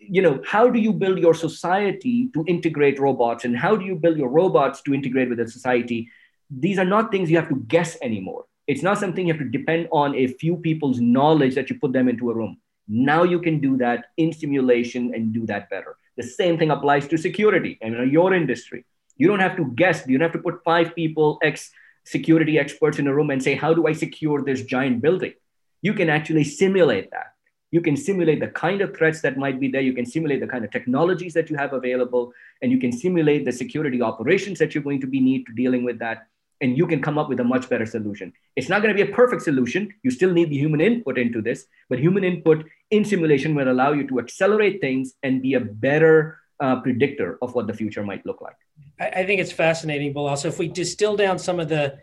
you 0.00 0.22
know, 0.22 0.42
how 0.44 0.68
do 0.68 0.78
you 0.78 0.92
build 0.92 1.18
your 1.18 1.34
society 1.34 2.30
to 2.34 2.44
integrate 2.48 2.98
robots 2.98 3.44
and 3.44 3.56
how 3.56 3.76
do 3.76 3.84
you 3.84 3.94
build 3.94 4.16
your 4.16 4.28
robots 4.28 4.82
to 4.82 4.94
integrate 4.94 5.28
with 5.28 5.38
the 5.38 5.48
society? 5.48 6.10
These 6.50 6.78
are 6.78 6.84
not 6.84 7.12
things 7.12 7.30
you 7.30 7.36
have 7.36 7.48
to 7.48 7.56
guess 7.68 7.96
anymore. 8.02 8.46
It's 8.66 8.82
not 8.82 8.98
something 8.98 9.26
you 9.26 9.34
have 9.34 9.42
to 9.42 9.48
depend 9.48 9.88
on 9.92 10.14
a 10.14 10.26
few 10.26 10.56
people's 10.56 11.00
knowledge 11.00 11.54
that 11.54 11.68
you 11.68 11.78
put 11.78 11.92
them 11.92 12.08
into 12.08 12.30
a 12.30 12.34
room 12.34 12.58
now 12.88 13.22
you 13.22 13.40
can 13.40 13.60
do 13.60 13.76
that 13.78 14.06
in 14.16 14.32
simulation 14.32 15.12
and 15.14 15.32
do 15.32 15.46
that 15.46 15.70
better. 15.70 15.96
The 16.16 16.22
same 16.22 16.58
thing 16.58 16.70
applies 16.70 17.08
to 17.08 17.16
security 17.16 17.78
and 17.80 17.92
you 17.92 17.98
know, 17.98 18.04
your 18.04 18.34
industry. 18.34 18.84
You 19.16 19.28
don't 19.28 19.40
have 19.40 19.56
to 19.56 19.72
guess. 19.74 20.06
You 20.06 20.18
don't 20.18 20.30
have 20.30 20.40
to 20.40 20.42
put 20.42 20.62
five 20.64 20.94
people, 20.94 21.38
ex 21.42 21.70
security 22.04 22.58
experts 22.58 22.98
in 22.98 23.06
a 23.06 23.14
room 23.14 23.30
and 23.30 23.42
say, 23.42 23.54
how 23.54 23.72
do 23.72 23.86
I 23.86 23.92
secure 23.92 24.42
this 24.42 24.62
giant 24.62 25.00
building? 25.00 25.32
You 25.82 25.94
can 25.94 26.10
actually 26.10 26.44
simulate 26.44 27.10
that. 27.10 27.32
You 27.70 27.80
can 27.80 27.96
simulate 27.96 28.40
the 28.40 28.48
kind 28.48 28.82
of 28.82 28.96
threats 28.96 29.20
that 29.22 29.36
might 29.36 29.58
be 29.58 29.68
there. 29.68 29.80
You 29.80 29.94
can 29.94 30.06
simulate 30.06 30.40
the 30.40 30.46
kind 30.46 30.64
of 30.64 30.70
technologies 30.70 31.34
that 31.34 31.50
you 31.50 31.56
have 31.56 31.72
available, 31.72 32.32
and 32.62 32.70
you 32.70 32.78
can 32.78 32.92
simulate 32.92 33.44
the 33.44 33.52
security 33.52 34.00
operations 34.00 34.58
that 34.58 34.74
you're 34.74 34.84
going 34.84 35.00
to 35.00 35.06
be 35.06 35.18
need 35.18 35.46
to 35.46 35.52
dealing 35.52 35.82
with 35.82 35.98
that 35.98 36.28
and 36.60 36.78
you 36.78 36.86
can 36.86 37.02
come 37.02 37.18
up 37.18 37.28
with 37.28 37.40
a 37.40 37.44
much 37.44 37.68
better 37.68 37.86
solution. 37.86 38.32
It's 38.56 38.68
not 38.68 38.82
going 38.82 38.94
to 38.94 39.04
be 39.04 39.10
a 39.10 39.14
perfect 39.14 39.42
solution. 39.42 39.92
You 40.02 40.10
still 40.10 40.32
need 40.32 40.50
the 40.50 40.58
human 40.58 40.80
input 40.80 41.18
into 41.18 41.42
this, 41.42 41.66
but 41.88 41.98
human 41.98 42.24
input 42.24 42.64
in 42.90 43.04
simulation 43.04 43.54
will 43.54 43.70
allow 43.70 43.92
you 43.92 44.06
to 44.08 44.18
accelerate 44.18 44.80
things 44.80 45.14
and 45.22 45.42
be 45.42 45.54
a 45.54 45.60
better 45.60 46.40
uh, 46.60 46.80
predictor 46.80 47.38
of 47.42 47.54
what 47.54 47.66
the 47.66 47.74
future 47.74 48.02
might 48.02 48.24
look 48.24 48.40
like. 48.40 48.56
I, 49.00 49.24
think 49.24 49.40
it's 49.40 49.52
fascinating, 49.52 50.12
But 50.12 50.22
Also, 50.22 50.48
if 50.48 50.58
we 50.58 50.68
distill 50.68 51.16
down 51.16 51.38
some 51.38 51.58
of 51.58 51.68
the 51.68 51.98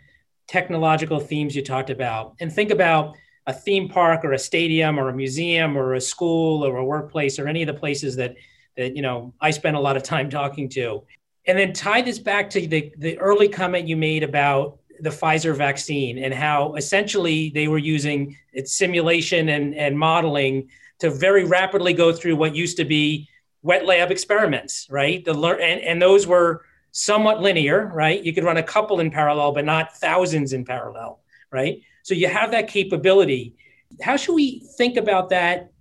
technological 0.48 1.20
themes 1.20 1.56
you 1.56 1.64
talked 1.64 1.90
about 1.90 2.36
and 2.42 2.52
think 2.52 2.72
about 2.72 3.16
a 3.48 3.54
theme 3.54 3.88
park 3.88 4.26
or 4.26 4.34
a 4.34 4.40
stadium 4.40 5.00
or 5.00 5.10
a 5.10 5.14
museum 5.14 5.78
or 5.78 5.94
a 5.94 6.02
school 6.02 6.66
or 6.66 6.78
a 6.78 6.86
workplace 6.86 7.40
or 7.40 7.48
any 7.48 7.62
of 7.64 7.68
the 7.68 7.74
places 7.74 8.16
that 8.18 8.36
that 8.78 8.96
you 8.96 9.02
know 9.02 9.34
I 9.40 9.52
spend 9.52 9.76
a 9.76 9.80
lot 9.80 9.98
of 9.98 10.04
time 10.04 10.30
talking 10.30 10.70
to 10.70 11.04
and 11.48 11.58
then 11.58 11.74
tie 11.74 12.02
this 12.02 12.20
back 12.20 12.50
to 12.52 12.68
the, 12.68 12.94
the 12.98 13.18
early 13.20 13.48
comment 13.48 13.88
you 13.88 13.98
made 13.98 14.24
about 14.24 14.80
the 15.00 15.10
Pfizer 15.10 15.56
vaccine 15.56 16.20
and 16.20 16.34
how 16.34 16.76
essentially 16.76 17.50
they 17.50 17.68
were 17.68 17.80
using 17.80 18.38
its 18.54 18.74
simulation 18.74 19.50
and, 19.50 19.74
and 19.76 19.98
modeling 19.98 20.70
to 21.00 21.10
very 21.10 21.44
rapidly 21.44 21.94
go 21.94 22.14
through 22.14 22.36
what 22.36 22.56
used 22.56 22.78
to 22.78 22.86
be 22.86 23.28
wet 23.64 23.86
lab 23.86 24.12
experiments, 24.12 24.88
right? 24.90 25.26
The 25.26 25.34
learn 25.34 25.60
and, 25.62 25.82
and 25.82 26.02
those 26.02 26.28
were 26.28 26.64
somewhat 26.92 27.42
linear, 27.42 27.92
right? 27.94 28.22
You 28.24 28.34
could 28.34 28.44
run 28.44 28.58
a 28.58 28.64
couple 28.64 29.00
in 29.00 29.10
parallel, 29.10 29.54
but 29.54 29.66
not 29.66 29.98
thousands 29.98 30.54
in 30.54 30.66
parallel, 30.66 31.22
right? 31.52 31.82
So 32.04 32.14
you 32.14 32.28
have 32.28 32.52
that 32.52 32.68
capability. 32.68 33.56
How 34.02 34.18
should 34.18 34.34
we 34.34 34.68
think 34.78 34.98
about 34.98 35.30
that 35.30 35.72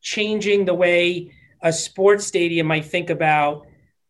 changing 0.00 0.64
the 0.64 0.74
way 0.74 1.32
a 1.62 1.72
sports 1.72 2.26
stadium 2.26 2.66
might 2.66 2.84
think 2.84 3.10
about 3.10 3.66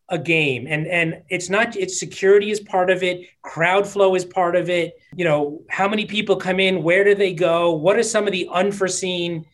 a 0.09 0.17
game. 0.17 0.67
And 0.67 0.87
and 0.87 1.21
it's 1.29 1.49
not 1.49 1.75
it's 1.75 1.99
security 1.99 2.51
is 2.51 2.59
part 2.59 2.89
of 2.89 3.03
it. 3.03 3.27
Crowd 3.41 3.87
flow 3.87 4.15
is 4.15 4.25
part 4.25 4.55
of 4.55 4.69
it. 4.69 4.99
You 5.15 5.25
know 5.25 5.61
how 5.69 5.87
many 5.87 6.05
people 6.05 6.35
come 6.35 6.59
in 6.59 6.83
where 6.83 7.03
do 7.03 7.15
they 7.15 7.33
go? 7.33 7.71
What 7.73 7.97
are 7.97 8.03
some 8.03 8.27
of 8.27 8.33
the 8.33 8.49
unforeseen 8.51 9.45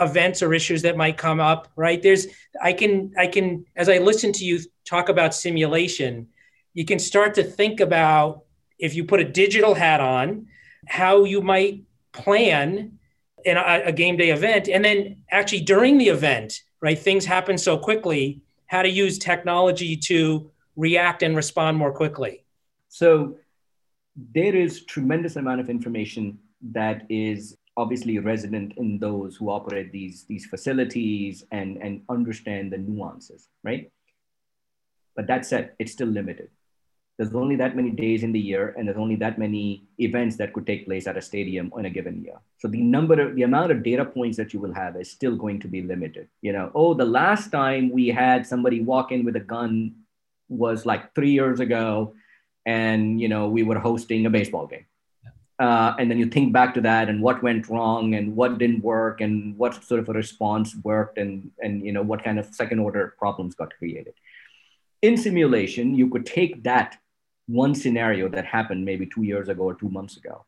events 0.00 0.42
or 0.42 0.52
issues 0.52 0.82
that 0.82 0.96
might 0.96 1.16
come 1.16 1.40
up 1.40 1.68
right? 1.76 2.02
There's 2.02 2.26
i 2.62 2.72
can 2.72 3.12
i 3.16 3.26
can 3.26 3.64
as 3.76 3.88
i 3.88 3.98
listen 3.98 4.32
to 4.32 4.44
you 4.44 4.60
talk 4.84 5.08
about 5.08 5.34
simulation 5.34 6.28
you 6.74 6.84
can 6.84 6.98
start 6.98 7.34
to 7.34 7.44
think 7.44 7.80
about 7.80 8.42
if 8.78 8.94
you 8.94 9.04
put 9.04 9.20
a 9.20 9.24
digital 9.24 9.74
hat 9.74 10.00
on 10.00 10.46
how 10.86 11.24
you 11.24 11.40
might 11.40 11.84
plan 12.12 12.98
in 13.44 13.56
a, 13.56 13.82
a 13.86 13.92
game 13.92 14.16
day 14.16 14.30
event. 14.30 14.68
And 14.68 14.84
then 14.84 15.22
actually 15.30 15.60
during 15.60 15.98
the 15.98 16.08
event 16.08 16.62
right 16.80 16.98
things 16.98 17.24
happen 17.24 17.56
so 17.56 17.78
quickly 17.78 18.42
how 18.74 18.82
to 18.82 18.90
use 19.04 19.18
technology 19.18 19.96
to 19.96 20.50
react 20.74 21.22
and 21.22 21.36
respond 21.36 21.76
more 21.76 21.92
quickly? 21.92 22.44
So 22.88 23.36
there 24.38 24.54
is 24.64 24.84
tremendous 24.84 25.36
amount 25.36 25.60
of 25.60 25.70
information 25.70 26.38
that 26.72 27.06
is 27.08 27.56
obviously 27.76 28.18
resident 28.18 28.74
in 28.76 28.98
those 28.98 29.36
who 29.36 29.48
operate 29.48 29.92
these, 29.92 30.24
these 30.28 30.46
facilities 30.46 31.44
and, 31.52 31.76
and 31.76 32.02
understand 32.08 32.72
the 32.72 32.78
nuances, 32.78 33.48
right? 33.62 33.92
But 35.14 35.28
that 35.28 35.46
said, 35.46 35.72
it's 35.78 35.92
still 35.92 36.08
limited 36.08 36.48
there's 37.16 37.34
only 37.34 37.54
that 37.56 37.76
many 37.76 37.90
days 37.90 38.24
in 38.24 38.32
the 38.32 38.40
year 38.40 38.74
and 38.76 38.88
there's 38.88 38.98
only 38.98 39.14
that 39.16 39.38
many 39.38 39.84
events 39.98 40.36
that 40.36 40.52
could 40.52 40.66
take 40.66 40.84
place 40.84 41.06
at 41.06 41.16
a 41.16 41.22
stadium 41.22 41.72
in 41.78 41.84
a 41.84 41.90
given 41.90 42.22
year. 42.22 42.38
So 42.58 42.66
the 42.66 42.82
number 42.82 43.20
of 43.20 43.36
the 43.36 43.42
amount 43.42 43.70
of 43.70 43.84
data 43.84 44.04
points 44.04 44.36
that 44.36 44.52
you 44.52 44.58
will 44.58 44.74
have 44.74 44.96
is 44.96 45.10
still 45.10 45.36
going 45.36 45.60
to 45.60 45.68
be 45.68 45.82
limited 45.82 46.28
you 46.42 46.52
know. 46.52 46.70
Oh 46.74 46.94
the 46.94 47.04
last 47.04 47.50
time 47.50 47.90
we 47.90 48.08
had 48.08 48.46
somebody 48.46 48.80
walk 48.80 49.12
in 49.12 49.24
with 49.24 49.36
a 49.36 49.40
gun 49.40 49.94
was 50.48 50.84
like 50.84 51.14
three 51.14 51.30
years 51.30 51.60
ago 51.60 52.14
and 52.66 53.20
you 53.20 53.28
know 53.28 53.48
we 53.48 53.62
were 53.62 53.78
hosting 53.78 54.26
a 54.26 54.30
baseball 54.30 54.66
game. 54.66 54.86
Uh, 55.60 55.94
and 56.00 56.10
then 56.10 56.18
you 56.18 56.26
think 56.26 56.52
back 56.52 56.74
to 56.74 56.80
that 56.80 57.08
and 57.08 57.22
what 57.22 57.40
went 57.40 57.68
wrong 57.68 58.14
and 58.16 58.34
what 58.34 58.58
didn't 58.58 58.82
work 58.82 59.20
and 59.20 59.56
what 59.56 59.84
sort 59.84 60.00
of 60.00 60.08
a 60.08 60.12
response 60.12 60.74
worked 60.82 61.16
and 61.16 61.52
and 61.62 61.84
you 61.86 61.92
know 61.92 62.02
what 62.02 62.24
kind 62.24 62.40
of 62.40 62.46
second 62.46 62.80
order 62.80 63.14
problems 63.18 63.54
got 63.54 63.72
created. 63.78 64.14
In 65.00 65.16
simulation 65.16 65.94
you 65.94 66.08
could 66.08 66.26
take 66.26 66.64
that 66.64 66.98
one 67.46 67.74
scenario 67.74 68.28
that 68.28 68.44
happened 68.44 68.84
maybe 68.84 69.06
two 69.06 69.22
years 69.22 69.48
ago 69.48 69.62
or 69.62 69.74
two 69.74 69.88
months 69.88 70.16
ago. 70.16 70.44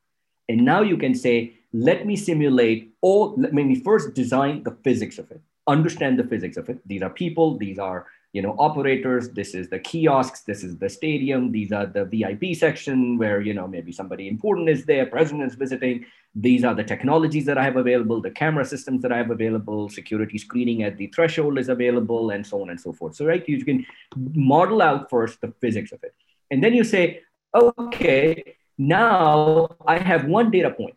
And 0.48 0.64
now 0.64 0.80
you 0.82 0.96
can 0.96 1.14
say, 1.14 1.54
let 1.72 2.06
me 2.06 2.16
simulate 2.16 2.94
all, 3.00 3.34
let 3.36 3.52
me 3.52 3.80
first 3.80 4.14
design 4.14 4.62
the 4.62 4.76
physics 4.84 5.18
of 5.18 5.30
it, 5.30 5.40
understand 5.66 6.18
the 6.18 6.24
physics 6.24 6.56
of 6.56 6.68
it. 6.68 6.78
These 6.86 7.02
are 7.02 7.10
people, 7.10 7.58
these 7.58 7.78
are 7.78 8.06
you 8.36 8.42
know 8.42 8.54
operators 8.58 9.30
this 9.30 9.54
is 9.54 9.70
the 9.70 9.78
kiosks 9.78 10.42
this 10.42 10.62
is 10.62 10.76
the 10.76 10.88
stadium 10.88 11.52
these 11.52 11.72
are 11.72 11.86
the 11.86 12.04
vip 12.04 12.44
section 12.54 13.16
where 13.20 13.40
you 13.40 13.54
know 13.54 13.66
maybe 13.66 13.92
somebody 13.92 14.28
important 14.28 14.68
is 14.68 14.84
there 14.84 15.06
president 15.06 15.50
is 15.50 15.54
visiting 15.54 16.04
these 16.34 16.62
are 16.62 16.74
the 16.74 16.84
technologies 16.84 17.46
that 17.46 17.56
i 17.56 17.64
have 17.64 17.76
available 17.76 18.20
the 18.20 18.34
camera 18.42 18.66
systems 18.72 19.00
that 19.00 19.12
i 19.12 19.16
have 19.16 19.30
available 19.30 19.88
security 19.88 20.36
screening 20.36 20.82
at 20.82 20.98
the 20.98 21.06
threshold 21.14 21.58
is 21.58 21.70
available 21.70 22.28
and 22.28 22.46
so 22.46 22.60
on 22.60 22.68
and 22.68 22.78
so 22.78 22.92
forth 22.92 23.14
so 23.14 23.24
right 23.24 23.48
you 23.48 23.64
can 23.64 23.86
model 24.34 24.82
out 24.82 25.08
first 25.08 25.40
the 25.40 25.52
physics 25.62 25.92
of 25.92 26.04
it 26.04 26.14
and 26.50 26.62
then 26.62 26.74
you 26.74 26.84
say 26.84 27.20
okay 27.54 28.56
now 28.78 29.68
i 29.86 29.98
have 29.98 30.26
one 30.26 30.50
data 30.50 30.70
point 30.70 30.96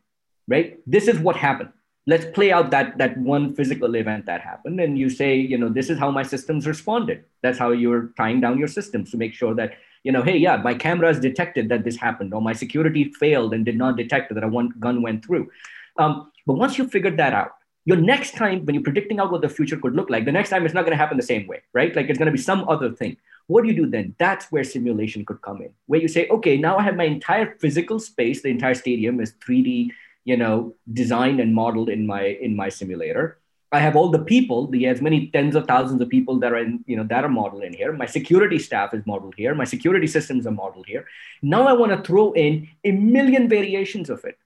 right? 0.50 0.80
This 0.86 1.08
is 1.08 1.20
what 1.20 1.38
happened. 1.38 1.70
Let's 2.08 2.26
play 2.26 2.52
out 2.52 2.72
that 2.72 2.98
that 2.98 3.18
one 3.18 3.54
physical 3.54 3.96
event 3.96 4.26
that 4.26 4.42
happened. 4.42 4.80
And 4.82 4.98
you 4.98 5.10
say 5.10 5.36
you 5.36 5.58
know 5.58 5.70
this 5.70 5.90
is 5.90 6.00
how 6.00 6.10
my 6.12 6.24
systems 6.24 6.66
responded. 6.66 7.24
That's 7.44 7.60
how 7.60 7.72
you're 7.72 8.10
tying 8.18 8.42
down 8.42 8.58
your 8.58 8.68
systems 8.68 9.12
to 9.12 9.18
make 9.18 9.34
sure 9.34 9.54
that 9.56 9.78
you 10.04 10.12
know 10.12 10.24
hey 10.24 10.38
yeah 10.38 10.58
my 10.58 10.74
cameras 10.74 11.20
detected 11.20 11.70
that 11.70 11.84
this 11.84 11.98
happened 11.98 12.34
or 12.34 12.42
my 12.42 12.54
security 12.54 13.04
failed 13.20 13.54
and 13.54 13.64
did 13.64 13.78
not 13.78 13.96
detect 13.96 14.34
that 14.34 14.44
a 14.44 14.48
one 14.48 14.74
gun 14.80 15.02
went 15.04 15.24
through. 15.24 15.50
Um, 15.98 16.32
but 16.48 16.54
once 16.54 16.78
you 16.78 16.88
figured 16.88 17.18
that 17.18 17.34
out 17.34 17.52
your 17.86 17.98
next 17.98 18.36
time 18.36 18.66
when 18.66 18.74
you're 18.76 18.84
predicting 18.84 19.20
out 19.20 19.32
what 19.32 19.42
the 19.42 19.50
future 19.50 19.78
could 19.78 19.96
look 19.96 20.10
like 20.10 20.26
the 20.26 20.32
next 20.32 20.50
time 20.50 20.66
it's 20.66 20.74
not 20.74 20.86
going 20.86 20.98
to 20.98 21.04
happen 21.04 21.18
the 21.18 21.32
same 21.34 21.46
way 21.48 21.62
right? 21.74 21.96
Like 21.96 22.10
it's 22.10 22.18
going 22.18 22.32
to 22.34 22.38
be 22.40 22.48
some 22.52 22.68
other 22.68 22.92
thing 22.92 23.18
what 23.50 23.64
do 23.64 23.70
you 23.70 23.76
do 23.76 23.88
then? 23.90 24.16
That's 24.20 24.52
where 24.52 24.64
simulation 24.64 25.26
could 25.26 25.42
come 25.42 25.62
in 25.62 25.72
where 25.88 26.00
you 26.00 26.08
say 26.08 26.28
okay 26.30 26.56
now 26.58 26.78
i 26.78 26.84
have 26.84 26.96
my 26.96 27.06
entire 27.16 27.56
physical 27.60 28.00
space 28.00 28.42
the 28.42 28.50
entire 28.50 28.76
stadium 28.76 29.20
is 29.20 29.34
3d 29.46 29.90
you 30.26 30.38
know 30.38 30.76
designed 31.02 31.40
and 31.40 31.54
modeled 31.54 31.90
in 31.90 32.06
my 32.06 32.24
in 32.48 32.56
my 32.56 32.70
simulator. 32.70 33.40
I 33.72 33.80
have 33.80 33.96
all 33.96 34.10
the 34.10 34.26
people 34.34 34.68
the 34.68 34.88
as 34.88 35.02
many 35.02 35.28
tens 35.28 35.56
of 35.56 35.68
thousands 35.68 36.02
of 36.02 36.10
people 36.10 36.40
that 36.40 36.52
are 36.52 36.62
in 36.66 36.84
you 36.88 36.98
know 36.98 37.08
that 37.14 37.24
are 37.24 37.36
modeled 37.42 37.64
in 37.64 37.74
here. 37.74 37.94
My 37.94 38.06
security 38.18 38.60
staff 38.60 38.94
is 38.94 39.06
modeled 39.06 39.36
here. 39.38 39.56
My 39.56 39.70
security 39.76 40.08
systems 40.08 40.48
are 40.48 40.58
modeled 40.64 40.88
here. 40.88 41.06
Now 41.42 41.68
i 41.68 41.74
want 41.74 41.92
to 41.92 42.02
throw 42.08 42.32
in 42.34 42.68
a 42.84 42.92
million 42.92 43.50
variations 43.50 44.10
of 44.10 44.26
it. 44.26 44.38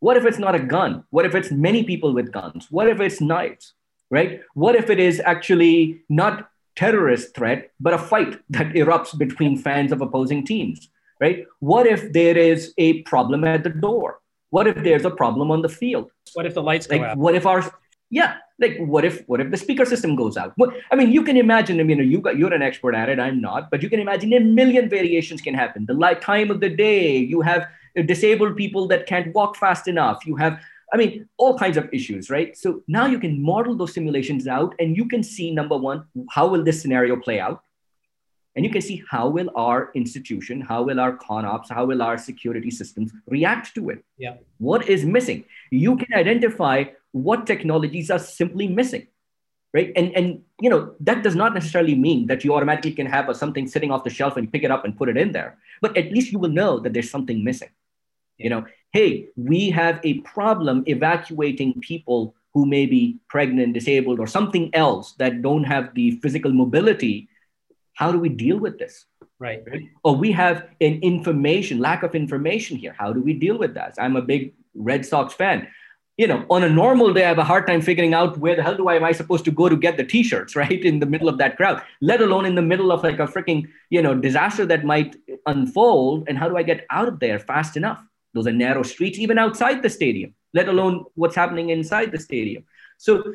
What 0.00 0.16
if 0.16 0.24
it's 0.24 0.38
not 0.38 0.54
a 0.54 0.66
gun? 0.74 1.04
What 1.10 1.26
if 1.26 1.34
it's 1.34 1.50
many 1.50 1.84
people 1.84 2.14
with 2.14 2.32
guns? 2.32 2.68
What 2.70 2.88
if 2.88 3.00
it's 3.00 3.20
knives 3.20 3.74
right? 4.10 4.40
What 4.54 4.74
if 4.74 4.90
it 4.90 4.98
is 4.98 5.20
actually 5.24 6.02
not 6.08 6.49
terrorist 6.80 7.34
threat 7.36 7.70
but 7.78 7.98
a 7.98 8.02
fight 8.12 8.32
that 8.56 8.68
erupts 8.80 9.16
between 9.24 9.56
fans 9.66 9.92
of 9.92 10.00
opposing 10.06 10.44
teams 10.52 10.88
right 11.20 11.46
what 11.72 11.86
if 11.94 12.12
there 12.18 12.38
is 12.38 12.72
a 12.78 13.02
problem 13.12 13.44
at 13.44 13.62
the 13.68 13.74
door 13.88 14.20
what 14.50 14.66
if 14.66 14.76
there's 14.82 15.04
a 15.04 15.10
problem 15.10 15.50
on 15.50 15.62
the 15.62 15.68
field? 15.68 16.10
What 16.34 16.44
if 16.44 16.54
the 16.54 16.62
lights 16.62 16.86
go 16.86 16.96
like, 16.96 17.10
out? 17.10 17.16
What 17.16 17.34
if 17.34 17.46
our 17.46 17.72
yeah, 18.10 18.38
like 18.58 18.76
what 18.78 19.04
if 19.04 19.22
what 19.28 19.40
if 19.40 19.50
the 19.50 19.56
speaker 19.56 19.84
system 19.84 20.16
goes 20.16 20.36
out? 20.36 20.52
What, 20.56 20.74
I 20.90 20.96
mean, 20.96 21.12
you 21.12 21.22
can 21.22 21.36
imagine. 21.36 21.78
I 21.78 21.84
mean, 21.84 21.98
you 21.98 22.20
got 22.20 22.36
you're 22.36 22.52
an 22.52 22.62
expert 22.62 22.94
at 22.94 23.08
it. 23.08 23.20
I'm 23.20 23.40
not, 23.40 23.70
but 23.70 23.82
you 23.82 23.88
can 23.88 24.00
imagine 24.00 24.32
a 24.32 24.40
million 24.40 24.88
variations 24.88 25.40
can 25.40 25.54
happen. 25.54 25.86
The 25.86 25.94
light 25.94 26.20
time 26.20 26.50
of 26.50 26.60
the 26.60 26.68
day. 26.68 27.16
You 27.16 27.40
have 27.42 27.68
disabled 28.06 28.56
people 28.56 28.88
that 28.88 29.06
can't 29.06 29.32
walk 29.34 29.56
fast 29.56 29.86
enough. 29.86 30.26
You 30.26 30.36
have, 30.36 30.60
I 30.92 30.96
mean, 30.96 31.28
all 31.36 31.58
kinds 31.58 31.76
of 31.76 31.88
issues, 31.92 32.30
right? 32.30 32.56
So 32.56 32.82
now 32.88 33.06
you 33.06 33.18
can 33.18 33.40
model 33.40 33.76
those 33.76 33.94
simulations 33.94 34.46
out, 34.46 34.74
and 34.78 34.96
you 34.96 35.06
can 35.06 35.22
see 35.22 35.52
number 35.52 35.76
one, 35.76 36.04
how 36.30 36.48
will 36.48 36.64
this 36.64 36.82
scenario 36.82 37.16
play 37.16 37.38
out? 37.38 37.62
And 38.56 38.64
you 38.64 38.72
can 38.72 38.82
see 38.82 39.02
how 39.08 39.28
will 39.28 39.50
our 39.54 39.92
institution, 39.94 40.60
how 40.60 40.82
will 40.82 40.98
our 40.98 41.16
ConOps, 41.16 41.70
how 41.70 41.84
will 41.84 42.02
our 42.02 42.18
security 42.18 42.70
systems 42.70 43.12
react 43.28 43.74
to 43.76 43.90
it? 43.90 44.04
Yeah. 44.18 44.34
What 44.58 44.88
is 44.88 45.04
missing? 45.04 45.44
You 45.70 45.96
can 45.96 46.12
identify 46.14 46.84
what 47.12 47.46
technologies 47.46 48.10
are 48.10 48.18
simply 48.18 48.66
missing, 48.66 49.06
right? 49.72 49.92
And 49.94 50.12
and 50.16 50.42
you 50.60 50.68
know 50.68 50.94
that 51.00 51.22
does 51.22 51.36
not 51.36 51.54
necessarily 51.54 51.94
mean 51.94 52.26
that 52.26 52.44
you 52.44 52.54
automatically 52.54 52.92
can 52.92 53.06
have 53.06 53.28
a, 53.28 53.34
something 53.34 53.68
sitting 53.68 53.92
off 53.92 54.02
the 54.02 54.10
shelf 54.10 54.36
and 54.36 54.52
pick 54.52 54.64
it 54.64 54.70
up 54.70 54.84
and 54.84 54.96
put 54.96 55.08
it 55.08 55.16
in 55.16 55.30
there. 55.30 55.58
But 55.80 55.96
at 55.96 56.10
least 56.12 56.32
you 56.32 56.40
will 56.40 56.50
know 56.50 56.80
that 56.80 56.92
there's 56.92 57.10
something 57.10 57.44
missing. 57.44 57.70
Yeah. 58.36 58.44
You 58.44 58.50
know, 58.50 58.66
hey, 58.92 59.28
we 59.36 59.70
have 59.70 60.00
a 60.02 60.14
problem 60.20 60.82
evacuating 60.86 61.80
people 61.80 62.34
who 62.52 62.66
may 62.66 62.86
be 62.86 63.16
pregnant, 63.28 63.74
disabled, 63.74 64.18
or 64.18 64.26
something 64.26 64.74
else 64.74 65.12
that 65.12 65.42
don't 65.42 65.64
have 65.64 65.94
the 65.94 66.12
physical 66.22 66.52
mobility 66.52 67.28
how 68.00 68.10
do 68.10 68.18
we 68.18 68.30
deal 68.30 68.58
with 68.58 68.78
this? 68.78 69.04
Right. 69.38 69.62
right. 69.70 69.82
Or 70.04 70.16
we 70.16 70.32
have 70.32 70.68
an 70.80 71.00
information, 71.02 71.80
lack 71.80 72.02
of 72.02 72.14
information 72.14 72.78
here. 72.78 72.94
How 72.98 73.12
do 73.12 73.20
we 73.20 73.34
deal 73.34 73.58
with 73.58 73.74
that? 73.74 73.94
I'm 73.98 74.16
a 74.16 74.22
big 74.22 74.54
Red 74.74 75.04
Sox 75.04 75.34
fan. 75.34 75.68
You 76.16 76.26
know, 76.26 76.46
on 76.48 76.64
a 76.64 76.68
normal 76.68 77.12
day, 77.12 77.24
I 77.24 77.28
have 77.28 77.38
a 77.38 77.44
hard 77.44 77.66
time 77.66 77.82
figuring 77.82 78.14
out 78.14 78.38
where 78.38 78.56
the 78.56 78.62
hell 78.62 78.74
do 78.74 78.88
I 78.88 78.96
am 78.96 79.04
I 79.04 79.12
supposed 79.12 79.44
to 79.44 79.50
go 79.50 79.68
to 79.68 79.76
get 79.76 79.98
the 79.98 80.04
t-shirts, 80.04 80.56
right? 80.62 80.82
In 80.82 80.98
the 80.98 81.04
middle 81.04 81.28
of 81.28 81.36
that 81.38 81.58
crowd, 81.58 81.82
let 82.00 82.22
alone 82.22 82.46
in 82.46 82.54
the 82.54 82.62
middle 82.62 82.90
of 82.90 83.02
like 83.02 83.18
a 83.18 83.26
freaking, 83.26 83.68
you 83.90 84.00
know, 84.00 84.14
disaster 84.14 84.64
that 84.64 84.82
might 84.82 85.16
unfold. 85.44 86.24
And 86.26 86.38
how 86.38 86.48
do 86.48 86.56
I 86.56 86.62
get 86.62 86.86
out 86.88 87.08
of 87.08 87.20
there 87.20 87.38
fast 87.38 87.76
enough? 87.76 88.02
Those 88.34 88.46
are 88.46 88.52
narrow 88.52 88.82
streets, 88.82 89.18
even 89.18 89.38
outside 89.38 89.82
the 89.82 89.90
stadium, 89.90 90.34
let 90.54 90.68
alone 90.68 91.04
what's 91.14 91.34
happening 91.34 91.70
inside 91.70 92.12
the 92.12 92.18
stadium. 92.18 92.64
So 92.98 93.34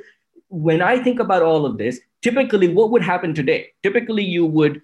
when 0.50 0.82
I 0.82 1.02
think 1.02 1.20
about 1.20 1.44
all 1.44 1.66
of 1.66 1.78
this, 1.78 2.00
typically 2.22 2.68
what 2.68 2.92
would 2.92 3.02
happen 3.02 3.34
today? 3.34 3.74
Typically, 3.84 4.24
you 4.24 4.46
would 4.46 4.82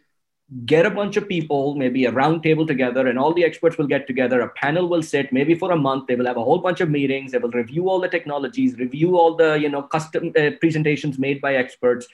get 0.66 0.86
a 0.86 0.90
bunch 0.90 1.16
of 1.16 1.30
people, 1.30 1.76
maybe 1.76 2.06
a 2.06 2.12
round 2.12 2.44
table 2.44 2.66
together, 2.68 3.08
and 3.08 3.18
all 3.18 3.34
the 3.34 3.44
experts 3.44 3.78
will 3.78 3.88
get 3.88 4.06
together. 4.06 4.42
A 4.42 4.50
panel 4.50 4.90
will 4.90 5.02
sit, 5.02 5.32
maybe 5.32 5.56
for 5.56 5.72
a 5.72 5.78
month. 5.78 6.08
They 6.08 6.16
will 6.16 6.26
have 6.26 6.38
a 6.38 6.44
whole 6.44 6.60
bunch 6.60 6.82
of 6.82 6.90
meetings. 6.90 7.32
They 7.32 7.38
will 7.38 7.52
review 7.52 7.90
all 7.90 8.00
the 8.00 8.10
technologies, 8.10 8.78
review 8.78 9.18
all 9.18 9.36
the 9.36 9.58
you 9.60 9.70
know 9.70 9.84
custom 9.84 10.34
uh, 10.38 10.52
presentations 10.60 11.18
made 11.18 11.40
by 11.40 11.56
experts, 11.56 12.08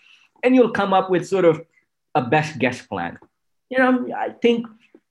and 0.44 0.54
you'll 0.54 0.72
come 0.72 0.94
up 0.94 1.10
with 1.10 1.28
sort 1.28 1.46
of 1.46 1.62
a 2.14 2.22
best 2.22 2.60
guess 2.60 2.82
plan. 2.82 3.18
You 3.70 3.80
know, 3.80 4.08
I 4.16 4.30
think 4.30 4.68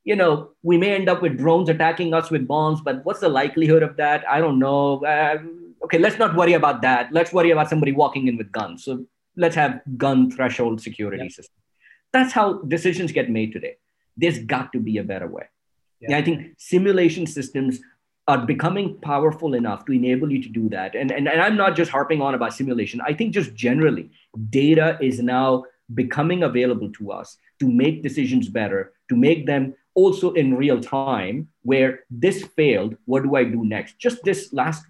you 0.06 0.16
know 0.16 0.50
we 0.62 0.78
may 0.78 0.94
end 0.94 1.08
up 1.08 1.20
with 1.20 1.36
drones 1.36 1.68
attacking 1.68 2.14
us 2.14 2.30
with 2.30 2.46
bombs, 2.46 2.80
but 2.80 3.04
what's 3.04 3.20
the 3.20 3.28
likelihood 3.28 3.82
of 3.82 3.96
that? 3.96 4.24
I 4.30 4.40
don't 4.40 4.58
know. 4.58 5.04
Uh, 5.04 5.38
okay, 5.84 5.98
let's 5.98 6.18
not 6.18 6.36
worry 6.36 6.54
about 6.54 6.80
that. 6.82 7.12
Let's 7.12 7.32
worry 7.32 7.50
about 7.50 7.68
somebody 7.68 7.92
walking 7.92 8.28
in 8.28 8.36
with 8.36 8.52
guns. 8.52 8.84
So 8.84 9.04
let's 9.36 9.56
have 9.56 9.80
gun 9.98 10.30
threshold 10.30 10.80
security 10.80 11.24
yep. 11.24 11.32
system. 11.32 11.60
That's 12.12 12.32
how 12.32 12.62
decisions 12.62 13.10
get 13.12 13.30
made 13.30 13.52
today. 13.52 13.76
There's 14.16 14.38
got 14.38 14.72
to 14.72 14.80
be 14.80 14.96
a 14.98 15.04
better 15.04 15.26
way. 15.26 15.48
Yeah. 16.00 16.16
I 16.18 16.22
think 16.22 16.54
simulation 16.56 17.26
systems 17.26 17.80
are 18.28 18.38
becoming 18.38 18.98
powerful 19.00 19.54
enough 19.54 19.84
to 19.86 19.92
enable 19.92 20.32
you 20.32 20.42
to 20.42 20.48
do 20.48 20.68
that. 20.68 20.94
And, 20.94 21.10
and, 21.10 21.28
and 21.28 21.40
I'm 21.40 21.56
not 21.56 21.76
just 21.76 21.90
harping 21.90 22.22
on 22.22 22.34
about 22.34 22.54
simulation. 22.54 23.00
I 23.00 23.12
think 23.12 23.34
just 23.34 23.54
generally, 23.54 24.10
data 24.50 24.98
is 25.00 25.20
now 25.20 25.64
becoming 25.94 26.42
available 26.42 26.90
to 26.92 27.12
us 27.12 27.36
to 27.60 27.68
make 27.68 28.02
decisions 28.02 28.48
better, 28.48 28.92
to 29.08 29.16
make 29.16 29.46
them 29.46 29.74
also 29.96 30.32
in 30.34 30.54
real 30.54 30.80
time, 30.80 31.48
where 31.62 32.00
this 32.10 32.44
failed, 32.44 32.96
what 33.06 33.24
do 33.24 33.34
I 33.34 33.44
do 33.44 33.64
next? 33.64 33.98
Just 33.98 34.22
this 34.22 34.52
last, 34.52 34.84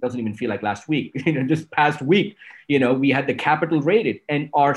doesn't 0.00 0.18
even 0.18 0.34
feel 0.34 0.50
like 0.50 0.62
last 0.62 0.88
week, 0.88 1.12
you 1.26 1.32
know, 1.32 1.46
just 1.46 1.70
past 1.70 2.02
week, 2.02 2.36
you 2.66 2.78
know, 2.80 2.94
we 2.94 3.10
had 3.10 3.26
the 3.28 3.34
Capitol 3.34 3.80
raided 3.80 4.20
and 4.28 4.50
our 4.54 4.74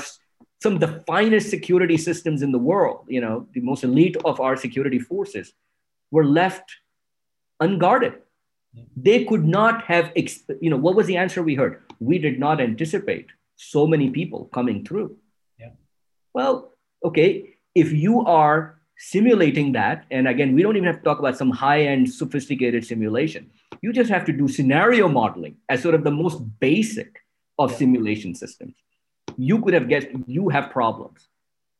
some 0.60 0.74
of 0.74 0.80
the 0.80 1.04
finest 1.06 1.50
security 1.50 1.96
systems 1.96 2.42
in 2.42 2.50
the 2.50 2.58
world, 2.58 3.06
you 3.08 3.20
know, 3.20 3.46
the 3.52 3.60
most 3.60 3.84
elite 3.84 4.16
of 4.24 4.40
our 4.40 4.56
security 4.56 4.98
forces 4.98 5.52
were 6.10 6.24
left 6.24 6.68
unguarded. 7.60 8.14
They 8.96 9.24
could 9.24 9.44
not 9.44 9.84
have, 9.84 10.12
you 10.60 10.70
know, 10.70 10.76
what 10.76 10.96
was 10.96 11.06
the 11.06 11.16
answer 11.16 11.42
we 11.42 11.54
heard? 11.54 11.82
We 12.00 12.18
did 12.18 12.38
not 12.38 12.60
anticipate 12.60 13.26
so 13.56 13.86
many 13.86 14.10
people 14.10 14.46
coming 14.52 14.84
through. 14.84 15.16
Yeah. 15.58 15.70
Well, 16.34 16.72
okay, 17.04 17.54
if 17.74 17.92
you 17.92 18.24
are 18.24 18.77
simulating 18.98 19.72
that, 19.72 20.04
and 20.10 20.28
again, 20.28 20.54
we 20.54 20.62
don't 20.62 20.76
even 20.76 20.86
have 20.86 20.98
to 20.98 21.04
talk 21.04 21.18
about 21.18 21.36
some 21.36 21.50
high 21.50 21.82
end 21.82 22.12
sophisticated 22.12 22.84
simulation. 22.84 23.50
You 23.80 23.92
just 23.92 24.10
have 24.10 24.24
to 24.26 24.32
do 24.32 24.48
scenario 24.48 25.08
modeling 25.08 25.56
as 25.68 25.82
sort 25.82 25.94
of 25.94 26.04
the 26.04 26.10
most 26.10 26.42
basic 26.58 27.22
of 27.58 27.70
yeah. 27.70 27.78
simulation 27.78 28.34
systems. 28.34 28.74
You 29.36 29.62
could 29.62 29.74
have 29.74 29.88
guessed 29.88 30.08
you 30.26 30.48
have 30.48 30.70
problems. 30.70 31.28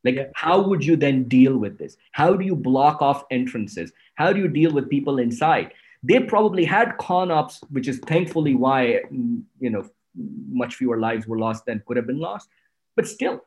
Like, 0.05 0.15
yeah. 0.15 0.27
how 0.35 0.61
would 0.61 0.85
you 0.85 0.97
then 0.97 1.25
deal 1.25 1.59
with 1.59 1.77
this? 1.77 1.97
How 2.13 2.35
do 2.35 2.45
you 2.45 2.55
block 2.55 3.03
off 3.03 3.25
entrances? 3.31 3.93
How 4.15 4.33
do 4.33 4.41
you 4.41 4.49
deal 4.49 4.73
with 4.73 4.89
people 4.89 5.19
inside? 5.19 5.73
They 6.05 6.21
probably 6.21 6.65
had 6.65 6.97
ConOps, 6.99 7.65
which 7.71 7.89
is 7.89 7.99
thankfully 7.99 8.55
why 8.55 9.01
mm, 9.13 9.43
you 9.59 9.71
know 9.71 9.91
much 10.49 10.77
fewer 10.77 10.99
lives 10.99 11.27
were 11.27 11.39
lost 11.39 11.67
than 11.67 11.83
could 11.87 11.97
have 11.97 12.07
been 12.07 12.21
lost. 12.21 12.49
But 12.95 13.09
still, 13.09 13.45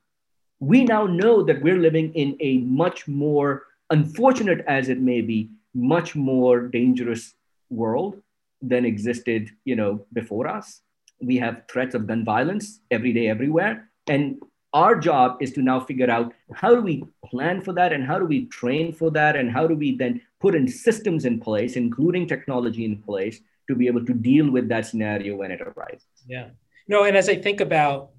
we 0.61 0.83
now 0.83 1.07
know 1.07 1.41
that 1.41 1.61
we're 1.61 1.79
living 1.79 2.13
in 2.13 2.37
a 2.39 2.59
much 2.59 3.07
more 3.07 3.63
unfortunate 3.89 4.63
as 4.67 4.89
it 4.89 5.01
may 5.01 5.19
be, 5.19 5.49
much 5.73 6.15
more 6.15 6.67
dangerous 6.67 7.33
world 7.71 8.21
than 8.61 8.85
existed, 8.85 9.49
you 9.65 9.75
know, 9.75 10.05
before 10.13 10.47
us. 10.47 10.81
We 11.19 11.37
have 11.37 11.63
threats 11.69 11.95
of 11.95 12.05
gun 12.05 12.23
violence 12.23 12.79
every 12.91 13.11
day, 13.11 13.27
everywhere. 13.27 13.89
And 14.07 14.39
our 14.71 14.95
job 14.95 15.37
is 15.41 15.51
to 15.53 15.63
now 15.63 15.79
figure 15.79 16.11
out 16.11 16.31
how 16.53 16.75
do 16.75 16.81
we 16.81 17.05
plan 17.25 17.61
for 17.61 17.73
that 17.73 17.91
and 17.91 18.05
how 18.05 18.19
do 18.19 18.25
we 18.25 18.45
train 18.45 18.93
for 18.93 19.09
that 19.11 19.35
and 19.35 19.51
how 19.51 19.65
do 19.65 19.75
we 19.75 19.97
then 19.97 20.21
put 20.39 20.53
in 20.53 20.67
systems 20.67 21.25
in 21.25 21.39
place, 21.39 21.75
including 21.75 22.27
technology 22.27 22.85
in 22.85 22.97
place, 23.01 23.41
to 23.67 23.75
be 23.75 23.87
able 23.87 24.05
to 24.05 24.13
deal 24.13 24.51
with 24.51 24.69
that 24.69 24.85
scenario 24.85 25.35
when 25.37 25.49
it 25.49 25.61
arises. 25.61 26.05
Yeah. 26.27 26.49
No, 26.87 27.05
and 27.05 27.17
as 27.17 27.29
I 27.29 27.35
think 27.35 27.61
about 27.61 28.11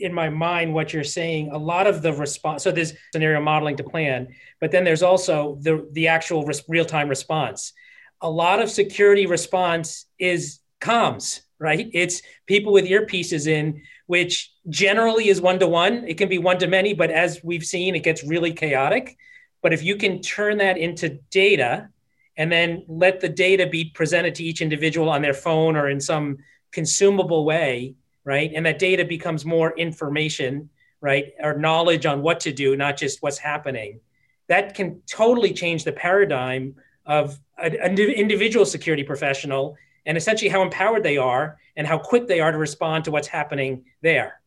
in 0.00 0.12
my 0.12 0.28
mind 0.28 0.74
what 0.74 0.92
you're 0.92 1.04
saying. 1.04 1.50
A 1.50 1.58
lot 1.58 1.86
of 1.86 2.02
the 2.02 2.12
response, 2.12 2.62
so 2.62 2.70
there's 2.70 2.92
scenario 3.12 3.40
modeling 3.40 3.76
to 3.76 3.84
plan, 3.84 4.28
but 4.60 4.70
then 4.70 4.84
there's 4.84 5.02
also 5.02 5.58
the, 5.60 5.88
the 5.92 6.08
actual 6.08 6.44
res- 6.44 6.62
real 6.68 6.84
time 6.84 7.08
response. 7.08 7.72
A 8.20 8.30
lot 8.30 8.60
of 8.60 8.70
security 8.70 9.26
response 9.26 10.06
is 10.18 10.60
comms, 10.80 11.40
right? 11.58 11.88
It's 11.92 12.22
people 12.46 12.72
with 12.72 12.84
earpieces 12.84 13.46
in, 13.46 13.82
which 14.06 14.52
generally 14.68 15.28
is 15.28 15.40
one 15.40 15.58
to 15.58 15.68
one. 15.68 16.04
It 16.06 16.18
can 16.18 16.28
be 16.28 16.38
one 16.38 16.58
to 16.58 16.66
many, 16.66 16.94
but 16.94 17.10
as 17.10 17.40
we've 17.44 17.64
seen, 17.64 17.94
it 17.94 18.02
gets 18.02 18.24
really 18.24 18.52
chaotic. 18.52 19.16
But 19.62 19.72
if 19.72 19.82
you 19.82 19.96
can 19.96 20.22
turn 20.22 20.58
that 20.58 20.78
into 20.78 21.18
data 21.30 21.88
and 22.36 22.50
then 22.50 22.84
let 22.88 23.20
the 23.20 23.28
data 23.28 23.66
be 23.66 23.86
presented 23.86 24.36
to 24.36 24.44
each 24.44 24.62
individual 24.62 25.08
on 25.08 25.22
their 25.22 25.34
phone 25.34 25.76
or 25.76 25.88
in 25.88 26.00
some 26.00 26.38
consumable 26.72 27.44
way, 27.44 27.94
right? 28.28 28.52
And 28.54 28.66
that 28.66 28.78
data 28.78 29.06
becomes 29.06 29.46
more 29.46 29.74
information, 29.78 30.68
right? 31.00 31.32
Or 31.42 31.56
knowledge 31.56 32.04
on 32.04 32.20
what 32.20 32.40
to 32.40 32.52
do, 32.52 32.76
not 32.76 32.98
just 32.98 33.22
what's 33.22 33.38
happening. 33.38 34.00
That 34.48 34.74
can 34.74 35.00
totally 35.06 35.54
change 35.54 35.84
the 35.84 35.92
paradigm 35.92 36.74
of 37.06 37.40
an 37.56 37.98
individual 37.98 38.66
security 38.66 39.02
professional 39.02 39.78
and 40.04 40.18
essentially 40.18 40.50
how 40.50 40.60
empowered 40.60 41.04
they 41.04 41.16
are 41.16 41.56
and 41.74 41.86
how 41.86 41.96
quick 41.96 42.26
they 42.28 42.40
are 42.40 42.52
to 42.52 42.58
respond 42.58 43.04
to 43.04 43.10
what's 43.10 43.28
happening 43.28 43.86
there. 44.02 44.42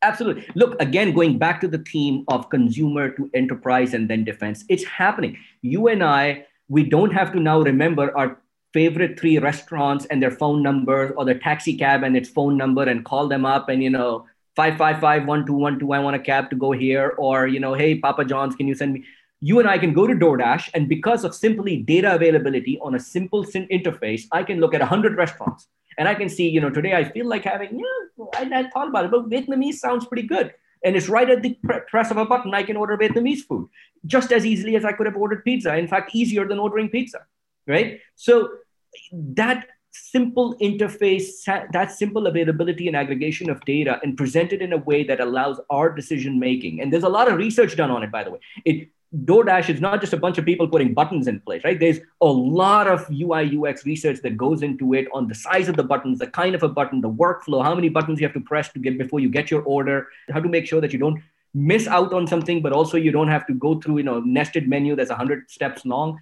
Absolutely. 0.00 0.46
Look, 0.54 0.80
again, 0.80 1.12
going 1.12 1.36
back 1.36 1.60
to 1.60 1.68
the 1.68 1.84
theme 1.92 2.24
of 2.28 2.48
consumer 2.48 3.10
to 3.10 3.30
enterprise 3.34 3.92
and 3.92 4.08
then 4.08 4.24
defense, 4.24 4.64
it's 4.70 4.84
happening. 4.84 5.36
You 5.60 5.88
and 5.88 6.02
I, 6.02 6.46
we 6.68 6.82
don't 6.82 7.12
have 7.12 7.30
to 7.32 7.40
now 7.40 7.60
remember 7.60 8.16
our 8.16 8.40
favorite 8.72 9.18
three 9.18 9.38
restaurants 9.38 10.06
and 10.06 10.22
their 10.22 10.30
phone 10.30 10.62
numbers 10.62 11.12
or 11.16 11.24
the 11.24 11.34
taxi 11.34 11.76
cab 11.76 12.02
and 12.02 12.16
its 12.16 12.28
phone 12.28 12.56
number 12.56 12.82
and 12.82 13.04
call 13.04 13.28
them 13.28 13.46
up 13.46 13.68
and, 13.68 13.82
you 13.82 13.90
know, 13.90 14.26
555 14.56 15.22
I 15.92 15.98
want 16.00 16.16
a 16.16 16.18
cab 16.18 16.50
to 16.50 16.56
go 16.56 16.72
here. 16.72 17.14
Or, 17.16 17.46
you 17.46 17.60
know, 17.60 17.74
hey, 17.74 17.98
Papa 17.98 18.24
John's, 18.24 18.56
can 18.56 18.66
you 18.66 18.74
send 18.74 18.94
me? 18.94 19.04
You 19.40 19.60
and 19.60 19.68
I 19.68 19.78
can 19.78 19.92
go 19.92 20.04
to 20.04 20.14
DoorDash, 20.14 20.70
and 20.74 20.88
because 20.88 21.22
of 21.22 21.32
simply 21.32 21.76
data 21.76 22.12
availability 22.12 22.76
on 22.82 22.96
a 22.96 22.98
simple 22.98 23.44
interface, 23.44 24.22
I 24.32 24.42
can 24.42 24.58
look 24.58 24.74
at 24.74 24.80
100 24.80 25.16
restaurants 25.16 25.68
and 25.96 26.08
I 26.08 26.14
can 26.14 26.28
see, 26.28 26.48
you 26.48 26.60
know, 26.60 26.70
today 26.70 26.94
I 26.94 27.04
feel 27.04 27.28
like 27.28 27.44
having, 27.44 27.78
yeah, 27.78 28.26
I, 28.34 28.60
I 28.60 28.70
thought 28.70 28.88
about 28.88 29.04
it, 29.04 29.10
but 29.12 29.28
Vietnamese 29.28 29.74
sounds 29.74 30.06
pretty 30.06 30.26
good. 30.26 30.52
And 30.84 30.96
it's 30.96 31.08
right 31.08 31.28
at 31.28 31.42
the 31.42 31.56
press 31.88 32.10
of 32.10 32.16
a 32.16 32.24
button, 32.24 32.54
I 32.54 32.62
can 32.62 32.76
order 32.76 32.96
Vietnamese 32.96 33.40
food 33.40 33.68
just 34.06 34.32
as 34.32 34.46
easily 34.46 34.76
as 34.76 34.84
I 34.84 34.92
could 34.92 35.06
have 35.06 35.16
ordered 35.16 35.44
pizza. 35.44 35.76
In 35.76 35.88
fact, 35.88 36.14
easier 36.14 36.46
than 36.46 36.58
ordering 36.58 36.88
pizza, 36.88 37.26
right? 37.68 38.00
So 38.16 38.48
that 39.12 39.66
simple 39.90 40.56
interface, 40.58 41.44
that 41.46 41.92
simple 41.92 42.26
availability 42.26 42.88
and 42.88 42.96
aggregation 42.96 43.50
of 43.50 43.64
data 43.64 44.00
and 44.02 44.16
presented 44.16 44.62
in 44.62 44.72
a 44.72 44.78
way 44.78 45.04
that 45.04 45.20
allows 45.20 45.60
our 45.70 45.90
decision 45.90 46.38
making. 46.38 46.80
And 46.80 46.92
there's 46.92 47.04
a 47.04 47.08
lot 47.08 47.28
of 47.28 47.36
research 47.36 47.76
done 47.76 47.90
on 47.90 48.02
it, 48.02 48.10
by 48.10 48.24
the 48.24 48.30
way. 48.30 48.38
It 48.64 48.88
DoorDash 49.24 49.70
is 49.70 49.80
not 49.80 50.02
just 50.02 50.12
a 50.12 50.18
bunch 50.18 50.36
of 50.36 50.44
people 50.44 50.68
putting 50.68 50.92
buttons 50.92 51.28
in 51.28 51.40
place, 51.40 51.64
right? 51.64 51.80
There's 51.80 51.98
a 52.20 52.26
lot 52.26 52.86
of 52.86 53.08
UI 53.10 53.58
UX 53.58 53.86
research 53.86 54.20
that 54.20 54.36
goes 54.36 54.62
into 54.62 54.92
it 54.92 55.08
on 55.14 55.28
the 55.28 55.34
size 55.34 55.68
of 55.68 55.76
the 55.76 55.82
buttons, 55.82 56.18
the 56.18 56.26
kind 56.26 56.54
of 56.54 56.62
a 56.62 56.68
button, 56.68 57.00
the 57.00 57.10
workflow, 57.10 57.64
how 57.64 57.74
many 57.74 57.88
buttons 57.88 58.20
you 58.20 58.26
have 58.26 58.34
to 58.34 58.40
press 58.40 58.68
to 58.72 58.78
get 58.78 58.98
before 58.98 59.18
you 59.18 59.30
get 59.30 59.50
your 59.50 59.62
order, 59.62 60.08
how 60.30 60.40
to 60.40 60.48
make 60.48 60.66
sure 60.66 60.82
that 60.82 60.92
you 60.92 60.98
don't 60.98 61.22
miss 61.54 61.86
out 61.86 62.12
on 62.12 62.26
something, 62.26 62.60
but 62.60 62.72
also 62.72 62.98
you 62.98 63.10
don't 63.10 63.28
have 63.28 63.46
to 63.46 63.54
go 63.54 63.80
through, 63.80 63.96
you 63.96 64.02
know, 64.02 64.20
nested 64.20 64.68
menu 64.68 64.94
that's 64.94 65.08
100 65.08 65.50
steps 65.50 65.86
long. 65.86 66.20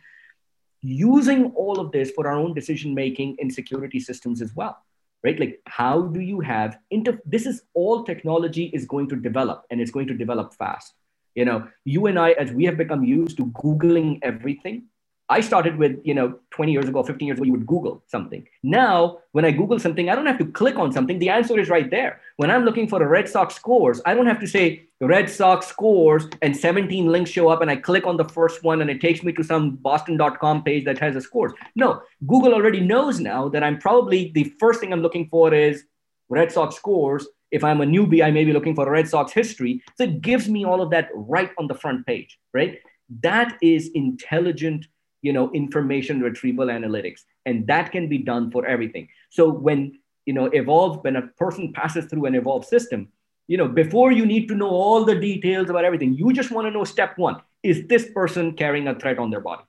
Using 0.86 1.52
all 1.54 1.80
of 1.80 1.92
this 1.92 2.10
for 2.12 2.28
our 2.28 2.38
own 2.38 2.54
decision 2.54 2.94
making 2.94 3.36
in 3.38 3.50
security 3.50 3.98
systems 3.98 4.40
as 4.40 4.54
well, 4.54 4.78
right? 5.24 5.38
Like, 5.38 5.60
how 5.66 6.02
do 6.02 6.20
you 6.20 6.40
have 6.40 6.78
inter? 6.90 7.18
This 7.24 7.46
is 7.46 7.62
all 7.74 8.04
technology 8.04 8.66
is 8.72 8.86
going 8.86 9.08
to 9.08 9.16
develop, 9.16 9.64
and 9.70 9.80
it's 9.80 9.90
going 9.90 10.06
to 10.06 10.14
develop 10.14 10.54
fast 10.54 10.94
you 11.36 11.44
know 11.44 11.68
you 11.84 12.06
and 12.06 12.18
i 12.18 12.30
as 12.32 12.50
we 12.50 12.64
have 12.64 12.76
become 12.76 13.04
used 13.04 13.36
to 13.36 13.46
googling 13.62 14.18
everything 14.22 14.84
i 15.28 15.40
started 15.40 15.76
with 15.76 16.00
you 16.04 16.14
know 16.14 16.38
20 16.50 16.72
years 16.72 16.88
ago 16.88 17.02
15 17.02 17.26
years 17.26 17.38
ago 17.38 17.44
you 17.44 17.52
would 17.52 17.66
google 17.66 18.02
something. 18.06 18.46
Now 18.62 19.18
when 19.32 19.44
i 19.44 19.50
google 19.50 19.78
something 19.78 20.08
i 20.08 20.14
don't 20.14 20.26
have 20.26 20.38
to 20.38 20.46
click 20.46 20.76
on 20.76 20.92
something. 20.92 21.18
The 21.18 21.28
answer 21.28 21.58
is 21.58 21.68
right 21.68 21.90
there. 21.90 22.20
When 22.36 22.50
i'm 22.50 22.64
looking 22.64 22.88
for 22.88 23.02
a 23.02 23.08
red 23.08 23.28
sox 23.28 23.54
scores 23.54 24.00
i 24.06 24.14
don't 24.14 24.26
have 24.26 24.40
to 24.40 24.46
say 24.46 24.88
red 25.00 25.28
sox 25.28 25.66
scores 25.66 26.26
and 26.42 26.56
17 26.56 27.06
links 27.06 27.30
show 27.30 27.48
up 27.48 27.60
and 27.60 27.70
i 27.70 27.76
click 27.76 28.06
on 28.06 28.16
the 28.16 28.28
first 28.28 28.62
one 28.62 28.80
and 28.80 28.90
it 28.90 29.00
takes 29.00 29.22
me 29.22 29.32
to 29.32 29.42
some 29.42 29.76
boston.com 29.76 30.62
page 30.62 30.84
that 30.84 30.98
has 30.98 31.14
the 31.14 31.20
scores. 31.20 31.52
No 31.74 32.02
google 32.26 32.54
already 32.54 32.80
knows 32.80 33.20
now 33.20 33.48
that 33.48 33.62
i'm 33.62 33.78
probably 33.78 34.30
the 34.32 34.44
first 34.60 34.80
thing 34.80 34.92
i'm 34.92 35.02
looking 35.02 35.28
for 35.28 35.52
is 35.52 35.84
red 36.28 36.52
sox 36.52 36.76
scores. 36.76 37.26
If 37.50 37.62
I'm 37.62 37.80
a 37.80 37.86
newbie, 37.86 38.24
I 38.24 38.30
may 38.30 38.44
be 38.44 38.52
looking 38.52 38.74
for 38.74 38.90
Red 38.90 39.08
Sox 39.08 39.32
history. 39.32 39.82
So 39.96 40.04
it 40.04 40.20
gives 40.20 40.48
me 40.48 40.64
all 40.64 40.82
of 40.82 40.90
that 40.90 41.08
right 41.14 41.50
on 41.58 41.68
the 41.68 41.74
front 41.74 42.06
page, 42.06 42.38
right? 42.52 42.78
That 43.22 43.56
is 43.62 43.90
intelligent, 43.94 44.86
you 45.22 45.32
know, 45.32 45.50
information 45.52 46.20
retrieval 46.20 46.66
analytics. 46.66 47.20
And 47.44 47.66
that 47.66 47.92
can 47.92 48.08
be 48.08 48.18
done 48.18 48.50
for 48.50 48.66
everything. 48.66 49.08
So 49.30 49.50
when, 49.50 49.98
you 50.24 50.32
know, 50.32 50.50
Evolv, 50.50 51.02
when 51.04 51.16
a 51.16 51.22
person 51.22 51.72
passes 51.72 52.06
through 52.06 52.26
an 52.26 52.34
evolved 52.34 52.66
system, 52.66 53.08
you 53.48 53.56
know, 53.56 53.68
before 53.68 54.12
you 54.12 54.26
need 54.26 54.48
to 54.48 54.54
know 54.54 54.70
all 54.70 55.04
the 55.04 55.18
details 55.18 55.70
about 55.70 55.84
everything, 55.84 56.14
you 56.14 56.32
just 56.32 56.50
want 56.50 56.66
to 56.66 56.70
know 56.70 56.84
step 56.84 57.16
one, 57.16 57.40
is 57.62 57.86
this 57.86 58.10
person 58.12 58.52
carrying 58.52 58.88
a 58.88 58.94
threat 58.98 59.18
on 59.18 59.30
their 59.30 59.40
body? 59.40 59.62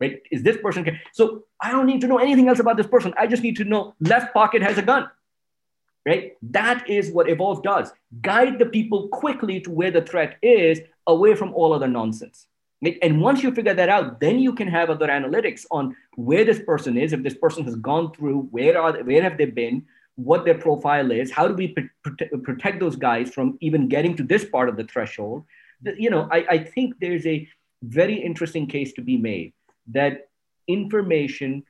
Right? 0.00 0.22
Is 0.30 0.42
this 0.42 0.56
person? 0.58 0.98
So 1.12 1.44
I 1.60 1.70
don't 1.70 1.86
need 1.86 2.00
to 2.02 2.06
know 2.06 2.18
anything 2.18 2.48
else 2.48 2.58
about 2.58 2.76
this 2.76 2.86
person. 2.86 3.14
I 3.18 3.26
just 3.26 3.42
need 3.42 3.56
to 3.56 3.64
know 3.64 3.94
left 4.00 4.34
pocket 4.34 4.62
has 4.62 4.76
a 4.78 4.82
gun 4.82 5.08
right? 6.06 6.32
That 6.42 6.88
is 6.88 7.10
what 7.10 7.26
Evolv 7.26 7.62
does. 7.62 7.92
Guide 8.20 8.58
the 8.58 8.66
people 8.66 9.08
quickly 9.08 9.60
to 9.60 9.70
where 9.70 9.90
the 9.90 10.02
threat 10.02 10.36
is 10.42 10.80
away 11.06 11.34
from 11.34 11.54
all 11.54 11.72
other 11.72 11.88
nonsense. 11.88 12.46
And 13.02 13.20
once 13.20 13.42
you 13.42 13.52
figure 13.54 13.74
that 13.74 13.88
out, 13.88 14.20
then 14.20 14.38
you 14.38 14.52
can 14.52 14.68
have 14.68 14.90
other 14.90 15.08
analytics 15.08 15.64
on 15.70 15.96
where 16.16 16.44
this 16.44 16.60
person 16.60 16.96
is, 16.96 17.12
if 17.12 17.22
this 17.22 17.34
person 17.34 17.64
has 17.64 17.76
gone 17.76 18.12
through, 18.12 18.48
where 18.50 18.80
are 18.80 18.92
they, 18.92 19.02
where 19.02 19.22
have 19.22 19.38
they 19.38 19.46
been, 19.46 19.84
what 20.16 20.44
their 20.44 20.58
profile 20.58 21.10
is, 21.10 21.30
how 21.30 21.48
do 21.48 21.54
we 21.54 21.74
prote- 21.74 22.42
protect 22.42 22.80
those 22.80 22.96
guys 22.96 23.30
from 23.30 23.58
even 23.60 23.88
getting 23.88 24.16
to 24.16 24.22
this 24.22 24.44
part 24.44 24.68
of 24.68 24.76
the 24.76 24.84
threshold. 24.84 25.44
You 25.82 26.10
know, 26.10 26.28
I, 26.30 26.46
I 26.48 26.58
think 26.58 26.94
there's 27.00 27.26
a 27.26 27.48
very 27.82 28.14
interesting 28.14 28.66
case 28.66 28.92
to 28.94 29.02
be 29.02 29.16
made 29.16 29.52
that 29.92 30.28
information 30.68 31.62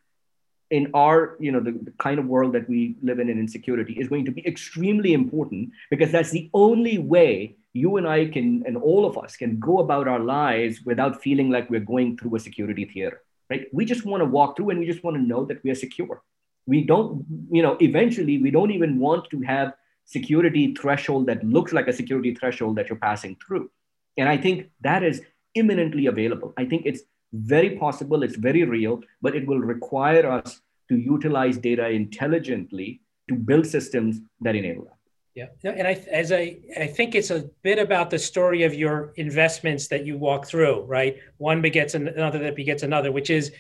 in 0.71 0.91
our 0.95 1.37
you 1.41 1.53
know 1.53 1.61
the, 1.61 1.73
the, 1.73 1.93
kind 1.99 2.19
of 2.19 2.27
world 2.27 2.53
that 2.53 2.69
we 2.69 2.97
live 3.03 3.19
in 3.19 3.29
in 3.29 3.39
insecurity 3.39 3.95
is 3.95 4.09
going 4.09 4.25
to 4.25 4.31
be 4.31 4.47
extremely 4.47 5.13
important 5.13 5.71
because 5.91 6.11
that's 6.11 6.31
the 6.31 6.51
only 6.55 6.99
way 6.99 7.57
you 7.73 7.97
and 7.97 8.09
i 8.09 8.27
can 8.27 8.63
and 8.67 8.77
all 8.77 9.05
of 9.05 9.19
us 9.19 9.37
can 9.37 9.59
go 9.59 9.79
about 9.79 10.09
our 10.09 10.21
lives 10.21 10.81
without 10.85 11.23
feeling 11.23 11.51
like 11.51 11.69
we're 11.69 11.81
going 11.81 12.17
through 12.17 12.35
a 12.35 12.41
security 12.41 12.85
theater 12.85 13.21
right? 13.51 13.67
We 13.73 13.85
just 13.85 14.05
want 14.05 14.21
to 14.21 14.25
walk 14.27 14.57
through 14.57 14.71
and 14.71 14.79
we 14.79 14.87
just 14.87 15.05
want 15.05 15.17
to 15.17 15.23
know 15.23 15.45
that 15.47 15.63
we 15.63 15.71
are 15.71 15.75
secure. 15.75 16.23
We 16.67 16.83
don't 16.83 17.25
you 17.51 17.63
know 17.63 17.77
eventually 17.81 18.39
we 18.39 18.51
don't 18.51 18.71
even 18.71 18.99
want 18.99 19.29
to 19.31 19.41
have 19.43 19.75
security 20.07 20.75
threshold 20.75 21.27
that 21.27 21.45
looks 21.45 21.73
like 21.73 21.89
a 21.89 21.93
security 21.93 22.35
threshold 22.35 22.77
that 22.77 22.89
you're 22.89 22.99
passing 22.99 23.37
through. 23.47 23.71
And 24.17 24.29
i 24.29 24.37
think 24.37 24.71
that 24.81 25.03
is 25.03 25.23
imminently 25.55 26.07
available. 26.07 26.53
I 26.57 26.65
think 26.65 26.83
it's 26.87 27.03
very 27.35 27.77
possible, 27.77 28.23
it's 28.23 28.37
very 28.37 28.63
real, 28.65 29.01
but 29.21 29.35
it 29.35 29.47
will 29.47 29.59
require 29.59 30.31
us 30.31 30.61
to 30.89 30.97
utilize 30.97 31.59
data 31.59 31.89
intelligently 31.89 33.01
to 33.29 33.35
build 33.35 33.67
systems 33.67 34.21
that 34.41 34.55
enable 34.55 34.85
that. 34.85 34.95
Yeah, 35.35 35.73
and 35.73 35.89
I, 35.89 35.95
as 36.13 36.31
I, 36.31 36.59
I 36.79 36.87
think 36.87 37.17
it's 37.17 37.31
a 37.31 37.51
bit 37.63 37.81
about 37.81 38.09
the 38.09 38.21
story 38.21 38.63
of 38.63 38.73
your 38.73 39.13
investments 39.17 39.89
that 39.89 40.07
you 40.07 40.17
walk 40.17 40.47
through, 40.47 40.83
right? 40.83 41.17
One 41.39 41.61
begets 41.61 41.95
another 41.95 42.39
that 42.39 42.55
begets 42.55 42.85
another, 42.85 43.11
which 43.11 43.31
is 43.31 43.51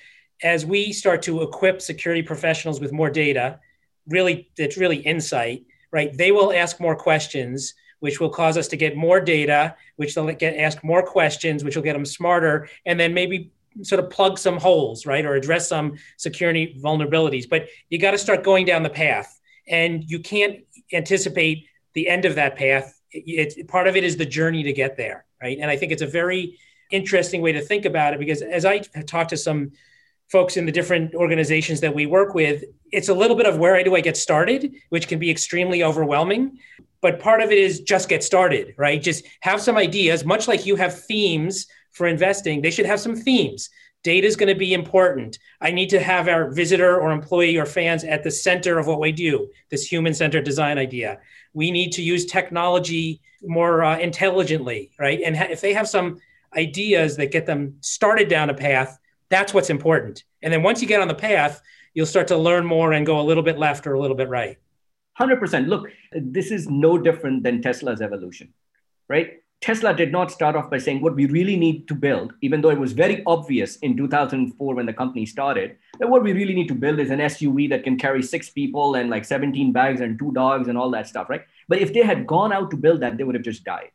as 0.44 0.64
we 0.64 0.92
start 0.92 1.22
to 1.22 1.42
equip 1.42 1.82
security 1.82 2.22
professionals 2.22 2.80
with 2.80 2.92
more 2.92 3.10
data, 3.10 3.58
really, 4.06 4.50
it's 4.56 4.76
really 4.76 4.98
insight, 4.98 5.64
right? 5.90 6.16
They 6.16 6.30
will 6.30 6.52
ask 6.52 6.78
more 6.78 6.94
questions, 6.94 7.74
which 7.98 8.20
will 8.20 8.30
cause 8.30 8.56
us 8.56 8.68
to 8.68 8.76
get 8.76 8.96
more 8.96 9.20
data, 9.20 9.74
which 9.96 10.14
they'll 10.14 10.26
get 10.26 10.56
ask 10.56 10.84
more 10.84 11.02
questions, 11.02 11.64
which 11.64 11.74
will 11.74 11.82
get 11.82 11.94
them 11.94 12.04
smarter, 12.04 12.68
and 12.86 13.00
then 13.00 13.14
maybe 13.14 13.50
sort 13.82 14.02
of 14.02 14.10
plug 14.10 14.38
some 14.38 14.58
holes, 14.58 15.06
right, 15.06 15.24
or 15.24 15.34
address 15.34 15.68
some 15.68 15.96
security 16.16 16.78
vulnerabilities. 16.82 17.48
But 17.48 17.68
you 17.90 17.98
got 17.98 18.12
to 18.12 18.18
start 18.18 18.44
going 18.44 18.66
down 18.66 18.82
the 18.82 18.90
path, 18.90 19.40
and 19.68 20.04
you 20.04 20.20
can't 20.20 20.60
anticipate 20.92 21.66
the 21.94 22.08
end 22.08 22.24
of 22.24 22.34
that 22.36 22.56
path. 22.56 23.00
It, 23.10 23.68
part 23.68 23.86
of 23.86 23.96
it 23.96 24.04
is 24.04 24.16
the 24.16 24.26
journey 24.26 24.62
to 24.64 24.72
get 24.72 24.96
there, 24.96 25.24
right? 25.42 25.58
And 25.60 25.70
I 25.70 25.76
think 25.76 25.92
it's 25.92 26.02
a 26.02 26.06
very 26.06 26.58
interesting 26.90 27.40
way 27.40 27.52
to 27.52 27.60
think 27.60 27.84
about 27.84 28.12
it 28.14 28.18
because 28.18 28.42
as 28.42 28.64
I 28.64 28.78
talk 28.78 29.28
to 29.28 29.36
some 29.36 29.72
folks 30.28 30.56
in 30.56 30.66
the 30.66 30.72
different 30.72 31.14
organizations 31.14 31.80
that 31.80 31.94
we 31.94 32.06
work 32.06 32.34
with, 32.34 32.64
it's 32.92 33.08
a 33.08 33.14
little 33.14 33.36
bit 33.36 33.46
of 33.46 33.58
where 33.58 33.82
do 33.84 33.94
I 33.94 34.00
get 34.00 34.16
started, 34.16 34.74
which 34.88 35.08
can 35.08 35.18
be 35.18 35.30
extremely 35.30 35.82
overwhelming. 35.82 36.58
But 37.00 37.20
part 37.20 37.42
of 37.42 37.50
it 37.50 37.58
is 37.58 37.80
just 37.80 38.08
get 38.08 38.24
started, 38.24 38.74
right? 38.78 39.00
Just 39.00 39.26
have 39.40 39.60
some 39.60 39.76
ideas, 39.76 40.24
much 40.24 40.48
like 40.48 40.64
you 40.64 40.76
have 40.76 41.04
themes 41.04 41.66
for 41.94 42.06
investing, 42.06 42.60
they 42.60 42.70
should 42.70 42.86
have 42.86 43.00
some 43.00 43.16
themes. 43.16 43.70
Data 44.02 44.26
is 44.26 44.36
going 44.36 44.50
to 44.50 44.58
be 44.58 44.74
important. 44.74 45.38
I 45.62 45.70
need 45.70 45.88
to 45.90 46.00
have 46.00 46.28
our 46.28 46.50
visitor 46.50 47.00
or 47.00 47.10
employee 47.10 47.56
or 47.56 47.64
fans 47.64 48.04
at 48.04 48.22
the 48.22 48.30
center 48.30 48.78
of 48.78 48.86
what 48.86 49.00
we 49.00 49.12
do, 49.12 49.48
this 49.70 49.90
human 49.90 50.12
centered 50.12 50.44
design 50.44 50.76
idea. 50.76 51.20
We 51.54 51.70
need 51.70 51.92
to 51.92 52.02
use 52.02 52.26
technology 52.26 53.22
more 53.42 53.82
uh, 53.82 53.98
intelligently, 53.98 54.90
right? 54.98 55.20
And 55.24 55.34
ha- 55.34 55.46
if 55.48 55.62
they 55.62 55.72
have 55.72 55.88
some 55.88 56.20
ideas 56.54 57.16
that 57.16 57.32
get 57.32 57.46
them 57.46 57.76
started 57.80 58.28
down 58.28 58.50
a 58.50 58.54
path, 58.54 58.98
that's 59.30 59.54
what's 59.54 59.70
important. 59.70 60.24
And 60.42 60.52
then 60.52 60.62
once 60.62 60.82
you 60.82 60.88
get 60.88 61.00
on 61.00 61.08
the 61.08 61.14
path, 61.14 61.62
you'll 61.94 62.06
start 62.06 62.28
to 62.28 62.36
learn 62.36 62.66
more 62.66 62.92
and 62.92 63.06
go 63.06 63.20
a 63.20 63.22
little 63.22 63.42
bit 63.42 63.58
left 63.58 63.86
or 63.86 63.94
a 63.94 64.00
little 64.00 64.16
bit 64.16 64.28
right. 64.28 64.58
100%. 65.18 65.68
Look, 65.68 65.88
this 66.12 66.50
is 66.50 66.68
no 66.68 66.98
different 66.98 67.44
than 67.44 67.62
Tesla's 67.62 68.02
evolution, 68.02 68.52
right? 69.08 69.43
Tesla 69.60 69.94
did 69.94 70.12
not 70.12 70.30
start 70.30 70.56
off 70.56 70.70
by 70.70 70.76
saying 70.76 71.00
what 71.00 71.14
we 71.14 71.24
really 71.26 71.56
need 71.56 71.88
to 71.88 71.94
build, 71.94 72.34
even 72.42 72.60
though 72.60 72.68
it 72.68 72.78
was 72.78 72.92
very 72.92 73.22
obvious 73.26 73.76
in 73.76 73.96
2004 73.96 74.74
when 74.74 74.84
the 74.84 74.92
company 74.92 75.24
started, 75.24 75.76
that 75.98 76.08
what 76.08 76.22
we 76.22 76.32
really 76.32 76.54
need 76.54 76.68
to 76.68 76.74
build 76.74 76.98
is 76.98 77.10
an 77.10 77.20
SUV 77.20 77.70
that 77.70 77.82
can 77.82 77.96
carry 77.96 78.22
six 78.22 78.50
people 78.50 78.94
and 78.96 79.08
like 79.08 79.24
17 79.24 79.72
bags 79.72 80.02
and 80.02 80.18
two 80.18 80.32
dogs 80.32 80.68
and 80.68 80.76
all 80.76 80.90
that 80.90 81.08
stuff, 81.08 81.30
right? 81.30 81.42
But 81.66 81.78
if 81.78 81.94
they 81.94 82.02
had 82.02 82.26
gone 82.26 82.52
out 82.52 82.70
to 82.72 82.76
build 82.76 83.00
that, 83.00 83.16
they 83.16 83.24
would 83.24 83.34
have 83.34 83.44
just 83.44 83.64
died. 83.64 83.90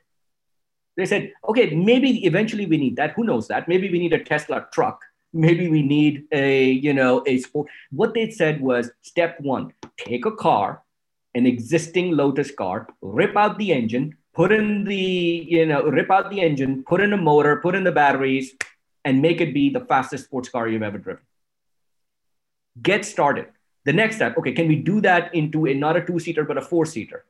They 0.97 1.05
said, 1.05 1.33
okay, 1.47 1.69
maybe 1.69 2.25
eventually 2.25 2.65
we 2.65 2.77
need 2.77 2.95
that. 2.95 3.11
Who 3.11 3.23
knows 3.23 3.47
that? 3.49 3.67
Maybe 3.67 3.91
we 3.91 3.99
need 3.99 4.13
a 4.13 4.23
Tesla 4.23 4.67
truck. 4.73 4.99
Maybe 5.31 5.69
we 5.69 5.83
need 5.83 6.25
a, 6.31 6.71
you 6.71 6.93
know, 6.93 7.23
a 7.27 7.37
sport. 7.39 7.69
What 7.91 8.13
they 8.13 8.31
said 8.31 8.59
was 8.59 8.91
step 9.01 9.39
one, 9.39 9.71
take 9.97 10.25
a 10.25 10.31
car, 10.31 10.81
an 11.35 11.45
existing 11.45 12.17
Lotus 12.17 12.51
car, 12.51 12.87
rip 13.01 13.37
out 13.37 13.57
the 13.57 13.71
engine, 13.71 14.17
put 14.39 14.53
in 14.53 14.85
the, 14.85 14.95
you 14.95 15.65
know, 15.65 15.83
rip 15.83 16.09
out 16.09 16.29
the 16.31 16.39
engine, 16.39 16.81
put 16.87 17.01
in 17.01 17.11
a 17.11 17.17
motor, 17.17 17.57
put 17.57 17.75
in 17.75 17.83
the 17.83 17.91
batteries, 17.91 18.53
and 19.03 19.21
make 19.21 19.41
it 19.41 19.53
be 19.53 19.69
the 19.69 19.81
fastest 19.81 20.23
sports 20.23 20.47
car 20.47 20.65
you've 20.65 20.81
ever 20.81 20.97
driven. 20.97 21.23
Get 22.81 23.03
started. 23.03 23.47
The 23.83 23.91
next 23.91 24.15
step, 24.15 24.37
okay, 24.37 24.53
can 24.53 24.69
we 24.69 24.77
do 24.77 25.01
that 25.01 25.35
into 25.35 25.67
a 25.67 25.73
not 25.73 25.97
a 25.97 26.05
two-seater 26.05 26.45
but 26.45 26.57
a 26.57 26.61
four-seater? 26.61 27.25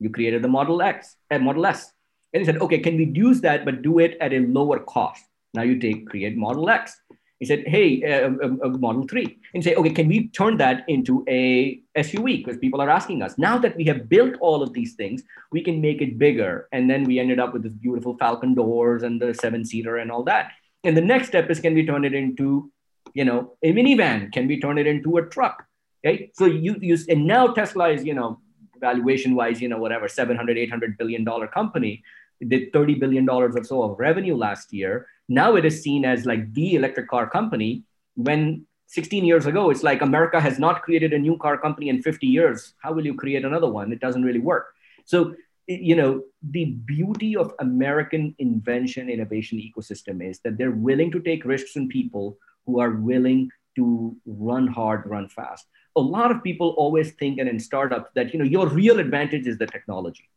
You 0.00 0.10
created 0.10 0.42
the 0.42 0.48
Model 0.48 0.82
X 0.82 1.14
and 1.30 1.44
Model 1.44 1.64
S. 1.64 1.92
And 2.32 2.40
you 2.40 2.46
said, 2.46 2.60
okay, 2.60 2.80
can 2.80 2.96
we 2.96 3.04
use 3.04 3.40
that 3.42 3.64
but 3.64 3.82
do 3.82 4.00
it 4.00 4.16
at 4.20 4.32
a 4.32 4.40
lower 4.40 4.80
cost? 4.80 5.22
Now 5.54 5.62
you 5.62 5.78
take 5.78 6.08
create 6.08 6.36
Model 6.36 6.68
X. 6.68 7.00
He 7.42 7.46
said, 7.46 7.66
hey, 7.66 8.04
uh, 8.04 8.30
uh, 8.40 8.66
uh, 8.66 8.68
Model 8.78 9.02
3. 9.08 9.36
And 9.52 9.64
say, 9.64 9.74
okay, 9.74 9.90
can 9.90 10.06
we 10.06 10.28
turn 10.28 10.58
that 10.58 10.84
into 10.86 11.24
a 11.26 11.80
SUV? 11.98 12.44
Because 12.44 12.56
people 12.56 12.80
are 12.80 12.88
asking 12.88 13.20
us. 13.20 13.36
Now 13.36 13.58
that 13.58 13.76
we 13.76 13.82
have 13.86 14.08
built 14.08 14.34
all 14.40 14.62
of 14.62 14.72
these 14.72 14.94
things, 14.94 15.24
we 15.50 15.60
can 15.60 15.80
make 15.80 16.00
it 16.00 16.20
bigger. 16.20 16.68
And 16.70 16.88
then 16.88 17.02
we 17.02 17.18
ended 17.18 17.40
up 17.40 17.52
with 17.52 17.64
this 17.64 17.72
beautiful 17.72 18.16
Falcon 18.16 18.54
doors 18.54 19.02
and 19.02 19.20
the 19.20 19.34
seven-seater 19.34 19.96
and 19.96 20.12
all 20.12 20.22
that. 20.22 20.52
And 20.84 20.96
the 20.96 21.00
next 21.00 21.26
step 21.26 21.50
is, 21.50 21.58
can 21.58 21.74
we 21.74 21.84
turn 21.84 22.04
it 22.04 22.14
into, 22.14 22.70
you 23.12 23.24
know, 23.24 23.54
a 23.64 23.72
minivan? 23.72 24.32
Can 24.32 24.46
we 24.46 24.60
turn 24.60 24.78
it 24.78 24.86
into 24.86 25.16
a 25.16 25.26
truck? 25.26 25.66
Right? 26.04 26.30
So 26.34 26.44
you 26.46 26.76
use, 26.80 27.08
and 27.08 27.26
now 27.26 27.48
Tesla 27.48 27.90
is, 27.90 28.04
you 28.04 28.14
know, 28.14 28.38
valuation 28.78 29.34
wise, 29.34 29.60
you 29.60 29.68
know, 29.68 29.78
whatever, 29.78 30.06
700, 30.06 30.56
800 30.56 30.96
billion 30.96 31.24
dollar 31.24 31.48
company 31.48 32.04
did 32.46 32.72
30 32.72 32.94
billion 32.94 33.24
dollars 33.24 33.56
or 33.56 33.64
so 33.64 33.82
of 33.82 33.98
revenue 33.98 34.36
last 34.36 34.72
year 34.72 35.06
now 35.28 35.56
it 35.56 35.64
is 35.64 35.82
seen 35.82 36.04
as 36.04 36.26
like 36.26 36.52
the 36.52 36.74
electric 36.74 37.08
car 37.08 37.28
company. 37.28 37.84
When 38.14 38.66
16 38.88 39.24
years 39.24 39.46
ago 39.46 39.70
it's 39.70 39.82
like 39.82 40.02
america 40.02 40.38
has 40.38 40.58
not 40.58 40.82
created 40.82 41.14
a 41.14 41.18
new 41.18 41.38
car 41.38 41.56
company 41.56 41.88
in 41.88 42.02
50 42.02 42.26
years. 42.26 42.74
How 42.82 42.92
will 42.92 43.06
you 43.06 43.14
create 43.14 43.44
another 43.44 43.70
one? 43.70 43.92
It 43.92 44.00
doesn't 44.00 44.22
really 44.22 44.38
work. 44.38 44.74
So 45.06 45.34
you 45.66 45.96
know 45.96 46.22
the 46.50 46.64
beauty 46.64 47.36
of 47.36 47.54
american 47.60 48.34
invention 48.40 49.08
innovation 49.08 49.58
ecosystem 49.58 50.28
is 50.28 50.40
that 50.40 50.58
they're 50.58 50.72
willing 50.72 51.10
to 51.12 51.20
take 51.20 51.44
risks 51.44 51.76
in 51.76 51.88
people 51.88 52.36
who 52.66 52.80
are 52.80 52.90
willing 52.90 53.48
to 53.76 54.16
run 54.26 54.66
hard 54.66 55.06
run 55.06 55.28
fast. 55.28 55.66
A 55.96 56.00
lot 56.00 56.30
of 56.30 56.42
people 56.42 56.74
always 56.76 57.12
think 57.12 57.38
and 57.38 57.48
in 57.48 57.58
startups 57.58 58.10
that 58.14 58.32
you 58.32 58.38
know 58.38 58.44
your 58.44 58.66
real 58.68 58.98
advantage 58.98 59.46
is 59.46 59.58
the 59.58 59.66
technology 59.66 60.28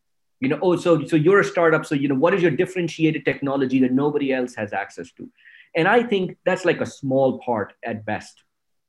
you 0.45 0.49
know 0.53 0.59
oh 0.61 0.75
so 0.85 0.93
so 1.11 1.19
you're 1.25 1.41
a 1.41 1.49
startup 1.51 1.85
so 1.89 1.95
you 2.03 2.07
know 2.13 2.19
what 2.23 2.37
is 2.39 2.41
your 2.45 2.55
differentiated 2.61 3.25
technology 3.25 3.79
that 3.83 3.93
nobody 3.99 4.31
else 4.39 4.55
has 4.55 4.73
access 4.73 5.11
to? 5.19 5.29
And 5.75 5.87
i 5.93 6.01
think 6.01 6.37
that's 6.45 6.65
like 6.71 6.81
a 6.81 6.89
small 6.97 7.39
part 7.45 7.73
at 7.83 8.05
best 8.05 8.43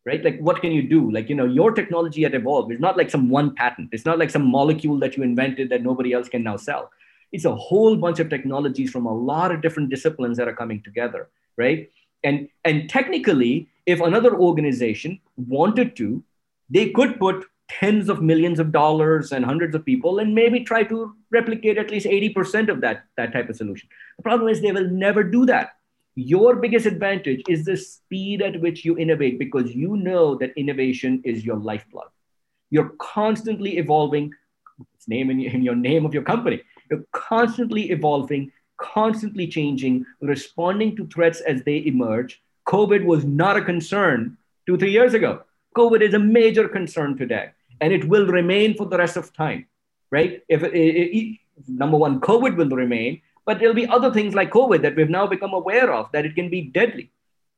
right? 0.09 0.23
Like 0.25 0.39
what 0.39 0.61
can 0.61 0.71
you 0.71 0.83
do? 0.89 1.11
Like 1.11 1.29
you 1.29 1.35
know 1.39 1.47
your 1.47 1.73
technology 1.79 2.25
at 2.27 2.33
Evolv 2.33 2.73
is 2.73 2.79
not 2.79 2.97
like 2.97 3.11
some 3.11 3.29
one 3.29 3.49
patent. 3.57 3.89
It's 3.93 4.05
not 4.05 4.21
like 4.21 4.31
some 4.31 4.47
molecule 4.47 5.01
that 5.01 5.17
you 5.17 5.25
invented 5.25 5.69
that 5.71 5.83
nobody 5.83 6.13
else 6.13 6.29
can 6.29 6.45
now 6.45 6.57
sell. 6.57 6.93
It's 7.33 7.45
a 7.45 7.55
whole 7.55 7.97
bunch 7.97 8.21
of 8.21 8.31
technologies 8.31 8.93
from 8.93 9.07
a 9.07 9.17
lot 9.31 9.51
of 9.51 9.63
different 9.63 9.91
disciplines 9.91 10.37
that 10.37 10.47
are 10.47 10.55
coming 10.63 10.81
together 10.85 11.29
right? 11.57 11.91
And 12.25 12.49
and 12.65 12.89
technically 12.89 13.69
if 13.87 14.01
another 14.01 14.35
organization 14.37 15.21
wanted 15.37 15.97
to 15.97 16.23
they 16.69 16.91
could 16.91 17.19
put 17.19 17.45
tens 17.69 18.09
of 18.09 18.23
millions 18.23 18.59
of 18.59 18.73
dollars 18.73 19.33
and 19.33 19.45
hundreds 19.45 19.75
of 19.75 19.85
people 19.85 20.19
and 20.19 20.35
maybe 20.35 20.61
try 20.61 20.83
to 20.85 21.15
replicate 21.31 21.79
at 21.79 21.91
least 21.91 22.07
80% 22.07 22.69
of 22.69 22.81
that, 22.81 23.05
that 23.17 23.33
type 23.33 23.49
of 23.49 23.57
solution. 23.57 23.89
The 24.19 24.23
problem 24.23 24.49
is 24.49 24.61
they 24.61 24.73
will 24.73 24.89
never 24.89 25.25
do 25.25 25.47
that. 25.47 25.71
Your 26.15 26.57
biggest 26.57 26.87
advantage 26.87 27.43
is 27.49 27.65
the 27.65 27.77
speed 27.77 28.41
at 28.41 28.61
which 28.61 28.85
you 28.85 28.97
innovate 28.97 29.39
because 29.39 29.75
you 29.75 29.97
know 29.97 30.35
that 30.37 30.57
innovation 30.57 31.21
is 31.25 31.45
your 31.45 31.57
lifeblood. 31.57 32.09
You're 32.71 32.93
constantly 32.99 33.79
evolving, 33.79 34.33
it's 34.95 35.09
name 35.09 35.31
in, 35.31 35.41
in 35.41 35.63
your 35.63 35.77
name 35.77 36.07
of 36.07 36.15
your 36.15 36.23
company. 36.23 36.63
You're 36.91 37.05
constantly 37.13 37.91
evolving, 37.91 38.51
constantly 38.79 39.47
changing, 39.47 40.07
responding 40.21 40.97
to 40.97 41.07
threats 41.09 41.41
as 41.41 41.63
they 41.65 41.85
emerge. 41.85 42.41
COVID 42.67 43.05
was 43.05 43.25
not 43.25 43.57
a 43.57 43.63
concern 43.63 44.39
two, 44.67 44.79
three 44.79 44.93
years 44.93 45.15
ago. 45.15 45.43
COVID 45.77 46.01
is 46.01 46.15
a 46.15 46.19
major 46.19 46.69
concern 46.69 47.19
today 47.19 47.51
and 47.81 47.93
it 47.93 48.09
will 48.09 48.27
remain 48.27 48.77
for 48.77 48.87
the 48.87 48.99
rest 48.99 49.17
of 49.17 49.33
time, 49.33 49.67
right? 50.11 50.43
If 50.49 50.63
it, 50.63 50.75
it, 50.75 51.39
number 51.69 51.97
one, 51.97 52.21
COVID 52.21 52.57
will 52.57 52.69
remain, 52.69 53.23
but 53.45 53.59
there'll 53.59 53.75
be 53.75 53.87
other 53.87 54.13
things 54.13 54.35
like 54.35 54.51
COVID 54.51 54.83
that 54.83 54.97
we've 54.97 55.11
now 55.11 55.27
become 55.27 55.53
aware 55.53 55.93
of 55.93 56.11
that 56.13 56.27
it 56.27 56.35
can 56.35 56.49
be 56.51 56.63
deadly, 56.63 57.11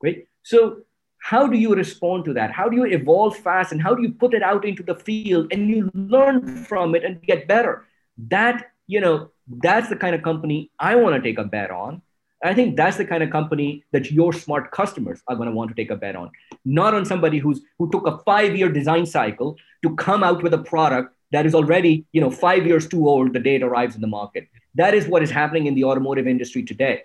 right? 0.03 0.27
So 0.43 0.81
how 1.19 1.47
do 1.47 1.57
you 1.57 1.75
respond 1.75 2.25
to 2.25 2.33
that? 2.33 2.51
How 2.51 2.69
do 2.69 2.77
you 2.77 2.85
evolve 2.85 3.37
fast 3.37 3.71
and 3.71 3.81
how 3.81 3.93
do 3.93 4.01
you 4.01 4.11
put 4.11 4.33
it 4.33 4.41
out 4.41 4.65
into 4.65 4.83
the 4.83 4.95
field 4.95 5.51
and 5.51 5.69
you 5.69 5.91
learn 5.93 6.63
from 6.63 6.95
it 6.95 7.03
and 7.03 7.21
get 7.21 7.47
better? 7.47 7.85
That, 8.29 8.71
you 8.87 9.01
know, 9.01 9.31
that's 9.47 9.89
the 9.89 9.95
kind 9.95 10.15
of 10.15 10.21
company 10.21 10.71
I 10.79 10.95
want 10.95 11.15
to 11.15 11.21
take 11.21 11.37
a 11.37 11.43
bet 11.43 11.71
on. 11.71 12.01
I 12.43 12.53
think 12.53 12.77
that's 12.77 12.97
the 12.97 13.05
kind 13.05 13.21
of 13.21 13.31
company 13.31 13.83
that 13.91 14.11
your 14.11 14.31
smart 14.31 14.71
customers 14.71 15.21
are 15.27 15.35
going 15.35 15.49
to 15.49 15.55
want 15.55 15.69
to 15.69 15.75
take 15.75 15.91
a 15.91 15.95
bet 15.95 16.15
on, 16.15 16.31
not 16.63 16.93
on 16.93 17.05
somebody 17.05 17.37
who's 17.37 17.61
who 17.77 17.91
took 17.91 18.07
a 18.07 18.17
five-year 18.19 18.69
design 18.69 19.05
cycle 19.05 19.57
to 19.83 19.95
come 19.95 20.23
out 20.23 20.41
with 20.41 20.53
a 20.53 20.57
product 20.57 21.13
that 21.31 21.45
is 21.45 21.53
already, 21.53 22.05
you 22.11 22.21
know, 22.21 22.31
five 22.31 22.65
years 22.65 22.87
too 22.87 23.07
old 23.07 23.33
the 23.33 23.39
day 23.39 23.55
it 23.55 23.63
arrives 23.63 23.95
in 23.95 24.01
the 24.01 24.07
market. 24.07 24.47
That 24.75 24.93
is 24.93 25.07
what 25.07 25.21
is 25.21 25.29
happening 25.29 25.67
in 25.67 25.75
the 25.75 25.83
automotive 25.83 26.27
industry 26.27 26.63
today. 26.63 27.03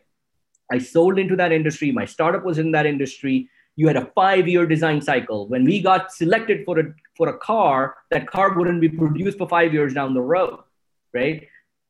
I 0.71 0.79
sold 0.79 1.19
into 1.19 1.37
that 1.37 1.53
industry. 1.53 1.91
My 1.93 2.05
startup 2.05 2.45
was 2.45 2.59
in 2.59 2.71
that 2.73 2.87
industry. 2.87 3.51
You 3.77 3.89
had 3.89 3.97
a 3.97 4.07
five-year 4.15 4.67
design 4.67 5.03
cycle. 5.03 5.49
When 5.49 5.65
we 5.65 5.81
got 5.83 6.13
selected 6.13 6.65
for 6.65 6.79
a 6.79 6.95
for 7.17 7.29
a 7.29 7.39
car, 7.39 7.97
that 8.11 8.27
car 8.29 8.57
wouldn't 8.57 8.81
be 8.81 8.89
produced 8.89 9.39
for 9.39 9.49
five 9.49 9.73
years 9.73 9.95
down 9.95 10.15
the 10.15 10.21
road, 10.21 10.59
right? 11.13 11.49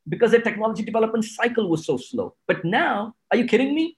Because 0.08 0.32
the 0.32 0.38
technology 0.38 0.82
development 0.82 1.24
cycle 1.24 1.68
was 1.68 1.84
so 1.84 1.96
slow. 1.96 2.34
But 2.46 2.64
now, 2.64 3.14
are 3.30 3.36
you 3.36 3.46
kidding 3.46 3.74
me? 3.74 3.96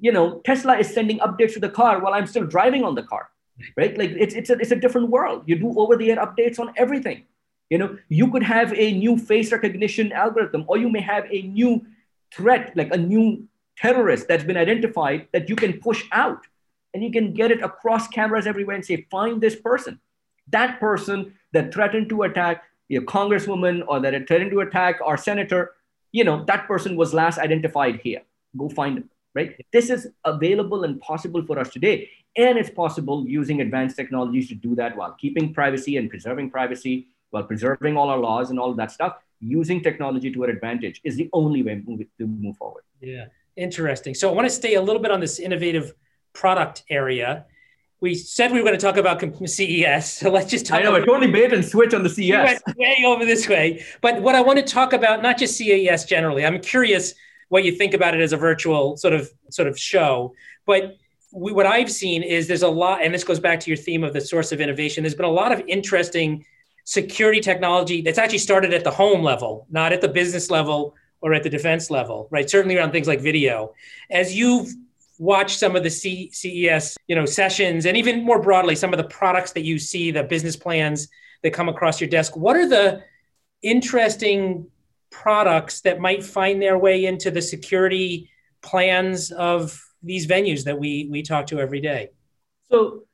You 0.00 0.12
know, 0.12 0.40
Tesla 0.44 0.78
is 0.78 0.92
sending 0.92 1.18
updates 1.18 1.54
to 1.54 1.60
the 1.60 1.68
car 1.68 2.00
while 2.00 2.14
I'm 2.14 2.26
still 2.26 2.44
driving 2.44 2.84
on 2.84 2.94
the 2.94 3.02
car, 3.02 3.28
right? 3.76 3.96
Like 3.96 4.10
it's, 4.10 4.34
it's, 4.34 4.50
a, 4.50 4.54
it's 4.54 4.70
a 4.70 4.76
different 4.76 5.10
world. 5.10 5.44
You 5.46 5.56
do 5.58 5.78
over 5.78 5.96
the 5.96 6.10
air 6.10 6.16
updates 6.16 6.58
on 6.58 6.72
everything. 6.76 7.24
You 7.70 7.78
know, 7.78 7.98
you 8.08 8.30
could 8.30 8.42
have 8.42 8.72
a 8.74 8.92
new 8.92 9.16
face 9.16 9.50
recognition 9.50 10.12
algorithm, 10.12 10.64
or 10.68 10.76
you 10.76 10.90
may 10.90 11.00
have 11.00 11.26
a 11.30 11.42
new 11.42 11.84
threat, 12.34 12.76
like 12.76 12.92
a 12.92 12.98
new 12.98 13.48
terrorist 13.76 14.28
that's 14.28 14.44
been 14.44 14.56
identified 14.56 15.28
that 15.32 15.48
you 15.48 15.56
can 15.56 15.80
push 15.80 16.04
out 16.12 16.46
and 16.94 17.02
you 17.02 17.10
can 17.10 17.32
get 17.32 17.50
it 17.50 17.62
across 17.62 18.08
cameras 18.08 18.46
everywhere 18.46 18.76
and 18.76 18.84
say, 18.84 19.06
find 19.10 19.40
this 19.40 19.56
person. 19.56 20.00
That 20.48 20.80
person 20.80 21.34
that 21.52 21.72
threatened 21.72 22.08
to 22.10 22.22
attack 22.22 22.64
a 22.96 23.00
congresswoman 23.00 23.82
or 23.86 24.00
that 24.00 24.26
threatened 24.26 24.50
to 24.50 24.60
attack 24.60 24.98
our 25.04 25.16
senator, 25.16 25.72
you 26.12 26.24
know, 26.24 26.44
that 26.44 26.66
person 26.66 26.96
was 26.96 27.14
last 27.14 27.38
identified 27.38 28.00
here. 28.02 28.22
Go 28.56 28.68
find 28.68 28.98
them, 28.98 29.10
right? 29.34 29.56
This 29.72 29.90
is 29.90 30.08
available 30.24 30.84
and 30.84 31.00
possible 31.00 31.44
for 31.44 31.58
us 31.58 31.70
today. 31.70 32.10
And 32.36 32.58
it's 32.58 32.70
possible 32.70 33.26
using 33.26 33.60
advanced 33.60 33.96
technologies 33.96 34.48
to 34.48 34.54
do 34.54 34.74
that 34.76 34.96
while 34.96 35.12
keeping 35.12 35.52
privacy 35.52 35.96
and 35.96 36.08
preserving 36.08 36.50
privacy, 36.50 37.08
while 37.30 37.44
preserving 37.44 37.96
all 37.96 38.08
our 38.08 38.18
laws 38.18 38.50
and 38.50 38.58
all 38.58 38.70
of 38.70 38.76
that 38.76 38.90
stuff. 38.90 39.16
Using 39.40 39.82
technology 39.82 40.30
to 40.30 40.44
our 40.44 40.50
advantage 40.50 41.00
is 41.02 41.16
the 41.16 41.28
only 41.32 41.62
way 41.62 41.82
to 42.18 42.26
move 42.26 42.56
forward. 42.56 42.84
Yeah, 43.00 43.26
interesting. 43.56 44.14
So 44.14 44.30
I 44.30 44.32
want 44.32 44.46
to 44.46 44.54
stay 44.54 44.74
a 44.74 44.82
little 44.82 45.02
bit 45.02 45.10
on 45.10 45.20
this 45.20 45.40
innovative 45.40 45.94
product 46.32 46.84
area 46.88 47.46
we 48.02 48.16
said 48.16 48.50
we 48.50 48.58
were 48.58 48.64
going 48.64 48.78
to 48.78 48.84
talk 48.84 48.96
about 48.96 49.22
CES, 49.48 50.12
so 50.12 50.28
let's 50.28 50.50
just 50.50 50.66
talk. 50.66 50.80
I 50.80 50.82
know, 50.82 50.96
about, 50.96 51.06
totally 51.06 51.30
bait 51.30 51.52
and 51.52 51.64
switch 51.64 51.94
on 51.94 52.02
the 52.02 52.08
CES. 52.08 52.60
went 52.66 52.76
way 52.76 53.04
over 53.06 53.24
this 53.24 53.48
way, 53.48 53.84
but 54.00 54.20
what 54.20 54.34
I 54.34 54.40
want 54.40 54.58
to 54.58 54.64
talk 54.64 54.92
about, 54.92 55.22
not 55.22 55.38
just 55.38 55.56
CES 55.56 56.04
generally. 56.04 56.44
I'm 56.44 56.60
curious 56.60 57.14
what 57.48 57.62
you 57.62 57.70
think 57.70 57.94
about 57.94 58.14
it 58.14 58.20
as 58.20 58.32
a 58.32 58.36
virtual 58.36 58.96
sort 58.96 59.14
of 59.14 59.30
sort 59.50 59.68
of 59.68 59.78
show, 59.78 60.34
but 60.66 60.96
we, 61.32 61.52
what 61.52 61.64
I've 61.64 61.92
seen 61.92 62.24
is 62.24 62.48
there's 62.48 62.64
a 62.64 62.68
lot, 62.68 63.04
and 63.04 63.14
this 63.14 63.22
goes 63.22 63.38
back 63.38 63.60
to 63.60 63.70
your 63.70 63.76
theme 63.76 64.02
of 64.02 64.12
the 64.12 64.20
source 64.20 64.50
of 64.50 64.60
innovation. 64.60 65.04
There's 65.04 65.14
been 65.14 65.24
a 65.24 65.30
lot 65.30 65.52
of 65.52 65.62
interesting 65.68 66.44
security 66.82 67.40
technology 67.40 68.02
that's 68.02 68.18
actually 68.18 68.38
started 68.38 68.74
at 68.74 68.82
the 68.82 68.90
home 68.90 69.22
level, 69.22 69.68
not 69.70 69.92
at 69.92 70.00
the 70.00 70.08
business 70.08 70.50
level 70.50 70.96
or 71.20 71.34
at 71.34 71.44
the 71.44 71.50
defense 71.50 71.88
level, 71.88 72.26
right? 72.32 72.50
Certainly 72.50 72.76
around 72.76 72.90
things 72.90 73.06
like 73.06 73.20
video. 73.20 73.74
As 74.10 74.34
you've 74.34 74.74
watched 75.22 75.60
some 75.60 75.76
of 75.76 75.84
the 75.84 75.90
C- 75.90 76.30
CES, 76.32 76.96
you 77.06 77.14
know, 77.14 77.24
sessions, 77.24 77.86
and 77.86 77.96
even 77.96 78.24
more 78.24 78.42
broadly, 78.42 78.74
some 78.74 78.92
of 78.92 78.96
the 78.96 79.04
products 79.04 79.52
that 79.52 79.62
you 79.62 79.78
see, 79.78 80.10
the 80.10 80.24
business 80.24 80.56
plans 80.56 81.06
that 81.44 81.52
come 81.52 81.68
across 81.68 82.00
your 82.00 82.10
desk, 82.10 82.36
what 82.36 82.56
are 82.56 82.68
the 82.68 83.04
interesting 83.62 84.66
products 85.10 85.82
that 85.82 86.00
might 86.00 86.24
find 86.24 86.60
their 86.60 86.76
way 86.76 87.04
into 87.04 87.30
the 87.30 87.40
security 87.40 88.30
plans 88.62 89.30
of 89.30 89.80
these 90.02 90.26
venues 90.26 90.64
that 90.64 90.76
we 90.76 91.06
we 91.08 91.22
talk 91.22 91.46
to 91.46 91.60
every 91.60 91.80
day? 91.80 92.10
So 92.68 93.04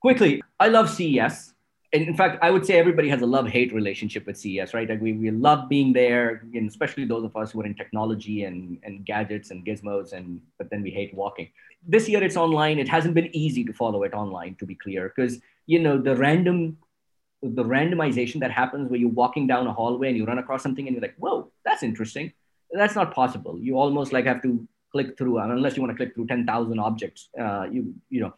quickly, 0.00 0.42
I 0.58 0.68
love 0.68 0.88
CES. 0.88 1.51
In 1.92 2.16
fact, 2.16 2.38
I 2.42 2.50
would 2.50 2.64
say 2.64 2.78
everybody 2.78 3.10
has 3.10 3.20
a 3.20 3.26
love-hate 3.26 3.74
relationship 3.74 4.26
with 4.26 4.38
CES, 4.38 4.72
right? 4.72 4.88
Like 4.88 5.02
we, 5.02 5.12
we 5.12 5.30
love 5.30 5.68
being 5.68 5.92
there, 5.92 6.42
and 6.54 6.66
especially 6.68 7.04
those 7.04 7.22
of 7.22 7.36
us 7.36 7.52
who 7.52 7.60
are 7.60 7.66
in 7.66 7.74
technology 7.74 8.44
and, 8.44 8.78
and 8.82 9.04
gadgets 9.04 9.50
and 9.50 9.64
gizmos, 9.64 10.14
and 10.14 10.40
but 10.56 10.70
then 10.70 10.82
we 10.82 10.90
hate 10.90 11.12
walking. 11.12 11.50
This 11.86 12.08
year 12.08 12.22
it's 12.22 12.36
online. 12.36 12.78
It 12.78 12.88
hasn't 12.88 13.12
been 13.12 13.34
easy 13.36 13.62
to 13.64 13.74
follow 13.74 14.04
it 14.04 14.14
online, 14.14 14.54
to 14.54 14.64
be 14.64 14.74
clear, 14.74 15.12
because 15.14 15.38
you 15.66 15.80
know 15.80 15.98
the 15.98 16.16
random 16.16 16.78
the 17.42 17.64
randomization 17.64 18.40
that 18.40 18.52
happens 18.52 18.88
where 18.88 19.00
you're 19.00 19.10
walking 19.10 19.46
down 19.46 19.66
a 19.66 19.72
hallway 19.72 20.08
and 20.08 20.16
you 20.16 20.24
run 20.24 20.38
across 20.38 20.62
something 20.62 20.86
and 20.86 20.94
you're 20.94 21.02
like, 21.02 21.16
whoa, 21.16 21.50
that's 21.64 21.82
interesting. 21.82 22.32
That's 22.70 22.94
not 22.94 23.12
possible. 23.12 23.58
You 23.58 23.78
almost 23.78 24.12
like 24.12 24.26
have 24.26 24.42
to 24.42 24.66
click 24.92 25.18
through, 25.18 25.38
unless 25.38 25.76
you 25.76 25.82
want 25.82 25.90
to 25.90 25.96
click 25.96 26.14
through 26.14 26.28
10,000 26.28 26.78
objects. 26.78 27.28
Uh, 27.38 27.64
you, 27.70 27.94
you 28.10 28.20
know, 28.20 28.32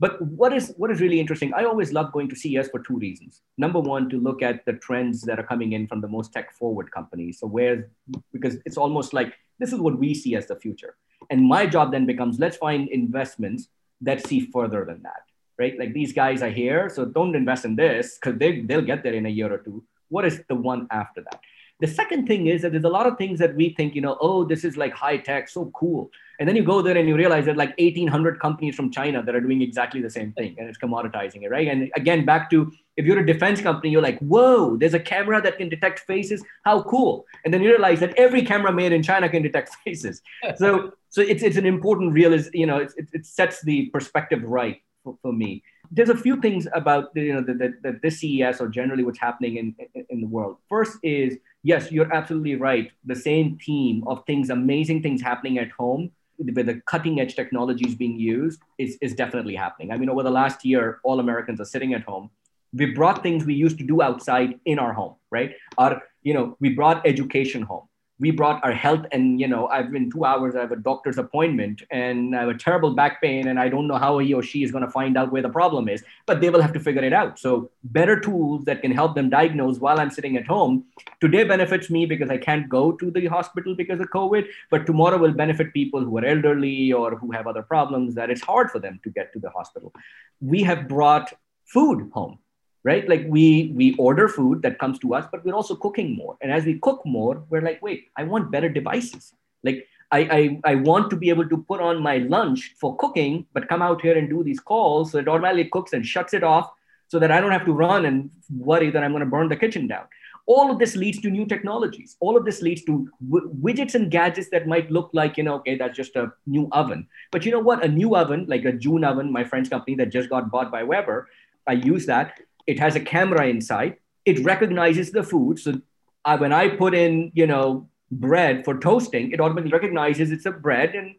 but 0.00 0.20
what 0.22 0.52
is 0.52 0.72
what 0.76 0.90
is 0.90 1.00
really 1.00 1.20
interesting? 1.20 1.52
I 1.54 1.64
always 1.64 1.92
love 1.92 2.12
going 2.12 2.28
to 2.28 2.36
CES 2.36 2.68
for 2.68 2.80
two 2.80 2.98
reasons. 2.98 3.42
Number 3.56 3.80
one, 3.80 4.08
to 4.10 4.20
look 4.20 4.42
at 4.42 4.64
the 4.64 4.74
trends 4.74 5.22
that 5.22 5.38
are 5.38 5.44
coming 5.44 5.72
in 5.72 5.86
from 5.86 6.00
the 6.00 6.08
most 6.08 6.32
tech 6.32 6.52
forward 6.52 6.90
companies. 6.92 7.40
So 7.40 7.46
where 7.46 7.90
because 8.32 8.56
it's 8.64 8.76
almost 8.76 9.12
like 9.12 9.34
this 9.58 9.72
is 9.72 9.80
what 9.80 9.98
we 9.98 10.14
see 10.14 10.36
as 10.36 10.46
the 10.46 10.56
future. 10.56 10.96
And 11.30 11.42
my 11.42 11.66
job 11.66 11.92
then 11.92 12.06
becomes 12.06 12.38
let's 12.38 12.56
find 12.56 12.88
investments 12.88 13.68
that 14.00 14.26
see 14.26 14.40
further 14.40 14.84
than 14.84 15.02
that 15.02 15.22
right? 15.58 15.78
Like 15.78 15.92
these 15.92 16.12
guys 16.12 16.40
are 16.42 16.50
here, 16.50 16.88
so 16.88 17.04
don't 17.04 17.34
invest 17.34 17.64
in 17.64 17.76
this 17.76 18.18
because 18.18 18.38
they, 18.38 18.62
they'll 18.62 18.80
get 18.80 19.02
there 19.02 19.14
in 19.14 19.26
a 19.26 19.28
year 19.28 19.52
or 19.52 19.58
two. 19.58 19.84
What 20.08 20.24
is 20.24 20.42
the 20.48 20.54
one 20.54 20.86
after 20.90 21.22
that? 21.22 21.40
The 21.80 21.86
second 21.86 22.26
thing 22.26 22.48
is 22.48 22.62
that 22.62 22.72
there's 22.72 22.84
a 22.84 22.88
lot 22.88 23.06
of 23.06 23.16
things 23.16 23.38
that 23.38 23.54
we 23.54 23.70
think, 23.70 23.94
you 23.94 24.00
know, 24.00 24.16
oh, 24.20 24.44
this 24.44 24.64
is 24.64 24.76
like 24.76 24.92
high 24.92 25.16
tech, 25.16 25.48
so 25.48 25.70
cool. 25.74 26.10
And 26.40 26.48
then 26.48 26.54
you 26.54 26.62
go 26.62 26.82
there 26.82 26.96
and 26.96 27.08
you 27.08 27.16
realize 27.16 27.46
that 27.46 27.56
like 27.56 27.76
1,800 27.78 28.38
companies 28.40 28.76
from 28.76 28.90
China 28.90 29.22
that 29.22 29.34
are 29.34 29.40
doing 29.40 29.60
exactly 29.60 30.00
the 30.00 30.10
same 30.10 30.32
thing 30.32 30.54
and 30.58 30.68
it's 30.68 30.78
commoditizing 30.78 31.42
it, 31.42 31.50
right? 31.50 31.66
And 31.66 31.90
again, 31.96 32.24
back 32.24 32.48
to 32.50 32.70
if 32.96 33.06
you're 33.06 33.18
a 33.18 33.26
defense 33.26 33.60
company, 33.60 33.90
you're 33.90 34.02
like, 34.02 34.18
whoa, 34.20 34.76
there's 34.76 34.94
a 34.94 35.00
camera 35.00 35.40
that 35.42 35.58
can 35.58 35.68
detect 35.68 36.00
faces. 36.00 36.44
How 36.64 36.82
cool. 36.82 37.26
And 37.44 37.52
then 37.52 37.62
you 37.62 37.70
realize 37.70 38.00
that 38.00 38.14
every 38.16 38.42
camera 38.42 38.72
made 38.72 38.92
in 38.92 39.02
China 39.02 39.28
can 39.28 39.42
detect 39.42 39.74
faces. 39.84 40.22
So, 40.56 40.92
so 41.08 41.20
it's, 41.20 41.42
it's 41.42 41.56
an 41.56 41.66
important 41.66 42.12
real, 42.12 42.38
you 42.52 42.66
know, 42.66 42.78
it, 42.78 42.92
it 43.12 43.26
sets 43.26 43.62
the 43.62 43.86
perspective 43.86 44.42
right 44.44 44.80
for, 45.02 45.16
for 45.22 45.32
me. 45.32 45.62
There's 45.90 46.10
a 46.10 46.16
few 46.16 46.40
things 46.40 46.66
about 46.74 47.10
you 47.14 47.32
know 47.34 47.42
that 47.42 47.58
the, 47.82 47.98
this 48.02 48.20
CES 48.20 48.60
or 48.60 48.68
generally 48.68 49.04
what's 49.04 49.18
happening 49.18 49.56
in, 49.56 49.74
in, 49.94 50.06
in 50.10 50.20
the 50.20 50.26
world. 50.26 50.58
First 50.68 50.98
is 51.02 51.38
yes, 51.62 51.90
you're 51.90 52.12
absolutely 52.12 52.56
right. 52.56 52.90
The 53.04 53.16
same 53.16 53.58
theme 53.64 54.04
of 54.06 54.24
things, 54.26 54.50
amazing 54.50 55.02
things 55.02 55.22
happening 55.22 55.58
at 55.58 55.70
home 55.70 56.10
where 56.38 56.64
the 56.64 56.80
cutting 56.86 57.20
edge 57.20 57.34
technologies 57.34 57.94
being 57.94 58.18
used 58.18 58.60
is, 58.78 58.96
is 59.00 59.14
definitely 59.14 59.56
happening. 59.56 59.90
I 59.90 59.96
mean, 59.96 60.08
over 60.08 60.22
the 60.22 60.30
last 60.30 60.64
year, 60.64 61.00
all 61.02 61.20
Americans 61.20 61.60
are 61.60 61.64
sitting 61.64 61.94
at 61.94 62.04
home. 62.04 62.30
We 62.72 62.86
brought 62.86 63.22
things 63.22 63.44
we 63.44 63.54
used 63.54 63.78
to 63.78 63.84
do 63.84 64.02
outside 64.02 64.60
in 64.64 64.78
our 64.78 64.92
home, 64.92 65.16
right? 65.30 65.54
Our, 65.78 66.02
you 66.22 66.34
know, 66.34 66.56
we 66.60 66.70
brought 66.70 67.06
education 67.06 67.62
home 67.62 67.87
we 68.20 68.30
brought 68.30 68.62
our 68.64 68.72
health 68.72 69.06
and 69.12 69.40
you 69.40 69.46
know 69.46 69.66
i've 69.68 69.90
been 69.90 70.10
two 70.10 70.24
hours 70.24 70.54
i 70.54 70.60
have 70.60 70.72
a 70.72 70.76
doctor's 70.76 71.18
appointment 71.18 71.82
and 71.90 72.34
i 72.34 72.40
have 72.40 72.48
a 72.48 72.58
terrible 72.58 72.94
back 72.94 73.20
pain 73.22 73.48
and 73.48 73.58
i 73.58 73.68
don't 73.68 73.86
know 73.86 73.96
how 73.96 74.18
he 74.18 74.34
or 74.34 74.42
she 74.42 74.62
is 74.62 74.70
going 74.70 74.84
to 74.84 74.90
find 74.90 75.16
out 75.16 75.30
where 75.30 75.42
the 75.42 75.48
problem 75.48 75.88
is 75.88 76.02
but 76.26 76.40
they 76.40 76.50
will 76.50 76.60
have 76.60 76.72
to 76.72 76.80
figure 76.80 77.02
it 77.02 77.12
out. 77.12 77.38
So 77.38 77.70
better 77.84 78.18
tools 78.20 78.64
that 78.64 78.82
can 78.82 78.92
help 78.92 79.14
them 79.14 79.30
diagnose 79.30 79.78
while 79.78 80.00
i'm 80.00 80.10
sitting 80.10 80.36
at 80.36 80.46
home. 80.46 80.84
Today 81.20 81.44
benefits 81.44 81.90
me 81.90 82.06
because 82.06 82.30
i 82.30 82.36
can't 82.36 82.68
go 82.68 82.92
to 82.92 83.10
the 83.10 83.26
hospital 83.26 83.74
because 83.74 84.00
of 84.00 84.10
covid 84.10 84.48
but 84.70 84.86
tomorrow 84.86 85.18
will 85.18 85.32
benefit 85.32 85.72
people 85.72 86.04
who 86.04 86.18
are 86.18 86.24
elderly 86.24 86.92
or 86.92 87.16
who 87.16 87.30
have 87.32 87.46
other 87.46 87.62
problems 87.62 88.14
that 88.14 88.30
it's 88.30 88.42
hard 88.42 88.70
for 88.70 88.78
them 88.78 89.00
to 89.04 89.10
get 89.10 89.32
to 89.32 89.38
the 89.38 89.50
hospital. 89.50 89.92
We 90.40 90.62
have 90.62 90.88
brought 90.88 91.32
food 91.64 92.10
home 92.12 92.38
right? 92.84 93.08
Like 93.08 93.24
we 93.28 93.72
we 93.74 93.94
order 93.96 94.28
food 94.28 94.62
that 94.62 94.78
comes 94.78 94.98
to 95.00 95.14
us, 95.14 95.26
but 95.30 95.44
we're 95.44 95.54
also 95.54 95.74
cooking 95.74 96.16
more. 96.16 96.36
And 96.40 96.52
as 96.52 96.64
we 96.64 96.78
cook 96.78 97.02
more, 97.04 97.44
we're 97.50 97.62
like, 97.62 97.82
wait, 97.82 98.08
I 98.16 98.24
want 98.24 98.50
better 98.50 98.68
devices. 98.68 99.32
Like 99.62 99.86
I, 100.10 100.20
I, 100.64 100.72
I 100.72 100.74
want 100.76 101.10
to 101.10 101.16
be 101.16 101.28
able 101.28 101.48
to 101.48 101.58
put 101.58 101.80
on 101.80 102.02
my 102.02 102.18
lunch 102.18 102.74
for 102.80 102.96
cooking, 102.96 103.46
but 103.52 103.68
come 103.68 103.82
out 103.82 104.00
here 104.00 104.16
and 104.16 104.28
do 104.28 104.42
these 104.42 104.60
calls. 104.60 105.12
So 105.12 105.18
it 105.18 105.28
automatically 105.28 105.68
cooks 105.70 105.92
and 105.92 106.04
shuts 106.04 106.32
it 106.32 106.42
off 106.42 106.70
so 107.08 107.18
that 107.18 107.30
I 107.30 107.40
don't 107.40 107.50
have 107.50 107.66
to 107.66 107.72
run 107.72 108.06
and 108.06 108.30
worry 108.50 108.90
that 108.90 109.02
I'm 109.02 109.12
going 109.12 109.20
to 109.20 109.30
burn 109.30 109.48
the 109.48 109.56
kitchen 109.56 109.86
down. 109.86 110.06
All 110.46 110.70
of 110.70 110.78
this 110.78 110.96
leads 110.96 111.20
to 111.20 111.30
new 111.30 111.44
technologies. 111.44 112.16
All 112.20 112.34
of 112.34 112.46
this 112.46 112.62
leads 112.62 112.82
to 112.84 113.06
w- 113.28 113.52
widgets 113.60 113.94
and 113.94 114.10
gadgets 114.10 114.48
that 114.48 114.66
might 114.66 114.90
look 114.90 115.10
like, 115.12 115.36
you 115.36 115.42
know, 115.42 115.56
okay, 115.56 115.76
that's 115.76 115.94
just 115.94 116.16
a 116.16 116.32
new 116.46 116.68
oven. 116.72 117.06
But 117.30 117.44
you 117.44 117.52
know 117.52 117.60
what? 117.60 117.84
A 117.84 117.88
new 117.88 118.16
oven, 118.16 118.46
like 118.48 118.64
a 118.64 118.72
June 118.72 119.04
oven, 119.04 119.30
my 119.30 119.44
friend's 119.44 119.68
company 119.68 119.94
that 119.96 120.10
just 120.10 120.30
got 120.30 120.50
bought 120.50 120.72
by 120.72 120.84
Weber, 120.84 121.28
I 121.66 121.72
use 121.72 122.06
that 122.06 122.40
it 122.68 122.78
has 122.78 122.94
a 122.94 123.00
camera 123.00 123.48
inside. 123.48 123.96
It 124.26 124.44
recognizes 124.44 125.10
the 125.10 125.22
food. 125.22 125.58
So 125.58 125.80
I, 126.24 126.36
when 126.36 126.52
I 126.52 126.68
put 126.68 126.94
in, 126.94 127.32
you 127.34 127.46
know, 127.46 127.88
bread 128.12 128.64
for 128.64 128.78
toasting, 128.78 129.32
it 129.32 129.40
automatically 129.40 129.72
recognizes 129.72 130.30
it's 130.30 130.44
a 130.44 130.52
bread. 130.52 130.94
And 130.94 131.16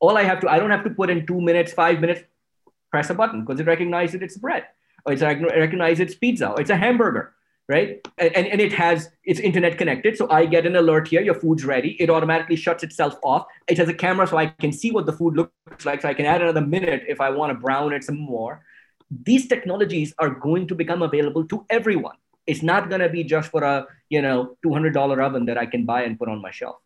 all 0.00 0.18
I 0.18 0.24
have 0.24 0.40
to, 0.40 0.50
I 0.50 0.58
don't 0.58 0.70
have 0.70 0.82
to 0.84 0.90
put 0.90 1.10
in 1.10 1.26
two 1.26 1.40
minutes, 1.40 1.72
five 1.72 2.00
minutes, 2.00 2.22
press 2.90 3.08
a 3.08 3.14
button 3.14 3.44
because 3.44 3.60
it 3.60 3.66
recognizes 3.66 4.20
it's 4.20 4.36
bread. 4.36 4.64
Or 5.06 5.12
it's 5.12 5.22
recognizes 5.22 6.00
it's 6.00 6.14
pizza. 6.16 6.50
Or 6.50 6.60
it's 6.60 6.70
a 6.70 6.76
hamburger, 6.76 7.34
right? 7.68 8.04
And, 8.18 8.48
and 8.48 8.60
it 8.60 8.72
has, 8.72 9.10
it's 9.22 9.38
internet 9.38 9.78
connected. 9.78 10.16
So 10.16 10.28
I 10.28 10.44
get 10.44 10.66
an 10.66 10.74
alert 10.74 11.06
here, 11.06 11.22
your 11.22 11.36
food's 11.36 11.64
ready. 11.64 11.90
It 12.02 12.10
automatically 12.10 12.56
shuts 12.56 12.82
itself 12.82 13.14
off. 13.22 13.46
It 13.68 13.78
has 13.78 13.88
a 13.88 13.94
camera 13.94 14.26
so 14.26 14.36
I 14.36 14.46
can 14.46 14.72
see 14.72 14.90
what 14.90 15.06
the 15.06 15.12
food 15.12 15.36
looks 15.36 15.86
like. 15.86 16.02
So 16.02 16.08
I 16.08 16.14
can 16.14 16.26
add 16.26 16.42
another 16.42 16.62
minute 16.62 17.04
if 17.06 17.20
I 17.20 17.30
want 17.30 17.52
to 17.52 17.58
brown 17.60 17.92
it 17.92 18.02
some 18.02 18.18
more 18.18 18.64
these 19.10 19.48
technologies 19.48 20.14
are 20.18 20.30
going 20.30 20.66
to 20.68 20.74
become 20.74 21.02
available 21.02 21.46
to 21.48 21.64
everyone. 21.70 22.16
It's 22.46 22.62
not 22.62 22.88
going 22.88 23.00
to 23.00 23.08
be 23.08 23.24
just 23.24 23.50
for 23.50 23.62
a 23.62 23.86
you 24.08 24.22
know 24.22 24.56
$200 24.64 25.24
oven 25.24 25.46
that 25.46 25.58
I 25.58 25.66
can 25.66 25.84
buy 25.84 26.02
and 26.02 26.18
put 26.18 26.28
on 26.28 26.40
my 26.40 26.50
shelf. 26.50 26.76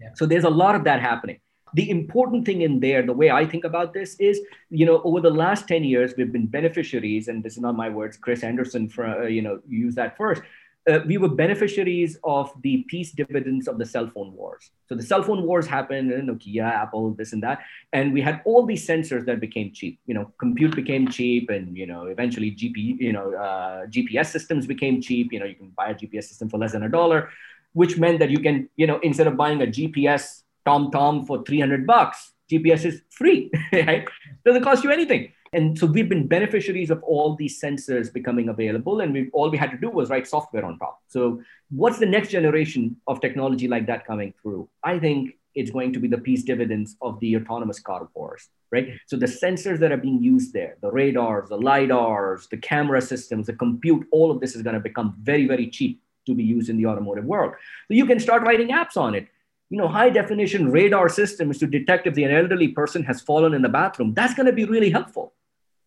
Yeah. 0.00 0.10
So 0.14 0.26
there's 0.26 0.44
a 0.44 0.50
lot 0.50 0.74
of 0.74 0.84
that 0.84 1.00
happening. 1.00 1.40
The 1.74 1.90
important 1.90 2.46
thing 2.46 2.62
in 2.62 2.78
there, 2.78 3.02
the 3.04 3.12
way 3.12 3.30
I 3.30 3.46
think 3.46 3.64
about 3.64 3.92
this 3.92 4.14
is, 4.20 4.40
you 4.70 4.86
know, 4.86 5.02
over 5.02 5.20
the 5.20 5.30
last 5.30 5.66
10 5.66 5.82
years, 5.82 6.14
we've 6.16 6.30
been 6.30 6.46
beneficiaries, 6.46 7.26
and 7.26 7.42
this 7.42 7.54
is 7.54 7.62
not 7.62 7.74
my 7.74 7.88
words, 7.88 8.16
Chris 8.16 8.44
Anderson, 8.44 8.88
for, 8.88 9.04
uh, 9.04 9.26
you 9.26 9.42
know, 9.42 9.58
use 9.68 9.96
that 9.96 10.16
first 10.16 10.42
uh, 10.90 11.00
we 11.06 11.16
were 11.16 11.28
beneficiaries 11.28 12.18
of 12.24 12.52
the 12.62 12.84
peace 12.88 13.12
dividends 13.12 13.68
of 13.68 13.78
the 13.78 13.86
cell 13.86 14.08
phone 14.08 14.32
wars. 14.34 14.70
So 14.86 14.94
the 14.94 15.02
cell 15.02 15.22
phone 15.22 15.42
wars 15.44 15.66
happened, 15.66 16.12
in 16.12 16.26
Nokia, 16.26 16.64
Apple, 16.64 17.14
this 17.14 17.32
and 17.32 17.42
that, 17.42 17.60
and 17.92 18.12
we 18.12 18.20
had 18.20 18.42
all 18.44 18.66
these 18.66 18.86
sensors 18.86 19.24
that 19.26 19.40
became 19.40 19.72
cheap. 19.72 19.98
You 20.06 20.14
know, 20.14 20.32
compute 20.38 20.76
became 20.76 21.08
cheap, 21.08 21.50
and 21.50 21.76
you 21.76 21.86
know, 21.86 22.06
eventually 22.06 22.50
GP, 22.50 23.00
you 23.00 23.12
know, 23.12 23.34
uh, 23.34 23.86
GPS 23.86 24.26
systems 24.26 24.66
became 24.66 25.00
cheap. 25.00 25.32
You 25.32 25.40
know, 25.40 25.46
you 25.46 25.54
can 25.54 25.70
buy 25.70 25.88
a 25.88 25.94
GPS 25.94 26.24
system 26.24 26.48
for 26.50 26.58
less 26.58 26.72
than 26.72 26.82
a 26.82 26.88
dollar, 26.88 27.30
which 27.72 27.96
meant 27.96 28.18
that 28.18 28.30
you 28.30 28.40
can, 28.40 28.68
you 28.76 28.86
know, 28.86 28.98
instead 29.02 29.26
of 29.26 29.36
buying 29.36 29.62
a 29.62 29.66
GPS 29.66 30.42
TomTom 30.66 31.26
for 31.26 31.42
three 31.44 31.60
hundred 31.60 31.86
bucks, 31.86 32.32
GPS 32.50 32.84
is 32.84 33.02
free. 33.10 33.50
Right? 33.72 34.06
Doesn't 34.44 34.62
cost 34.62 34.84
you 34.84 34.90
anything. 34.90 35.32
And 35.54 35.78
so 35.78 35.86
we've 35.86 36.08
been 36.08 36.26
beneficiaries 36.26 36.90
of 36.90 37.00
all 37.04 37.36
these 37.36 37.60
sensors 37.60 38.12
becoming 38.12 38.48
available, 38.48 39.00
and 39.00 39.12
we 39.12 39.30
all 39.30 39.50
we 39.50 39.56
had 39.56 39.70
to 39.70 39.78
do 39.78 39.88
was 39.88 40.10
write 40.10 40.26
software 40.26 40.64
on 40.64 40.78
top. 40.80 41.00
So 41.06 41.40
what's 41.70 42.00
the 42.00 42.06
next 42.06 42.30
generation 42.30 42.96
of 43.06 43.20
technology 43.20 43.68
like 43.68 43.86
that 43.86 44.04
coming 44.04 44.34
through? 44.42 44.68
I 44.82 44.98
think 44.98 45.36
it's 45.54 45.70
going 45.70 45.92
to 45.92 46.00
be 46.00 46.08
the 46.08 46.18
peace 46.18 46.42
dividends 46.42 46.96
of 47.00 47.20
the 47.20 47.36
autonomous 47.36 47.78
car 47.78 48.08
wars, 48.14 48.48
right? 48.72 48.98
So 49.06 49.16
the 49.16 49.26
sensors 49.26 49.78
that 49.78 49.92
are 49.92 49.96
being 49.96 50.20
used 50.20 50.52
there, 50.52 50.76
the 50.82 50.90
radars, 50.90 51.50
the 51.50 51.58
lidars, 51.58 52.48
the 52.48 52.56
camera 52.56 53.00
systems, 53.00 53.46
the 53.46 53.52
compute, 53.52 54.08
all 54.10 54.32
of 54.32 54.40
this 54.40 54.56
is 54.56 54.62
going 54.62 54.74
to 54.74 54.80
become 54.80 55.14
very, 55.22 55.46
very 55.46 55.70
cheap 55.70 56.02
to 56.26 56.34
be 56.34 56.42
used 56.42 56.68
in 56.68 56.76
the 56.76 56.86
automotive 56.86 57.26
world. 57.26 57.52
So 57.86 57.94
you 57.94 58.06
can 58.06 58.18
start 58.18 58.42
writing 58.42 58.70
apps 58.70 58.96
on 58.96 59.14
it 59.14 59.28
you 59.70 59.78
know, 59.78 59.88
high 59.88 60.10
definition 60.10 60.70
radar 60.70 61.08
systems 61.08 61.58
to 61.58 61.66
detect 61.66 62.06
if 62.06 62.14
the 62.14 62.24
elderly 62.26 62.68
person 62.68 63.02
has 63.02 63.20
fallen 63.20 63.54
in 63.54 63.62
the 63.62 63.68
bathroom. 63.68 64.14
That's 64.14 64.34
going 64.34 64.46
to 64.46 64.52
be 64.52 64.66
really 64.66 64.90
helpful 64.90 65.33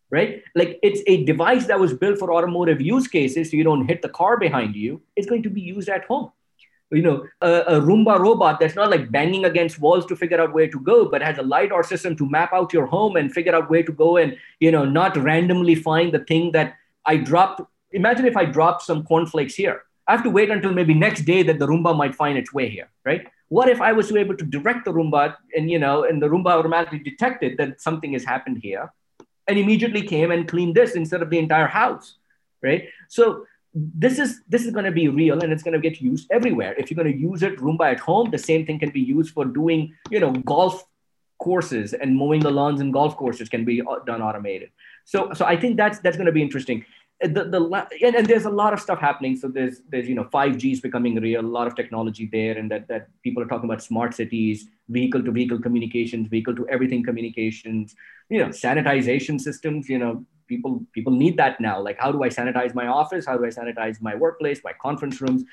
right? 0.10 0.44
Like 0.56 0.80
it's 0.82 1.02
a 1.08 1.24
device 1.26 1.68
that 1.68 1.80
was 1.80 1.94
built 1.94 2.20
for 2.20 2.34
automotive 2.34 2.82
use 2.82 3.08
cases, 3.08 3.52
so 3.52 3.58
you 3.58 3.64
don't 3.64 3.88
hit 3.88 4.02
the 4.02 4.10
car 4.10 4.38
behind 4.38 4.76
you. 4.76 5.02
It's 5.16 5.28
going 5.28 5.44
to 5.44 5.50
be 5.50 5.62
used 5.62 5.90
at 5.90 6.06
home. 6.06 6.32
you 6.92 7.02
know, 7.02 7.26
a, 7.42 7.52
a, 7.76 7.82
Roomba 7.82 8.18
robot 8.18 8.62
that's 8.62 8.76
not 8.76 8.90
like 8.90 9.12
banging 9.12 9.44
against 9.44 9.80
walls 9.80 10.06
to 10.06 10.16
figure 10.16 10.40
out 10.40 10.54
where 10.54 10.70
to 10.70 10.80
go, 10.80 11.10
but 11.10 11.22
has 11.22 11.38
a 11.38 11.42
LiDAR 11.42 11.84
system 11.84 12.16
to 12.16 12.30
map 12.30 12.54
out 12.54 12.72
your 12.72 12.86
home 12.86 13.18
and 13.18 13.34
figure 13.34 13.54
out 13.54 13.70
where 13.70 13.84
to 13.84 13.92
go 13.92 14.16
and, 14.16 14.38
you 14.62 14.72
know, 14.72 14.86
not 14.86 15.18
randomly 15.18 15.76
find 15.76 16.14
the 16.14 16.20
thing 16.20 16.54
that 16.54 16.76
I 17.06 17.18
dropped. 17.18 17.62
Imagine 17.92 18.26
if 18.26 18.38
I 18.38 18.46
dropped 18.46 18.84
some 18.84 19.04
cornflakes 19.04 19.56
here. 19.56 19.82
I 20.08 20.14
have 20.14 20.24
to 20.24 20.30
wait 20.30 20.50
until 20.50 20.72
maybe 20.72 20.94
next 20.94 21.24
day 21.26 21.44
that 21.44 21.60
the 21.60 21.68
Roomba 21.68 21.94
might 21.94 22.16
find 22.16 22.38
its 22.38 22.54
way 22.54 22.70
here, 22.70 22.90
right? 23.04 23.28
What 23.50 23.68
if 23.68 23.82
I 23.82 23.92
was 23.92 24.10
able 24.10 24.38
to 24.38 24.46
direct 24.46 24.86
the 24.86 24.94
Roomba 24.94 25.36
and, 25.58 25.70
you 25.70 25.80
know, 25.80 26.06
and 26.06 26.22
the 26.22 26.28
Roomba 26.28 26.52
automatically 26.52 27.00
detected 27.00 27.58
that 27.58 27.82
something 27.82 28.14
has 28.14 28.24
happened 28.24 28.60
here 28.64 28.94
and 29.48 29.58
immediately 29.58 30.02
came 30.02 30.32
and 30.32 30.48
cleaned 30.48 30.76
this 30.76 30.96
instead 30.96 31.22
of 31.22 31.30
the 31.30 31.40
entire 31.40 31.68
house, 31.68 32.16
right? 32.62 32.90
So 33.08 33.46
this 33.74 34.20
is 34.20 34.42
this 34.48 34.66
is 34.66 34.72
going 34.72 34.86
to 34.86 34.92
be 34.92 35.08
real 35.08 35.40
and 35.42 35.54
it's 35.54 35.64
going 35.64 35.74
to 35.74 35.80
get 35.80 36.02
used 36.02 36.28
everywhere. 36.32 36.74
If 36.78 36.90
you're 36.90 37.02
going 37.02 37.14
to 37.14 37.20
use 37.20 37.44
it 37.44 37.58
roomba 37.58 37.92
at 37.92 38.00
home 38.00 38.32
the 38.32 38.38
same 38.38 38.66
thing 38.66 38.80
can 38.80 38.90
be 38.90 39.02
used 39.02 39.34
for 39.34 39.46
doing 39.46 39.94
you 40.10 40.20
know 40.20 40.32
golf 40.32 40.84
courses 41.40 41.94
and 41.94 42.16
mowing 42.16 42.40
the 42.40 42.50
lawns 42.50 42.82
and 42.82 42.92
golf 42.92 43.16
courses 43.16 43.48
can 43.48 43.64
be 43.64 43.82
uh, 43.82 44.00
done 44.06 44.22
automated. 44.22 44.70
So 45.06 45.34
so 45.34 45.46
i 45.46 45.56
think 45.56 45.78
that's 45.78 46.00
that's 46.00 46.18
going 46.18 46.26
to 46.26 46.32
be 46.32 46.42
interesting 46.42 46.86
the, 47.22 47.46
the 47.46 47.88
and, 48.04 48.16
and 48.16 48.28
there's 48.28 48.46
a 48.46 48.50
lot 48.50 48.74
of 48.74 48.80
stuff 48.80 49.00
happening. 49.00 49.36
So 49.36 49.48
there's 49.48 49.82
there's 49.90 50.08
you 50.08 50.16
know 50.16 50.26
5g 50.26 50.74
is 50.74 50.82
becoming 50.82 51.16
real 51.16 51.42
a 51.42 51.48
lot 51.48 51.66
of 51.68 51.76
technology 51.76 52.30
there 52.32 52.58
and 52.58 52.70
that 52.70 52.88
that 52.90 53.10
people 53.24 53.42
are 53.42 53.48
talking 53.48 53.70
about 53.70 53.82
smart 53.82 54.14
cities 54.14 54.68
vehicle 54.90 55.24
to 55.24 55.32
vehicle 55.32 55.60
communications 55.60 56.28
vehicle 56.28 56.56
to 56.56 56.68
everything 56.70 57.04
communications 57.04 57.96
you 58.30 58.40
know 58.40 58.50
sanitization 58.50 59.42
systems 59.42 59.90
you 59.90 59.98
know 59.98 60.24
people 60.48 60.86
people 60.94 61.12
need 61.12 61.38
that 61.38 61.60
now. 61.60 61.82
Like 61.82 62.00
how 62.00 62.12
do 62.12 62.24
i 62.24 62.30
sanitize 62.30 62.76
my 62.76 62.88
office? 62.88 63.26
How 63.26 63.38
do 63.38 63.46
i 63.46 63.50
sanitize 63.50 64.00
my 64.02 64.16
workplace 64.16 64.62
my 64.64 64.74
conference 64.74 65.20
rooms? 65.20 65.44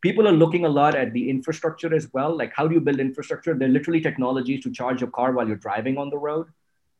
People 0.00 0.26
are 0.26 0.32
looking 0.32 0.64
a 0.64 0.68
lot 0.68 0.96
at 0.96 1.12
the 1.12 1.30
infrastructure 1.30 1.94
as 1.94 2.12
well. 2.12 2.36
Like 2.36 2.52
how 2.52 2.66
do 2.66 2.74
you 2.74 2.80
build 2.80 2.98
infrastructure? 2.98 3.54
There 3.54 3.68
are 3.68 3.72
literally 3.72 4.00
technologies 4.00 4.64
to 4.64 4.72
charge 4.72 5.00
your 5.00 5.10
car 5.10 5.30
while 5.32 5.46
you're 5.46 5.64
driving 5.68 5.98
on 5.98 6.10
the 6.10 6.18
road. 6.18 6.48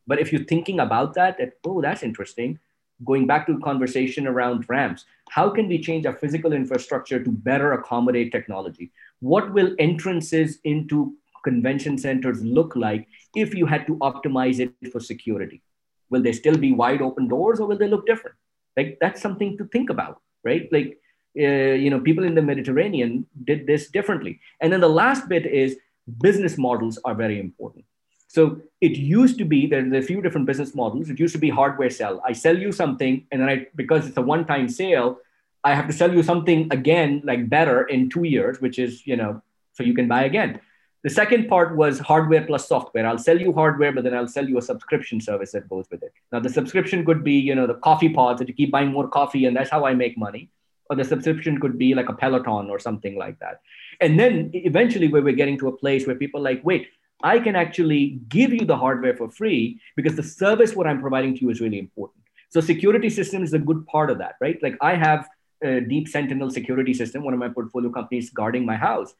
But 0.07 0.20
if 0.20 0.33
you're 0.33 0.45
thinking 0.45 0.79
about 0.79 1.14
that 1.14 1.39
that 1.39 1.55
oh 1.64 1.81
that's 1.83 2.05
interesting 2.05 2.61
going 3.05 3.27
back 3.27 3.47
to 3.47 3.55
the 3.55 3.61
conversation 3.61 4.27
around 4.27 4.65
ramps 4.69 5.05
how 5.33 5.49
can 5.49 5.67
we 5.67 5.79
change 5.79 6.05
our 6.05 6.13
physical 6.13 6.53
infrastructure 6.53 7.23
to 7.25 7.31
better 7.31 7.73
accommodate 7.73 8.33
technology? 8.33 8.93
What 9.21 9.55
will 9.55 9.75
entrances 9.79 10.59
into 10.65 11.15
convention 11.43 11.97
centers 11.97 12.45
look 12.45 12.77
like 12.77 13.09
if 13.35 13.55
you 13.55 13.65
had 13.65 13.87
to 13.87 13.97
optimize 13.97 14.61
it 14.61 14.93
for 14.93 15.01
security? 15.01 15.63
Will 16.11 16.23
they 16.23 16.33
still 16.33 16.59
be 16.59 16.73
wide 16.73 17.01
open 17.01 17.29
doors 17.29 17.61
or 17.61 17.67
will 17.67 17.79
they 17.79 17.89
look 17.89 18.05
different? 18.07 18.37
Like 18.77 18.99
that's 19.01 19.23
something 19.23 19.57
to 19.57 19.65
think 19.65 19.89
about 19.89 20.21
right? 20.45 20.69
Like 20.71 20.99
uh, 21.39 21.77
you 21.85 21.89
know 21.89 22.01
people 22.01 22.25
in 22.25 22.35
the 22.35 22.43
mediterranean 22.43 23.27
did 23.45 23.67
this 23.67 23.89
differently. 23.89 24.39
And 24.61 24.71
then 24.71 24.81
the 24.81 24.89
last 24.89 25.29
bit 25.31 25.47
is 25.47 25.79
business 26.21 26.59
models 26.59 26.99
are 27.07 27.15
very 27.15 27.41
important 27.41 27.87
so 28.33 28.61
it 28.80 28.93
used 28.93 29.37
to 29.39 29.45
be 29.45 29.66
there's 29.66 29.93
a 29.93 30.07
few 30.07 30.22
different 30.22 30.47
business 30.47 30.74
models 30.74 31.11
it 31.11 31.20
used 31.20 31.35
to 31.35 31.43
be 31.47 31.51
hardware 31.51 31.91
sell 31.91 32.20
i 32.26 32.33
sell 32.33 32.59
you 32.64 32.72
something 32.72 33.26
and 33.30 33.41
then 33.41 33.49
i 33.49 33.66
because 33.76 34.07
it's 34.07 34.16
a 34.16 34.26
one 34.35 34.45
time 34.47 34.68
sale 34.68 35.18
i 35.64 35.74
have 35.74 35.87
to 35.87 35.93
sell 35.93 36.12
you 36.12 36.22
something 36.22 36.66
again 36.70 37.20
like 37.24 37.49
better 37.49 37.83
in 37.97 38.09
two 38.09 38.24
years 38.24 38.61
which 38.61 38.78
is 38.78 39.07
you 39.07 39.16
know 39.16 39.41
so 39.72 39.83
you 39.83 39.95
can 39.95 40.09
buy 40.09 40.24
again 40.24 40.61
the 41.03 41.11
second 41.11 41.49
part 41.49 41.76
was 41.76 41.99
hardware 41.99 42.47
plus 42.47 42.68
software. 42.68 43.07
I'll 43.07 43.18
sell 43.18 43.41
you 43.41 43.53
hardware, 43.53 43.91
but 43.91 44.05
then 44.05 44.14
I'll 44.14 44.28
sell 44.28 44.49
you 44.49 44.59
a 44.59 44.62
subscription 44.62 45.20
service 45.20 45.51
that 45.51 45.68
goes 45.68 45.87
with 45.91 46.03
it. 46.05 46.12
Now, 46.30 46.39
the 46.39 46.49
subscription 46.49 47.05
could 47.05 47.24
be, 47.24 47.33
you 47.33 47.57
know, 47.57 47.66
the 47.66 47.74
coffee 47.74 48.09
pods 48.09 48.39
that 48.39 48.49
you 48.49 48.55
keep 48.55 48.70
buying 48.70 48.93
more 48.93 49.09
coffee, 49.09 49.47
and 49.47 49.57
that's 49.57 49.70
how 49.70 49.85
I 49.85 49.95
make 49.95 50.16
money. 50.16 50.49
Or 50.89 50.95
the 50.95 51.05
subscription 51.05 51.59
could 51.59 51.76
be 51.76 51.95
like 51.97 52.09
a 52.09 52.12
Peloton 52.12 52.70
or 52.70 52.78
something 52.78 53.18
like 53.18 53.41
that. 53.41 53.62
And 54.01 54.18
then 54.18 54.53
eventually, 54.55 55.09
we're 55.09 55.33
getting 55.33 55.59
to 55.59 55.68
a 55.68 55.76
place 55.76 56.07
where 56.07 56.14
people 56.14 56.41
like, 56.41 56.64
wait, 56.64 56.87
I 57.23 57.39
can 57.39 57.57
actually 57.57 58.20
give 58.29 58.53
you 58.53 58.64
the 58.64 58.77
hardware 58.77 59.16
for 59.16 59.31
free 59.31 59.81
because 59.97 60.16
the 60.16 60.23
service 60.23 60.75
what 60.75 60.87
I'm 60.87 61.01
providing 61.01 61.35
to 61.37 61.41
you 61.41 61.51
is 61.51 61.61
really 61.61 61.79
important. 61.79 62.25
So 62.51 62.61
security 62.61 63.11
system 63.11 63.43
is 63.43 63.53
a 63.55 63.59
good 63.59 63.87
part 63.87 64.11
of 64.11 64.18
that, 64.18 64.37
right? 64.41 64.62
Like 64.62 64.77
I 64.81 64.95
have 64.95 65.29
a 65.62 65.81
Deep 65.81 66.09
Sentinel 66.09 66.51
security 66.51 66.93
system, 66.93 67.25
one 67.25 67.33
of 67.33 67.41
my 67.41 67.49
portfolio 67.49 67.91
companies 67.91 68.31
guarding 68.31 68.66
my 68.66 68.77
house 68.77 69.14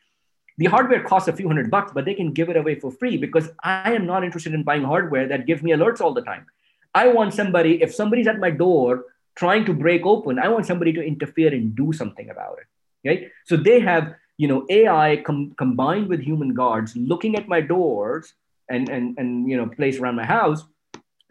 the 0.59 0.67
hardware 0.67 1.03
costs 1.03 1.29
a 1.29 1.33
few 1.33 1.47
hundred 1.47 1.71
bucks, 1.71 1.93
but 1.95 2.05
they 2.05 2.15
can 2.15 2.33
give 2.33 2.49
it 2.49 2.57
away 2.57 2.79
for 2.79 2.91
free 2.91 3.17
because 3.17 3.49
I 3.63 3.93
am 3.95 4.07
not 4.07 4.25
interested 4.25 4.55
in 4.55 4.63
buying 4.63 4.85
hardware 4.85 5.27
that 5.29 5.47
gives 5.47 5.63
me 5.63 5.73
alerts 5.73 6.01
all 6.01 6.13
the 6.13 6.23
time. 6.23 6.47
I 6.95 7.09
want 7.09 7.33
somebody, 7.35 7.83
if 7.83 7.95
somebody's 7.95 8.27
at 8.27 8.39
my 8.39 8.51
door 8.51 9.07
trying 9.35 9.65
to 9.65 9.73
break 9.73 10.05
open, 10.05 10.39
I 10.39 10.49
want 10.49 10.67
somebody 10.67 10.93
to 10.93 11.03
interfere 11.03 11.53
and 11.53 11.75
do 11.75 11.93
something 11.93 12.29
about 12.29 12.59
it. 12.59 13.09
Right. 13.09 13.31
So 13.47 13.57
they 13.57 13.81
have, 13.81 14.15
you 14.37 14.49
know, 14.49 14.67
AI 14.71 15.23
com- 15.25 15.55
combined 15.57 16.09
with 16.09 16.21
human 16.21 16.55
guards 16.55 16.97
looking 16.97 17.37
at 17.37 17.49
my 17.49 17.61
doors 17.61 18.35
and, 18.69 18.89
and, 18.89 19.19
and, 19.19 19.49
you 19.51 19.57
know, 19.57 19.67
place 19.67 19.99
around 19.99 20.17
my 20.17 20.25
house 20.25 20.65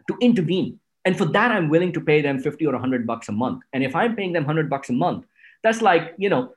to 0.08 0.16
intervene. 0.20 0.78
And 1.04 1.18
for 1.18 1.24
that, 1.26 1.50
I'm 1.50 1.68
willing 1.68 1.92
to 1.94 2.00
pay 2.00 2.22
them 2.22 2.38
50 2.38 2.66
or 2.66 2.72
100 2.72 3.06
bucks 3.06 3.28
a 3.28 3.32
month. 3.32 3.62
And 3.72 3.82
if 3.82 3.96
I'm 3.96 4.14
paying 4.14 4.32
them 4.32 4.44
100 4.44 4.70
bucks 4.70 4.88
a 4.88 4.92
month, 4.92 5.26
that's 5.62 5.82
like, 5.82 6.14
you 6.16 6.28
know, 6.28 6.54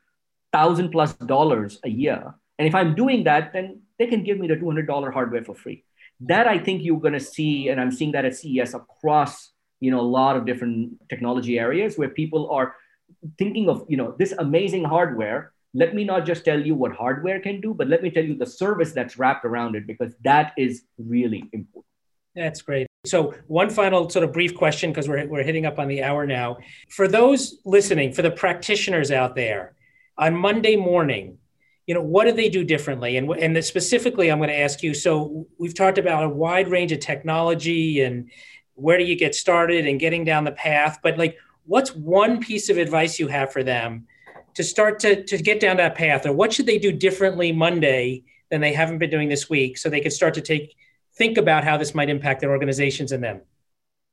thousand 0.54 0.92
plus 0.92 1.14
dollars 1.14 1.80
a 1.84 1.90
year 1.90 2.34
and 2.58 2.68
if 2.68 2.76
I'm 2.76 2.96
doing 2.96 3.24
that, 3.26 3.54
then 3.54 3.82
they 4.00 4.08
can 4.08 4.24
give 4.24 4.40
me 4.40 4.48
the 4.48 4.56
$200 4.56 5.14
hardware 5.14 5.44
for 5.44 5.56
free. 5.56 5.84
That 6.22 6.48
I 6.48 6.58
think 6.58 6.84
you're 6.84 7.00
going 7.00 7.14
to 7.14 7.20
see, 7.20 7.70
and 7.70 7.80
I'm 7.80 7.92
seeing 7.92 8.14
that 8.14 8.26
at 8.26 8.36
CES 8.36 8.74
across 8.74 9.52
you 9.82 9.92
know 9.92 10.00
a 10.00 10.08
lot 10.08 10.38
of 10.38 10.46
different 10.46 10.98
technology 11.10 11.60
areas 11.60 11.98
where 11.98 12.08
people 12.08 12.50
are 12.50 12.76
thinking 13.38 13.68
of 13.68 13.86
you 13.90 13.98
know 13.98 14.16
this 14.18 14.32
amazing 14.40 14.86
hardware. 14.86 15.52
Let 15.76 15.94
me 15.94 16.06
not 16.06 16.26
just 16.26 16.46
tell 16.46 16.60
you 16.60 16.74
what 16.74 16.94
hardware 16.94 17.40
can 17.42 17.60
do, 17.60 17.74
but 17.74 17.90
let 17.90 18.02
me 18.02 18.10
tell 18.10 18.24
you 18.24 18.36
the 18.36 18.46
service 18.46 18.94
that's 18.94 19.18
wrapped 19.18 19.44
around 19.44 19.76
it 19.76 19.86
because 19.86 20.14
that 20.24 20.54
is 20.58 20.84
really 20.98 21.50
important. 21.52 21.86
That's 22.34 22.62
great. 22.62 22.88
So, 23.06 23.34
one 23.48 23.70
final 23.70 24.10
sort 24.10 24.24
of 24.24 24.32
brief 24.32 24.56
question 24.56 24.92
because 24.92 25.08
we're, 25.08 25.28
we're 25.28 25.44
hitting 25.44 25.66
up 25.66 25.78
on 25.78 25.90
the 25.90 26.02
hour 26.02 26.26
now. 26.26 26.58
For 26.90 27.08
those 27.08 27.60
listening, 27.66 28.14
for 28.14 28.22
the 28.22 28.32
practitioners 28.32 29.12
out 29.12 29.36
there, 29.36 29.76
on 30.18 30.34
Monday 30.36 30.78
morning, 30.78 31.38
you 31.88 31.94
know 31.94 32.02
what 32.02 32.26
do 32.26 32.32
they 32.32 32.50
do 32.50 32.64
differently 32.64 33.18
and 33.18 33.30
and 33.32 33.64
specifically 33.64 34.32
i'm 34.32 34.40
going 34.40 34.50
to 34.50 34.60
ask 34.60 34.82
you 34.82 34.94
so 34.94 35.46
we've 35.58 35.76
talked 35.76 35.98
about 35.98 36.24
a 36.24 36.30
wide 36.30 36.68
range 36.68 36.92
of 36.92 37.00
technology 37.00 38.02
and 38.02 38.32
where 38.74 38.98
do 38.98 39.04
you 39.04 39.16
get 39.16 39.36
started 39.36 39.86
and 39.86 40.00
getting 40.00 40.26
down 40.26 40.44
the 40.44 40.52
path 40.52 41.00
but 41.04 41.18
like 41.18 41.38
what's 41.66 41.94
one 41.96 42.40
piece 42.40 42.70
of 42.70 42.78
advice 42.78 43.20
you 43.20 43.28
have 43.28 43.52
for 43.52 43.64
them 43.64 44.08
to 44.56 44.64
start 44.64 45.00
to, 45.00 45.24
to 45.24 45.38
get 45.38 45.60
down 45.60 45.78
that 45.78 45.96
path 45.96 46.26
or 46.26 46.34
what 46.34 46.52
should 46.52 46.66
they 46.66 46.78
do 46.78 46.92
differently 46.92 47.52
monday 47.52 48.24
than 48.50 48.62
they 48.62 48.74
haven't 48.74 48.98
been 48.98 49.10
doing 49.10 49.30
this 49.30 49.50
week 49.50 49.78
so 49.78 49.90
they 49.90 50.02
could 50.02 50.14
start 50.14 50.34
to 50.34 50.42
take 50.42 50.76
think 51.18 51.38
about 51.38 51.64
how 51.64 51.78
this 51.78 51.96
might 51.96 52.10
impact 52.10 52.42
their 52.42 52.52
organizations 52.52 53.12
and 53.12 53.24
them? 53.24 53.42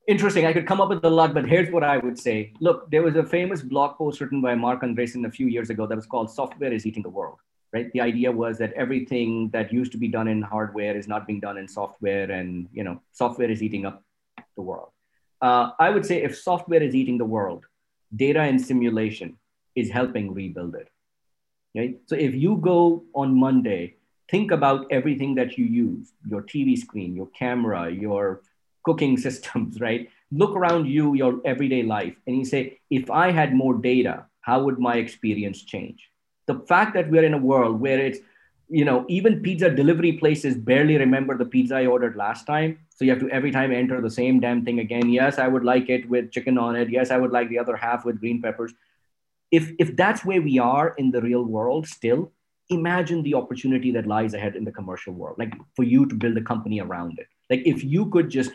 Interesting. 0.08 0.46
I 0.46 0.52
could 0.52 0.66
come 0.66 0.80
up 0.80 0.88
with 0.88 1.04
a 1.04 1.10
lot 1.10 1.32
but 1.32 1.48
here's 1.48 1.70
what 1.70 1.84
i 1.84 1.96
would 1.96 2.18
say. 2.18 2.52
Look 2.60 2.90
there 2.90 3.02
was 3.02 3.16
a 3.16 3.24
famous 3.24 3.62
blog 3.62 3.96
post 3.96 4.20
written 4.20 4.40
by 4.40 4.54
marc 4.54 4.82
andreessen 4.82 5.26
a 5.26 5.30
few 5.30 5.46
years 5.46 5.70
ago 5.70 5.86
that 5.86 5.96
was 5.96 6.06
called 6.06 6.30
software 6.30 6.72
is 6.72 6.86
eating 6.86 7.02
the 7.02 7.10
world 7.10 7.38
right? 7.72 7.90
The 7.92 8.02
idea 8.02 8.30
was 8.30 8.58
that 8.58 8.74
everything 8.74 9.48
that 9.54 9.72
used 9.72 9.92
to 9.92 9.98
be 9.98 10.06
done 10.06 10.28
in 10.28 10.42
hardware 10.42 10.94
is 10.94 11.08
not 11.08 11.26
being 11.26 11.40
done 11.40 11.56
in 11.56 11.66
software 11.66 12.30
and 12.30 12.68
you 12.72 12.84
know 12.84 13.00
software 13.12 13.50
is 13.50 13.62
eating 13.62 13.86
up 13.86 14.02
the 14.56 14.62
world. 14.62 14.90
Uh, 15.40 15.70
i 15.78 15.88
would 15.90 16.06
say 16.06 16.22
if 16.22 16.36
software 16.38 16.82
is 16.82 16.94
eating 16.94 17.18
the 17.18 17.30
world 17.36 17.64
data 18.24 18.40
and 18.40 18.60
simulation 18.60 19.36
is 19.74 19.90
helping 19.90 20.32
rebuild 20.34 20.74
it 20.74 20.88
right? 21.76 21.98
So 22.06 22.16
if 22.16 22.34
you 22.34 22.56
go 22.56 23.04
on 23.14 23.38
monday 23.38 23.96
think 24.30 24.50
about 24.50 24.86
everything 24.90 25.34
that 25.34 25.58
you 25.58 25.64
use 25.64 26.12
your 26.26 26.42
tv 26.42 26.76
screen 26.78 27.14
your 27.14 27.28
camera 27.38 27.90
your 27.90 28.42
cooking 28.84 29.16
systems 29.26 29.80
right? 29.80 30.08
Look 30.34 30.56
around 30.56 30.86
you 30.86 31.14
your 31.14 31.40
everyday 31.44 31.82
life 31.82 32.14
and 32.26 32.36
you 32.36 32.44
say 32.44 32.78
if 32.90 33.10
i 33.10 33.30
had 33.30 33.54
more 33.54 33.74
data 33.74 34.26
how 34.42 34.62
would 34.64 34.78
my 34.78 34.96
experience 34.96 35.62
change? 35.62 36.10
The 36.46 36.58
fact 36.68 36.94
that 36.94 37.10
we're 37.10 37.24
in 37.24 37.34
a 37.34 37.38
world 37.38 37.80
where 37.80 37.98
it's 37.98 38.18
you 38.68 38.84
know 38.84 39.04
even 39.08 39.40
pizza 39.40 39.70
delivery 39.70 40.12
places 40.12 40.56
barely 40.56 40.96
remember 40.96 41.36
the 41.36 41.44
pizza 41.44 41.76
i 41.76 41.86
ordered 41.86 42.16
last 42.16 42.46
time. 42.46 42.78
So 42.90 43.04
you 43.04 43.12
have 43.12 43.20
to 43.20 43.30
every 43.30 43.50
time 43.50 43.72
enter 43.72 44.00
the 44.00 44.10
same 44.10 44.40
damn 44.40 44.64
thing 44.64 44.80
again. 44.80 45.08
Yes 45.08 45.38
i 45.38 45.48
would 45.48 45.64
like 45.64 45.88
it 45.88 46.08
with 46.08 46.32
chicken 46.32 46.58
on 46.58 46.76
it. 46.76 46.90
Yes 46.90 47.10
i 47.10 47.16
would 47.16 47.30
like 47.30 47.48
the 47.48 47.58
other 47.58 47.76
half 47.76 48.04
with 48.04 48.20
green 48.20 48.42
peppers 48.42 48.72
if 49.52 49.70
if 49.78 49.96
that's 49.96 50.24
where 50.24 50.42
we 50.42 50.58
are 50.58 50.94
in 50.98 51.10
the 51.10 51.20
real 51.20 51.44
world 51.44 51.86
still 51.86 52.32
imagine 52.70 53.22
the 53.22 53.34
opportunity 53.34 53.90
that 53.92 54.06
lies 54.06 54.34
ahead 54.34 54.56
in 54.56 54.64
the 54.64 54.72
commercial 54.72 55.12
world 55.12 55.36
like 55.38 55.54
for 55.76 55.82
you 55.82 56.06
to 56.06 56.14
build 56.14 56.36
a 56.38 56.42
company 56.42 56.80
around 56.80 57.18
it. 57.18 57.26
Like 57.50 57.62
if 57.66 57.84
you 57.84 58.06
could 58.06 58.30
just 58.30 58.50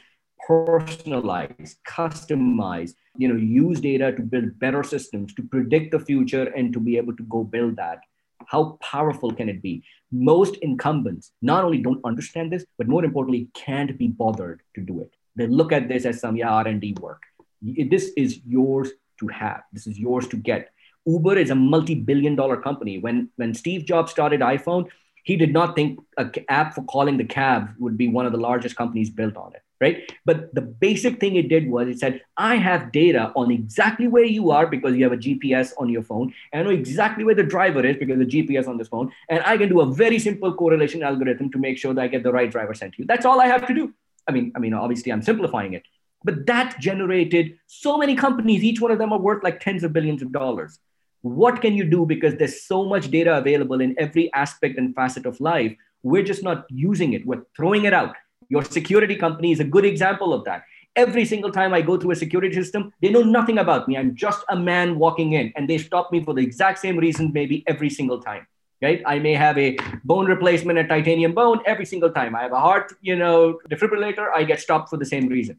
personalize 0.49 1.75
customize 1.87 2.93
you 3.17 3.27
know 3.27 3.35
use 3.35 3.79
data 3.81 4.11
to 4.11 4.21
build 4.21 4.57
better 4.59 4.83
systems 4.83 5.33
to 5.33 5.43
predict 5.43 5.91
the 5.91 5.99
future 5.99 6.45
and 6.55 6.71
to 6.73 6.79
be 6.79 6.97
able 6.97 7.15
to 7.15 7.23
go 7.23 7.43
build 7.43 7.75
that 7.75 7.99
how 8.45 8.77
powerful 8.81 9.33
can 9.33 9.49
it 9.49 9.61
be? 9.61 9.83
Most 10.11 10.55
incumbents 10.57 11.31
not 11.41 11.63
only 11.63 11.79
don't 11.79 12.03
understand 12.05 12.51
this 12.51 12.65
but 12.77 12.87
more 12.87 13.03
importantly 13.03 13.49
can't 13.53 13.97
be 13.97 14.07
bothered 14.07 14.61
to 14.75 14.81
do 14.81 15.01
it. 15.01 15.11
They 15.35 15.47
look 15.47 15.71
at 15.71 15.87
this 15.87 16.05
as 16.05 16.19
some 16.19 16.35
yeah 16.35 16.49
r&d 16.49 16.95
work. 17.01 17.23
This 17.61 18.11
is 18.15 18.39
yours 18.45 18.91
to 19.19 19.27
have. 19.27 19.63
This 19.73 19.87
is 19.87 19.97
yours 19.99 20.27
to 20.29 20.37
get 20.37 20.69
Uber 21.07 21.37
is 21.37 21.49
a 21.49 21.55
multi-billion 21.55 22.35
dollar 22.35 22.57
company. 22.57 22.99
When 22.99 23.29
when 23.37 23.53
Steve 23.53 23.85
Jobs 23.85 24.11
started 24.11 24.41
iPhone, 24.41 24.89
he 25.23 25.35
did 25.35 25.53
not 25.53 25.75
think 25.75 25.99
an 26.17 26.31
app 26.49 26.75
for 26.75 26.83
calling 26.83 27.17
the 27.17 27.25
cab 27.25 27.69
would 27.79 27.97
be 27.97 28.07
one 28.07 28.25
of 28.25 28.31
the 28.31 28.37
largest 28.37 28.75
companies 28.75 29.09
built 29.09 29.37
on 29.37 29.53
it 29.55 29.63
right? 29.79 30.11
But 30.25 30.53
the 30.53 30.61
basic 30.61 31.19
thing 31.19 31.35
it 31.35 31.49
did 31.49 31.69
was 31.69 31.87
it 31.87 31.99
said 31.99 32.21
i 32.37 32.55
have 32.55 32.91
data 32.91 33.31
on 33.35 33.51
exactly 33.51 34.07
where 34.07 34.23
you 34.23 34.51
are 34.51 34.67
because 34.67 34.95
you 34.95 35.03
have 35.03 35.13
a 35.13 35.17
gps 35.17 35.73
on 35.77 35.89
your 35.89 36.03
phone. 36.03 36.33
And 36.51 36.61
i 36.61 36.63
know 36.63 36.71
exactly 36.71 37.23
where 37.23 37.35
the 37.35 37.43
driver 37.43 37.85
is 37.85 37.97
because 37.97 38.17
the 38.17 38.25
gps 38.25 38.67
on 38.67 38.77
this 38.77 38.87
phone. 38.87 39.11
And 39.29 39.43
i 39.43 39.57
can 39.57 39.69
do 39.69 39.81
a 39.81 39.85
very 39.85 40.19
simple 40.19 40.53
correlation 40.53 41.03
algorithm 41.03 41.51
to 41.51 41.59
make 41.59 41.77
sure 41.77 41.93
that 41.93 42.01
i 42.01 42.07
get 42.07 42.23
the 42.23 42.31
right 42.31 42.51
driver 42.51 42.73
sent 42.73 42.93
to 42.93 43.01
you. 43.03 43.05
That's 43.05 43.25
all 43.25 43.39
i 43.41 43.47
have 43.47 43.67
to 43.67 43.73
do. 43.73 43.93
I 44.27 44.31
mean 44.31 44.51
i 44.55 44.59
mean 44.59 44.73
obviously 44.73 45.11
i'm 45.11 45.21
simplifying 45.21 45.73
it. 45.73 45.83
But 46.23 46.45
that 46.47 46.79
generated 46.79 47.59
so 47.67 47.97
many 47.97 48.15
companies. 48.15 48.63
Each 48.63 48.81
one 48.81 48.91
of 48.91 48.97
them 48.97 49.13
are 49.13 49.19
worth 49.19 49.43
like 49.43 49.59
tens 49.59 49.83
of 49.83 49.93
billions 49.93 50.21
of 50.23 50.31
dollars 50.31 50.79
what 51.21 51.61
can 51.61 51.75
you 51.75 51.83
do? 51.83 52.05
Because 52.05 52.35
there's 52.35 52.63
so 52.63 52.85
much 52.85 53.09
data 53.09 53.37
available 53.37 53.81
in 53.81 53.95
every 53.97 54.31
aspect 54.33 54.77
and 54.77 54.95
facet 54.95 55.25
of 55.25 55.39
life. 55.39 55.75
We're 56.03 56.23
just 56.23 56.43
not 56.43 56.65
using 56.69 57.13
it. 57.13 57.25
We're 57.25 57.43
throwing 57.55 57.85
it 57.85 57.93
out. 57.93 58.15
Your 58.49 58.63
security 58.63 59.15
company 59.15 59.51
is 59.51 59.59
a 59.59 59.63
good 59.63 59.85
example 59.85 60.33
of 60.33 60.45
that. 60.45 60.63
Every 60.95 61.25
single 61.25 61.51
time 61.51 61.73
i 61.73 61.81
go 61.81 61.95
through 61.97 62.11
a 62.11 62.15
security 62.15 62.55
system 62.55 62.91
they 63.01 63.09
know 63.09 63.21
nothing 63.21 63.59
about 63.59 63.87
me. 63.87 63.97
I'm 63.97 64.15
just 64.15 64.43
a 64.49 64.55
man 64.55 64.97
walking 64.97 65.33
in 65.33 65.53
and 65.55 65.69
they 65.69 65.77
stop 65.77 66.11
me 66.11 66.23
for 66.23 66.33
the 66.33 66.41
exact 66.41 66.79
same 66.79 66.97
reason 66.97 67.31
maybe 67.33 67.63
every 67.67 67.89
single 67.89 68.19
time 68.19 68.47
right? 68.81 69.01
I 69.05 69.19
may 69.19 69.33
have 69.33 69.57
a 69.57 69.77
bone 70.03 70.27
replacement 70.27 70.77
a 70.77 70.87
titanium 70.87 71.33
bone 71.33 71.61
every 71.65 71.85
single 71.85 72.11
time. 72.11 72.35
I 72.35 72.43
have 72.43 72.51
a 72.51 72.59
heart 72.59 72.93
you 73.01 73.15
know 73.15 73.59
defibrillator. 73.69 74.29
I 74.33 74.43
get 74.43 74.59
stopped 74.59 74.89
for 74.89 74.97
the 74.97 75.05
same 75.05 75.27
reason. 75.27 75.57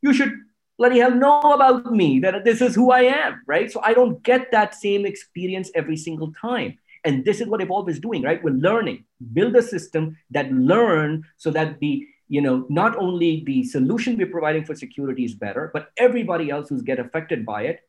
You 0.00 0.12
should 0.12 0.32
bloody 0.78 0.98
hell 0.98 1.14
know 1.14 1.40
about 1.40 1.92
me 1.92 2.18
that 2.20 2.44
this 2.44 2.60
is 2.60 2.74
who 2.74 2.90
I 2.90 3.02
am, 3.02 3.42
right? 3.46 3.70
So 3.70 3.80
I 3.82 3.94
don't 3.94 4.22
get 4.22 4.50
that 4.52 4.74
same 4.74 5.06
experience 5.06 5.70
every 5.74 5.96
single 5.96 6.32
time. 6.32 6.78
And 7.04 7.24
this 7.24 7.40
is 7.40 7.48
what 7.48 7.60
Evolv 7.60 7.88
is 7.88 7.98
doing, 7.98 8.22
right? 8.22 8.42
We're 8.42 8.54
learning, 8.54 9.04
build 9.32 9.56
a 9.56 9.62
system 9.62 10.16
that 10.30 10.52
learn 10.52 11.24
so 11.36 11.50
that 11.50 11.80
the, 11.80 12.06
you 12.28 12.40
know, 12.40 12.64
not 12.68 12.96
only 12.96 13.42
the 13.44 13.64
solution 13.64 14.16
we're 14.16 14.26
providing 14.28 14.64
for 14.64 14.74
security 14.74 15.24
is 15.24 15.34
better, 15.34 15.70
but 15.74 15.90
everybody 15.96 16.50
else 16.50 16.68
who's 16.68 16.82
get 16.82 17.00
affected 17.00 17.44
by 17.44 17.62
it 17.62 17.80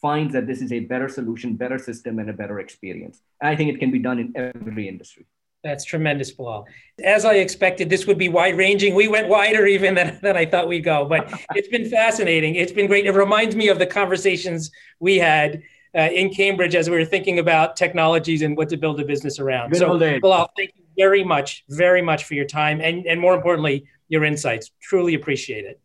finds 0.00 0.32
that 0.32 0.46
this 0.46 0.62
is 0.62 0.72
a 0.72 0.80
better 0.80 1.08
solution, 1.08 1.56
better 1.56 1.78
system, 1.78 2.18
and 2.18 2.30
a 2.30 2.32
better 2.32 2.60
experience. 2.60 3.20
And 3.40 3.50
I 3.50 3.56
think 3.56 3.74
it 3.74 3.80
can 3.80 3.90
be 3.90 3.98
done 3.98 4.18
in 4.18 4.32
every 4.34 4.88
industry. 4.88 5.26
That's 5.62 5.84
tremendous, 5.84 6.30
Bilal. 6.30 6.66
As 7.04 7.24
I 7.24 7.34
expected, 7.34 7.90
this 7.90 8.06
would 8.06 8.16
be 8.16 8.28
wide 8.28 8.56
ranging. 8.56 8.94
We 8.94 9.08
went 9.08 9.28
wider 9.28 9.66
even 9.66 9.94
than, 9.94 10.18
than 10.22 10.36
I 10.36 10.46
thought 10.46 10.68
we'd 10.68 10.84
go, 10.84 11.04
but 11.04 11.30
it's 11.54 11.68
been 11.68 11.88
fascinating. 11.88 12.54
It's 12.54 12.72
been 12.72 12.86
great. 12.86 13.06
It 13.06 13.12
reminds 13.12 13.54
me 13.54 13.68
of 13.68 13.78
the 13.78 13.86
conversations 13.86 14.70
we 15.00 15.18
had 15.18 15.62
uh, 15.94 16.08
in 16.12 16.30
Cambridge 16.32 16.74
as 16.74 16.88
we 16.88 16.96
were 16.96 17.04
thinking 17.04 17.38
about 17.38 17.76
technologies 17.76 18.42
and 18.42 18.56
what 18.56 18.68
to 18.70 18.76
build 18.76 19.00
a 19.00 19.04
business 19.04 19.38
around. 19.38 19.70
Good 19.70 19.80
so, 19.80 19.98
Bilal, 19.98 20.50
thank 20.56 20.70
you 20.76 20.84
very 20.96 21.24
much, 21.24 21.64
very 21.68 22.00
much 22.00 22.24
for 22.24 22.34
your 22.34 22.44
time 22.46 22.80
and, 22.80 23.06
and 23.06 23.20
more 23.20 23.34
importantly, 23.34 23.84
your 24.08 24.24
insights. 24.24 24.70
Truly 24.80 25.14
appreciate 25.14 25.64
it. 25.64 25.80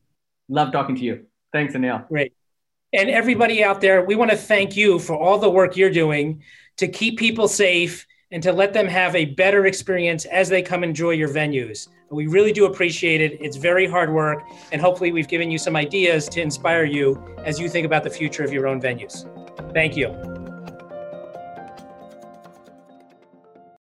Love 0.48 0.72
talking 0.72 0.96
to 0.96 1.02
you. 1.02 1.26
Thanks, 1.52 1.74
Anil. 1.74 2.08
Great. 2.08 2.34
And 2.94 3.10
everybody 3.10 3.64
out 3.64 3.82
there, 3.82 4.06
we 4.06 4.16
want 4.16 4.32
to 4.32 4.38
thank 4.38 4.78
you 4.78 5.00
for 5.00 5.18
all 5.18 5.38
the 5.38 5.50
work 5.50 5.76
you're 5.76 5.90
doing 5.90 6.44
to 6.78 6.88
keep 6.88 7.18
people 7.18 7.48
safe 7.48 8.06
and 8.36 8.44
to 8.44 8.52
let 8.52 8.74
them 8.74 8.86
have 8.86 9.16
a 9.16 9.24
better 9.24 9.66
experience 9.66 10.26
as 10.26 10.50
they 10.50 10.62
come 10.62 10.84
enjoy 10.84 11.12
your 11.12 11.30
venues. 11.30 11.88
We 12.12 12.28
really 12.28 12.52
do 12.52 12.66
appreciate 12.66 13.22
it. 13.22 13.38
It's 13.40 13.56
very 13.56 13.88
hard 13.88 14.14
work, 14.14 14.44
and 14.74 14.82
hopefully, 14.82 15.14
we've 15.14 15.30
given 15.30 15.50
you 15.50 15.58
some 15.58 15.78
ideas 15.78 16.28
to 16.30 16.42
inspire 16.42 16.84
you 16.84 17.18
as 17.46 17.62
you 17.62 17.70
think 17.70 17.86
about 17.86 18.04
the 18.04 18.10
future 18.10 18.44
of 18.44 18.52
your 18.52 18.68
own 18.68 18.82
venues. 18.82 19.24
Thank 19.74 19.96
you. 19.96 20.35